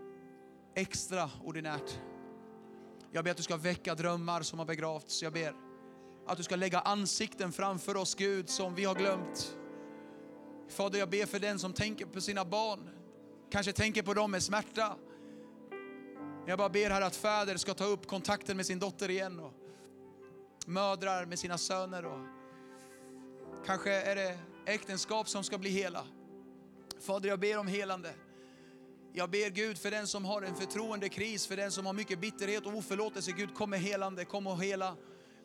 extraordinärt. 0.75 1.99
Jag 3.11 3.23
ber 3.23 3.31
att 3.31 3.37
du 3.37 3.43
ska 3.43 3.57
väcka 3.57 3.95
drömmar 3.95 4.41
som 4.41 4.59
har 4.59 4.65
begravts. 4.65 5.23
Jag 5.23 5.33
ber 5.33 5.53
att 6.27 6.37
du 6.37 6.43
ska 6.43 6.55
lägga 6.55 6.79
ansikten 6.79 7.51
framför 7.51 7.97
oss 7.97 8.15
Gud 8.15 8.49
som 8.49 8.75
vi 8.75 8.85
har 8.85 8.95
glömt. 8.95 9.57
Fader, 10.67 10.99
jag 10.99 11.09
ber 11.09 11.25
för 11.25 11.39
den 11.39 11.59
som 11.59 11.73
tänker 11.73 12.05
på 12.05 12.21
sina 12.21 12.45
barn, 12.45 12.89
kanske 13.49 13.73
tänker 13.73 14.03
på 14.03 14.13
dem 14.13 14.31
med 14.31 14.43
smärta. 14.43 14.95
Jag 16.47 16.57
bara 16.57 16.69
ber 16.69 16.89
här 16.89 17.01
att 17.01 17.15
fäder 17.15 17.57
ska 17.57 17.73
ta 17.73 17.85
upp 17.85 18.07
kontakten 18.07 18.57
med 18.57 18.65
sin 18.65 18.79
dotter 18.79 19.09
igen 19.09 19.39
och 19.39 19.53
mödrar 20.69 21.25
med 21.25 21.39
sina 21.39 21.57
söner. 21.57 22.05
Och 22.05 22.19
kanske 23.65 23.91
är 23.91 24.15
det 24.15 24.37
äktenskap 24.65 25.29
som 25.29 25.43
ska 25.43 25.57
bli 25.57 25.69
hela. 25.69 26.03
Fader, 26.99 27.29
jag 27.29 27.39
ber 27.39 27.57
om 27.57 27.67
helande. 27.67 28.13
Jag 29.13 29.29
ber 29.29 29.49
Gud 29.49 29.77
för 29.77 29.91
den 29.91 30.07
som 30.07 30.25
har 30.25 30.41
en 30.41 30.55
förtroendekris, 30.55 31.47
för 31.47 31.55
den 31.55 31.71
som 31.71 31.85
har 31.85 31.93
mycket 31.93 32.19
bitterhet 32.19 32.65
och 32.65 32.73
oförlåtelse. 32.73 33.31
Gud, 33.31 33.55
kom 33.55 33.69
med 33.69 33.79
helande, 33.79 34.25
kom 34.25 34.47
och 34.47 34.63
hela. 34.63 34.95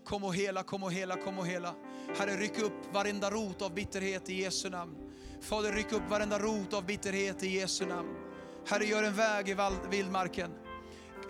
Kom 0.04 0.24
och 0.24 0.34
hela, 0.34 0.62
kom 0.62 0.82
och 0.82 0.92
hela, 0.92 1.16
kom 1.16 1.38
och 1.38 1.46
hela. 1.46 1.74
Herre, 2.18 2.36
ryck 2.36 2.58
upp 2.58 2.92
varenda 2.92 3.30
rot 3.30 3.62
av 3.62 3.74
bitterhet 3.74 4.30
i 4.30 4.42
Jesu 4.42 4.70
namn. 4.70 4.96
Fader, 5.40 5.72
ryck 5.72 5.92
upp 5.92 6.10
varenda 6.10 6.38
rot 6.38 6.74
av 6.74 6.86
bitterhet 6.86 7.42
i 7.42 7.48
Jesu 7.48 7.86
namn. 7.86 8.16
Herre, 8.66 8.84
gör 8.84 9.02
en 9.02 9.14
väg 9.14 9.48
i 9.48 9.56
vildmarken. 9.90 10.50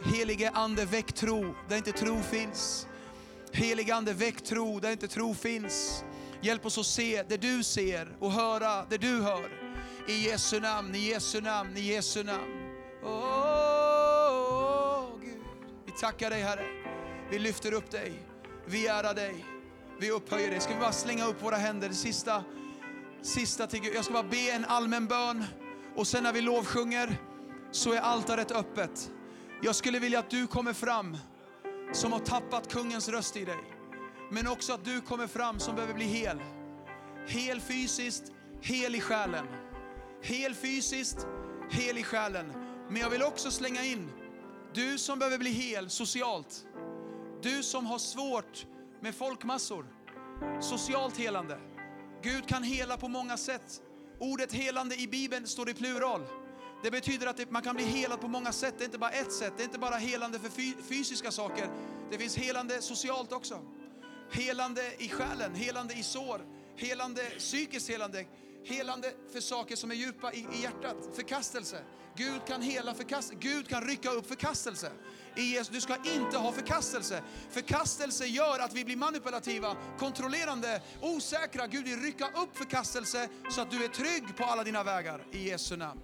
Helige 0.05 0.51
Ande, 0.51 0.85
väck 0.85 1.13
tro 1.13 1.55
där 1.69 1.77
inte 1.77 1.93
tro 1.93 2.21
finns. 2.21 2.87
Heligande, 3.55 4.13
väck 4.13 4.43
tro 4.43 4.81
där 4.81 4.91
inte 4.91 5.09
tro 5.09 5.35
finns. 5.35 6.05
Hjälp 6.41 6.67
oss 6.67 6.79
att 6.79 6.87
se 6.87 7.23
det 7.29 7.37
du 7.37 7.63
ser 7.63 8.17
och 8.19 8.33
höra 8.33 8.85
det 8.91 8.99
du 8.99 9.23
hör. 9.23 9.51
I 10.09 10.29
Jesu 10.29 10.61
namn, 10.61 10.95
i 10.95 10.99
Jesu 10.99 11.41
namn, 11.41 11.77
i 11.77 11.81
Jesu 11.81 12.25
namn. 12.25 12.53
Oh, 13.03 14.25
Gud. 15.21 15.43
Vi 15.87 15.93
tackar 16.01 16.31
dig 16.31 16.43
Herre. 16.43 16.67
Vi 17.31 17.39
lyfter 17.39 17.73
upp 17.73 17.91
dig. 17.91 18.13
Vi 18.67 18.87
ärar 18.87 19.15
dig. 19.15 19.45
Vi 20.01 20.11
upphöjer 20.11 20.51
dig. 20.51 20.61
Ska 20.61 20.75
vi 20.75 20.81
bara 20.81 20.93
slänga 20.93 21.27
upp 21.27 21.43
våra 21.43 21.57
händer? 21.57 21.89
Det 21.89 21.95
sista, 21.95 22.45
sista 23.23 23.67
till 23.67 23.81
Gud. 23.81 23.95
Jag 23.95 24.05
ska 24.05 24.15
bara 24.15 24.23
be 24.23 24.51
en 24.51 24.65
allmän 24.65 25.07
bön. 25.07 25.45
Och 25.97 26.07
sen 26.07 26.23
när 26.23 26.33
vi 26.33 26.41
lovsjunger 26.41 27.21
så 27.73 27.93
är 27.93 28.01
altaret 28.01 28.51
öppet. 28.51 29.11
Jag 29.63 29.75
skulle 29.75 29.99
vilja 29.99 30.19
att 30.19 30.31
du 30.31 30.47
kommer 30.47 30.73
fram 30.73 31.17
som 31.95 32.13
har 32.13 32.19
tappat 32.19 32.73
kungens 32.73 33.09
röst 33.09 33.37
i 33.37 33.45
dig. 33.45 33.65
Men 34.31 34.49
också 34.49 34.73
att 34.73 34.85
du 34.85 35.01
kommer 35.01 35.27
fram 35.27 35.61
som 35.61 35.75
behöver 35.75 35.95
bli 35.95 36.05
hel. 36.05 36.39
Hel 37.29 37.61
fysiskt, 37.61 38.33
hel 38.61 38.95
i 38.95 39.01
själen. 39.01 39.47
Hel 40.23 40.55
fysiskt, 40.55 41.27
hel 41.71 41.99
i 41.99 42.03
själen. 42.03 42.53
Men 42.89 42.97
jag 42.97 43.11
vill 43.11 43.23
också 43.23 43.51
slänga 43.51 43.85
in, 43.85 44.11
du 44.75 44.99
som 44.99 45.19
behöver 45.19 45.39
bli 45.39 45.51
hel 45.51 45.91
socialt. 45.91 46.67
Du 47.43 47.63
som 47.63 47.87
har 47.87 47.99
svårt 47.99 48.67
med 49.01 49.15
folkmassor. 49.15 49.87
Socialt 50.61 51.17
helande. 51.17 51.59
Gud 52.23 52.49
kan 52.49 52.63
hela 52.63 52.97
på 52.97 53.09
många 53.09 53.37
sätt. 53.37 53.83
Ordet 54.19 54.53
helande 54.53 54.97
i 55.01 55.09
Bibeln 55.09 55.47
står 55.47 55.71
i 55.71 55.75
plural. 55.75 56.21
Det 56.85 56.91
betyder 56.91 57.27
att 57.27 57.51
man 57.51 57.63
kan 57.63 57.77
bli 57.77 57.85
helad 57.85 58.21
på 58.21 58.29
många 58.29 58.53
sätt. 58.53 58.75
Det 58.79 58.85
är 58.85 58.87
inte 58.87 58.99
bara 58.99 59.11
ett 59.11 59.33
sätt. 59.33 59.53
Det 59.57 59.63
är 59.63 59.65
inte 59.65 59.79
bara 59.79 59.97
helande 59.97 60.39
för 60.39 60.49
fysiska 60.83 61.31
saker. 61.31 61.69
Det 62.11 62.19
finns 62.19 62.37
helande 62.37 62.83
socialt 62.83 63.33
också. 63.33 63.61
Helande 64.31 64.83
i 64.99 65.09
själen, 65.09 65.55
helande 65.55 65.95
i 65.95 66.03
sår, 66.03 66.41
helande, 66.77 67.23
psykiskt 67.39 67.91
helande, 67.91 68.25
helande 68.65 69.13
för 69.33 69.41
saker 69.41 69.77
som 69.77 69.91
är 69.91 69.95
djupa 69.95 70.33
i, 70.33 70.39
i 70.39 70.63
hjärtat. 70.63 70.97
Förkastelse. 71.15 71.85
Gud 72.17 72.41
kan 72.47 72.63
hela 72.63 72.95
förkastelse. 72.95 73.49
Gud 73.49 73.69
kan 73.69 73.87
rycka 73.87 74.11
upp 74.11 74.27
förkastelse. 74.27 74.93
I 75.37 75.43
Jesus, 75.43 75.69
du 75.69 75.81
ska 75.81 75.97
inte 75.97 76.39
ha 76.39 76.53
förkastelse. 76.53 77.23
Förkastelse 77.51 78.27
gör 78.27 78.59
att 78.59 78.75
vi 78.75 78.85
blir 78.85 78.97
manipulativa, 78.97 79.77
kontrollerande, 79.99 80.83
osäkra. 81.01 81.67
Gud 81.67 81.85
vill 81.85 82.01
rycka 82.01 82.27
upp 82.27 82.57
förkastelse 82.57 83.29
så 83.51 83.61
att 83.61 83.71
du 83.71 83.85
är 83.85 83.89
trygg 83.89 84.37
på 84.37 84.45
alla 84.45 84.65
dina 84.65 84.85
vägar. 84.85 85.27
I 85.33 85.49
Jesu 85.49 85.77
namn. 85.77 86.01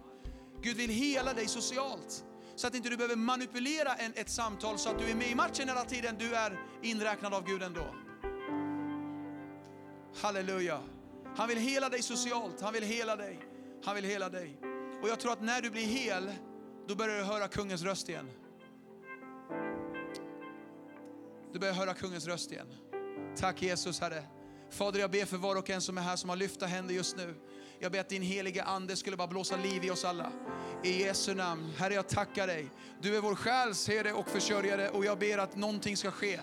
Gud 0.62 0.76
vill 0.76 0.90
hela 0.90 1.34
dig 1.34 1.48
socialt. 1.48 2.24
Så 2.56 2.66
att 2.66 2.74
inte 2.74 2.88
du 2.88 2.96
behöver 2.96 3.16
manipulera 3.16 3.94
en, 3.94 4.12
ett 4.14 4.30
samtal 4.30 4.78
så 4.78 4.90
att 4.90 4.98
du 4.98 5.11
är 5.11 5.14
med 5.14 5.30
i 5.30 5.34
matchen 5.34 5.68
hela 5.68 5.84
tiden. 5.84 6.16
Du 6.18 6.34
är 6.34 6.58
inräknad 6.82 7.34
av 7.34 7.44
Gud 7.46 7.62
ändå. 7.62 7.94
Halleluja. 10.16 10.80
Han 11.36 11.48
vill 11.48 11.58
hela 11.58 11.88
dig 11.88 12.02
socialt. 12.02 12.61
Han 12.61 12.72
vill 12.72 12.82
hela 12.82 13.16
dig. 13.16 13.40
Han 13.84 13.94
vill 13.94 14.04
hela 14.04 14.28
dig. 14.28 14.58
Och 15.02 15.08
jag 15.08 15.20
tror 15.20 15.32
att 15.32 15.42
när 15.42 15.62
du 15.62 15.70
blir 15.70 15.86
hel, 15.86 16.32
då 16.88 16.94
börjar 16.94 17.18
du 17.18 17.24
höra 17.24 17.48
kungens 17.48 17.82
röst 17.82 18.08
igen. 18.08 18.30
Du 21.52 21.58
börjar 21.58 21.74
höra 21.74 21.94
kungens 21.94 22.26
röst 22.26 22.52
igen. 22.52 22.66
Tack 23.36 23.62
Jesus 23.62 24.00
Herre. 24.00 24.24
Fader, 24.70 25.00
jag 25.00 25.11
ber 25.11 25.24
för 25.24 25.36
var 25.36 25.56
och 25.56 25.70
en 25.70 25.80
som 25.80 25.98
är 25.98 26.02
här 26.02 26.16
som 26.16 26.28
har 26.30 26.36
lyfta 26.36 26.66
händer 26.66 26.94
just 26.94 27.16
nu. 27.16 27.34
Jag 27.83 27.93
ber 27.93 28.01
att 28.01 28.09
din 28.09 28.22
heliga 28.22 28.64
Ande 28.64 28.97
skulle 28.97 29.16
bara 29.16 29.28
blåsa 29.28 29.57
liv 29.57 29.85
i 29.85 29.91
oss 29.91 30.05
alla. 30.05 30.33
I 30.85 31.03
Jesu 31.03 31.35
namn. 31.35 31.72
Herre, 31.76 31.95
jag 31.95 32.09
tackar 32.09 32.47
dig. 32.47 32.66
Du 33.01 33.16
är 33.16 33.20
vår 33.20 33.35
själs 33.35 33.89
herde 33.89 34.12
och 34.12 34.28
försörjare 34.28 34.89
och 34.89 35.05
jag 35.05 35.18
ber 35.18 35.39
att 35.39 35.57
någonting 35.57 35.97
ska 35.97 36.11
ske 36.11 36.41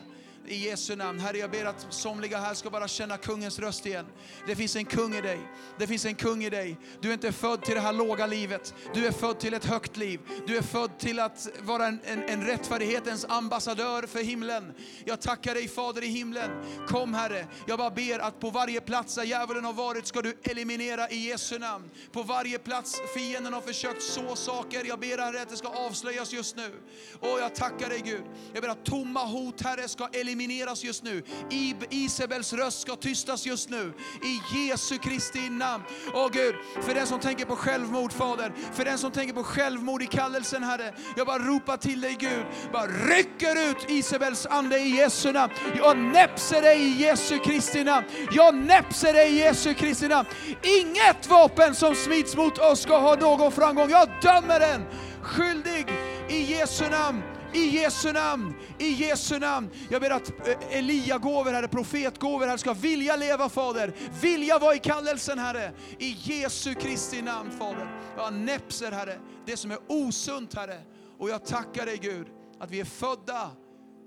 i 0.47 0.55
Jesu 0.55 0.95
namn. 0.95 1.19
Herre, 1.19 1.37
jag 1.37 1.51
ber 1.51 1.65
att 1.65 1.87
somliga 1.89 2.37
här 2.37 2.53
ska 2.53 2.69
bara 2.69 2.87
känna 2.87 3.17
kungens 3.17 3.59
röst 3.59 3.85
igen. 3.85 4.05
Det 4.47 4.55
finns 4.55 4.75
en 4.75 4.85
kung 4.85 5.15
i 5.15 5.21
dig. 5.21 5.39
Det 5.77 5.87
finns 5.87 6.05
en 6.05 6.15
kung 6.15 6.43
i 6.43 6.49
dig. 6.49 6.77
Du 7.01 7.09
är 7.09 7.13
inte 7.13 7.31
född 7.31 7.61
till 7.61 7.75
det 7.75 7.81
här 7.81 7.93
låga 7.93 8.25
livet. 8.25 8.73
Du 8.93 9.05
är 9.05 9.11
född 9.11 9.39
till 9.39 9.53
ett 9.53 9.65
högt 9.65 9.97
liv. 9.97 10.19
Du 10.47 10.57
är 10.57 10.61
född 10.61 10.99
till 10.99 11.19
att 11.19 11.47
vara 11.61 11.87
en, 11.87 11.99
en, 12.05 12.23
en 12.23 12.45
rättfärdighetens 12.45 13.25
ambassadör 13.29 14.07
för 14.07 14.23
himlen. 14.23 14.73
Jag 15.05 15.21
tackar 15.21 15.53
dig 15.53 15.67
Fader 15.67 16.03
i 16.03 16.07
himlen. 16.07 16.51
Kom 16.87 17.13
Herre, 17.13 17.47
jag 17.67 17.79
bara 17.79 17.91
ber 17.91 18.19
att 18.19 18.39
på 18.39 18.49
varje 18.49 18.81
plats 18.81 19.15
där 19.15 19.23
djävulen 19.23 19.65
har 19.65 19.73
varit 19.73 20.07
ska 20.07 20.21
du 20.21 20.37
eliminera 20.43 21.09
i 21.09 21.29
Jesu 21.29 21.59
namn. 21.59 21.89
På 22.11 22.23
varje 22.23 22.59
plats 22.59 23.01
fienden 23.15 23.53
har 23.53 23.61
försökt 23.61 24.03
så 24.03 24.35
saker. 24.35 24.85
Jag 24.85 24.99
ber 24.99 25.17
Herre 25.17 25.41
att 25.41 25.49
det 25.49 25.57
ska 25.57 25.67
avslöjas 25.67 26.33
just 26.33 26.55
nu. 26.55 26.71
Och 27.19 27.39
jag 27.39 27.55
tackar 27.55 27.89
dig 27.89 28.01
Gud. 28.05 28.23
Jag 28.53 28.63
ber 28.63 28.69
att 28.69 28.85
tomma 28.85 29.25
hot 29.25 29.61
Herre 29.61 29.87
ska 29.87 30.07
elimineras 30.07 30.36
elimineras 30.41 30.83
just 30.83 31.03
nu. 31.03 31.23
I- 31.49 31.75
Isabels 31.89 32.53
röst 32.53 32.81
ska 32.81 32.95
tystas 32.95 33.45
just 33.45 33.69
nu. 33.69 33.93
I 34.23 34.57
Jesu 34.67 34.97
Kristi 34.97 35.49
namn. 35.49 35.83
Åh 36.13 36.29
Gud, 36.31 36.55
för 36.81 36.93
den 36.93 37.07
som 37.07 37.19
tänker 37.19 37.45
på 37.45 37.55
självmord 37.55 38.13
Fader, 38.13 38.51
för 38.73 38.85
den 38.85 38.97
som 38.97 39.11
tänker 39.11 39.33
på 39.33 39.43
självmord 39.43 40.01
i 40.01 40.05
kallelsen 40.05 40.63
Herre. 40.63 40.93
Jag 41.17 41.27
bara 41.27 41.39
ropar 41.39 41.77
till 41.77 42.01
dig 42.01 42.17
Gud, 42.19 42.45
bara 42.73 42.87
rycker 42.87 43.69
ut 43.71 43.77
Isabels 43.89 44.45
ande 44.45 44.79
i 44.79 44.89
Jesu 44.97 45.31
namn. 45.31 45.53
Jag 45.77 45.97
näpser 45.97 46.61
dig 46.61 46.81
i 46.81 47.01
Jesu 47.01 47.37
Kristi 47.39 47.83
namn. 47.83 48.07
Jag 48.31 48.55
näpser 48.55 49.13
dig 49.13 49.31
i 49.33 49.39
Jesu 49.39 49.73
Kristi 49.73 50.07
namn. 50.07 50.27
Inget 50.63 51.27
vapen 51.29 51.75
som 51.75 51.95
smids 51.95 52.35
mot 52.35 52.57
oss 52.57 52.81
ska 52.81 52.97
ha 52.99 53.15
någon 53.15 53.51
framgång. 53.51 53.89
Jag 53.89 54.09
dömer 54.21 54.59
den 54.59 54.85
skyldig 55.21 55.85
i 56.29 56.41
Jesu 56.43 56.89
namn. 56.89 57.21
I 57.57 57.69
Jesu 57.69 58.13
namn, 58.13 58.53
i 58.79 58.89
Jesu 58.89 59.39
namn. 59.39 59.69
Jag 59.89 60.01
ber 60.01 60.09
att 60.09 60.47
eh, 60.47 60.77
Elia-gåvor, 60.77 61.51
Herre, 61.51 61.67
profetgåvor, 61.67 62.47
Herre, 62.47 62.57
ska 62.57 62.73
vilja 62.73 63.15
leva 63.15 63.49
Fader. 63.49 63.93
Vilja 64.21 64.59
vara 64.59 64.75
i 64.75 64.79
kallelsen 64.79 65.39
Herre. 65.39 65.71
I 65.99 66.17
Jesu 66.19 66.73
Kristi 66.73 67.21
namn 67.21 67.51
Fader. 67.51 68.01
Jag 68.17 68.33
näpser 68.33 68.91
Herre, 68.91 69.19
det 69.45 69.57
som 69.57 69.71
är 69.71 69.77
osunt 69.87 70.55
Herre. 70.55 70.81
Och 71.17 71.29
jag 71.29 71.45
tackar 71.45 71.85
dig 71.85 71.97
Gud, 71.97 72.27
att 72.59 72.71
vi 72.71 72.79
är 72.79 72.85
födda 72.85 73.51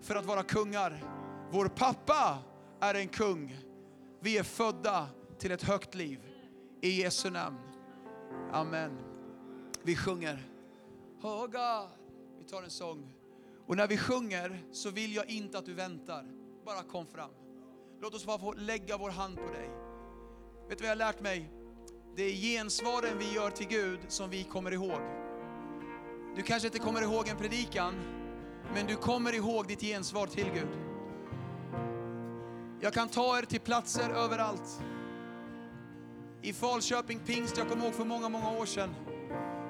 för 0.03 0.17
att 0.17 0.27
vara 0.27 0.43
kungar. 0.43 1.05
Vår 1.51 1.69
pappa 1.69 2.39
är 2.81 2.95
en 2.95 3.09
kung. 3.09 3.57
Vi 4.21 4.39
är 4.39 4.43
födda 4.43 5.07
till 5.39 5.53
ett 5.53 5.63
högt 5.63 5.95
liv. 5.95 6.21
I 6.83 7.03
Jesu 7.03 7.31
namn. 7.31 7.59
Amen. 8.53 8.99
Vi 9.83 9.97
sjunger. 9.97 10.49
Oh 11.23 11.47
God. 11.47 11.89
Vi 12.39 12.45
tar 12.45 12.63
en 12.63 12.71
sång. 12.71 13.20
Och 13.71 13.77
när 13.77 13.89
vi 13.89 13.97
sjunger 13.97 14.59
så 14.73 14.91
vill 14.91 15.15
jag 15.15 15.31
inte 15.31 15.59
att 15.59 15.65
du 15.65 15.75
väntar. 15.75 16.25
Bara 16.67 16.83
kom 16.83 17.07
fram. 17.07 17.31
Låt 18.01 18.15
oss 18.15 18.27
bara 18.27 18.39
få 18.39 18.53
lägga 18.53 18.97
vår 18.97 19.11
hand 19.11 19.37
på 19.37 19.53
dig. 19.53 19.71
Vet 20.69 20.79
du 20.79 20.85
vad 20.85 20.85
jag 20.85 20.91
har 20.91 21.13
lärt 21.13 21.21
mig? 21.21 21.51
Det 22.17 22.23
är 22.23 22.33
gensvaren 22.33 23.19
vi 23.19 23.35
gör 23.35 23.51
till 23.51 23.67
Gud 23.67 24.01
som 24.09 24.31
vi 24.31 24.45
kommer 24.45 24.73
ihåg. 24.73 25.01
Du 26.37 26.43
kanske 26.43 26.69
inte 26.69 26.79
kommer 26.79 27.03
ihåg 27.03 27.29
en 27.29 27.37
predikan, 27.37 27.95
men 28.75 28.87
du 28.87 28.97
kommer 28.97 29.35
ihåg 29.35 29.69
ditt 29.69 29.81
gensvar 29.81 30.27
till 30.27 30.51
Gud. 30.55 30.79
Jag 32.81 32.93
kan 32.93 33.09
ta 33.09 33.39
er 33.39 33.43
till 33.43 33.61
platser 33.61 34.11
överallt. 34.11 34.83
I 36.43 36.53
Falköping 36.53 37.19
pingst, 37.27 37.57
jag 37.57 37.69
kommer 37.69 37.85
ihåg 37.85 37.95
för 37.95 38.05
många, 38.05 38.29
många 38.29 38.51
år 38.51 38.67
sedan. 38.67 38.95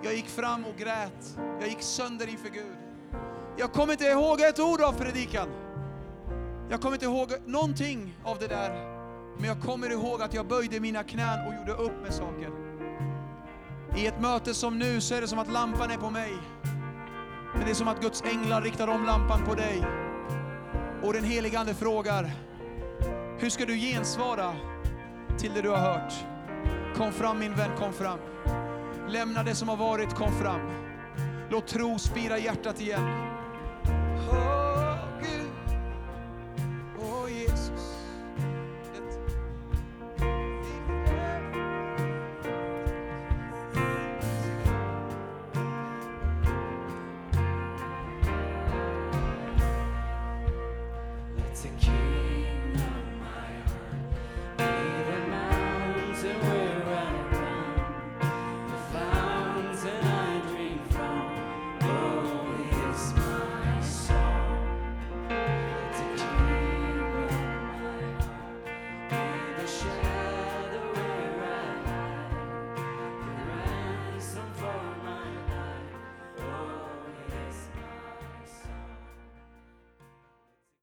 Jag 0.02 0.14
gick 0.14 0.28
fram 0.28 0.64
och 0.64 0.76
grät. 0.76 1.38
Jag 1.60 1.68
gick 1.68 1.82
sönder 1.82 2.28
inför 2.28 2.48
Gud. 2.48 2.89
Jag 3.60 3.72
kommer 3.72 3.92
inte 3.92 4.04
ihåg 4.04 4.40
ett 4.40 4.58
ord 4.58 4.80
av 4.80 4.92
predikan. 4.92 5.48
Jag 6.70 6.80
kommer 6.80 6.94
inte 6.94 7.06
ihåg 7.06 7.32
någonting 7.46 8.18
av 8.24 8.38
det 8.38 8.46
där. 8.46 8.70
Men 9.38 9.48
jag 9.48 9.60
kommer 9.60 9.90
ihåg 9.90 10.22
att 10.22 10.34
jag 10.34 10.46
böjde 10.46 10.80
mina 10.80 11.02
knän 11.02 11.46
och 11.46 11.54
gjorde 11.54 11.72
upp 11.72 12.02
med 12.02 12.14
saker. 12.14 12.50
I 13.96 14.06
ett 14.06 14.20
möte 14.20 14.54
som 14.54 14.78
nu 14.78 15.00
så 15.00 15.14
är 15.14 15.20
det 15.20 15.28
som 15.28 15.38
att 15.38 15.52
lampan 15.52 15.90
är 15.90 15.96
på 15.96 16.10
mig. 16.10 16.32
Men 17.54 17.64
det 17.64 17.70
är 17.70 17.74
som 17.74 17.88
att 17.88 18.00
Guds 18.00 18.22
änglar 18.22 18.62
riktar 18.62 18.88
om 18.88 19.04
lampan 19.04 19.44
på 19.44 19.54
dig. 19.54 19.86
Och 21.02 21.12
den 21.12 21.24
helige 21.24 21.58
Ande 21.58 21.74
frågar, 21.74 22.30
hur 23.38 23.50
ska 23.50 23.66
du 23.66 23.76
gensvara 23.76 24.52
till 25.38 25.52
det 25.54 25.62
du 25.62 25.70
har 25.70 25.78
hört? 25.78 26.12
Kom 26.96 27.12
fram 27.12 27.38
min 27.38 27.54
vän, 27.54 27.70
kom 27.78 27.92
fram. 27.92 28.18
Lämna 29.08 29.42
det 29.42 29.54
som 29.54 29.68
har 29.68 29.76
varit, 29.76 30.14
kom 30.14 30.32
fram. 30.32 30.60
Låt 31.50 31.66
tro 31.66 31.98
spira 31.98 32.38
hjärtat 32.38 32.80
igen. 32.80 33.30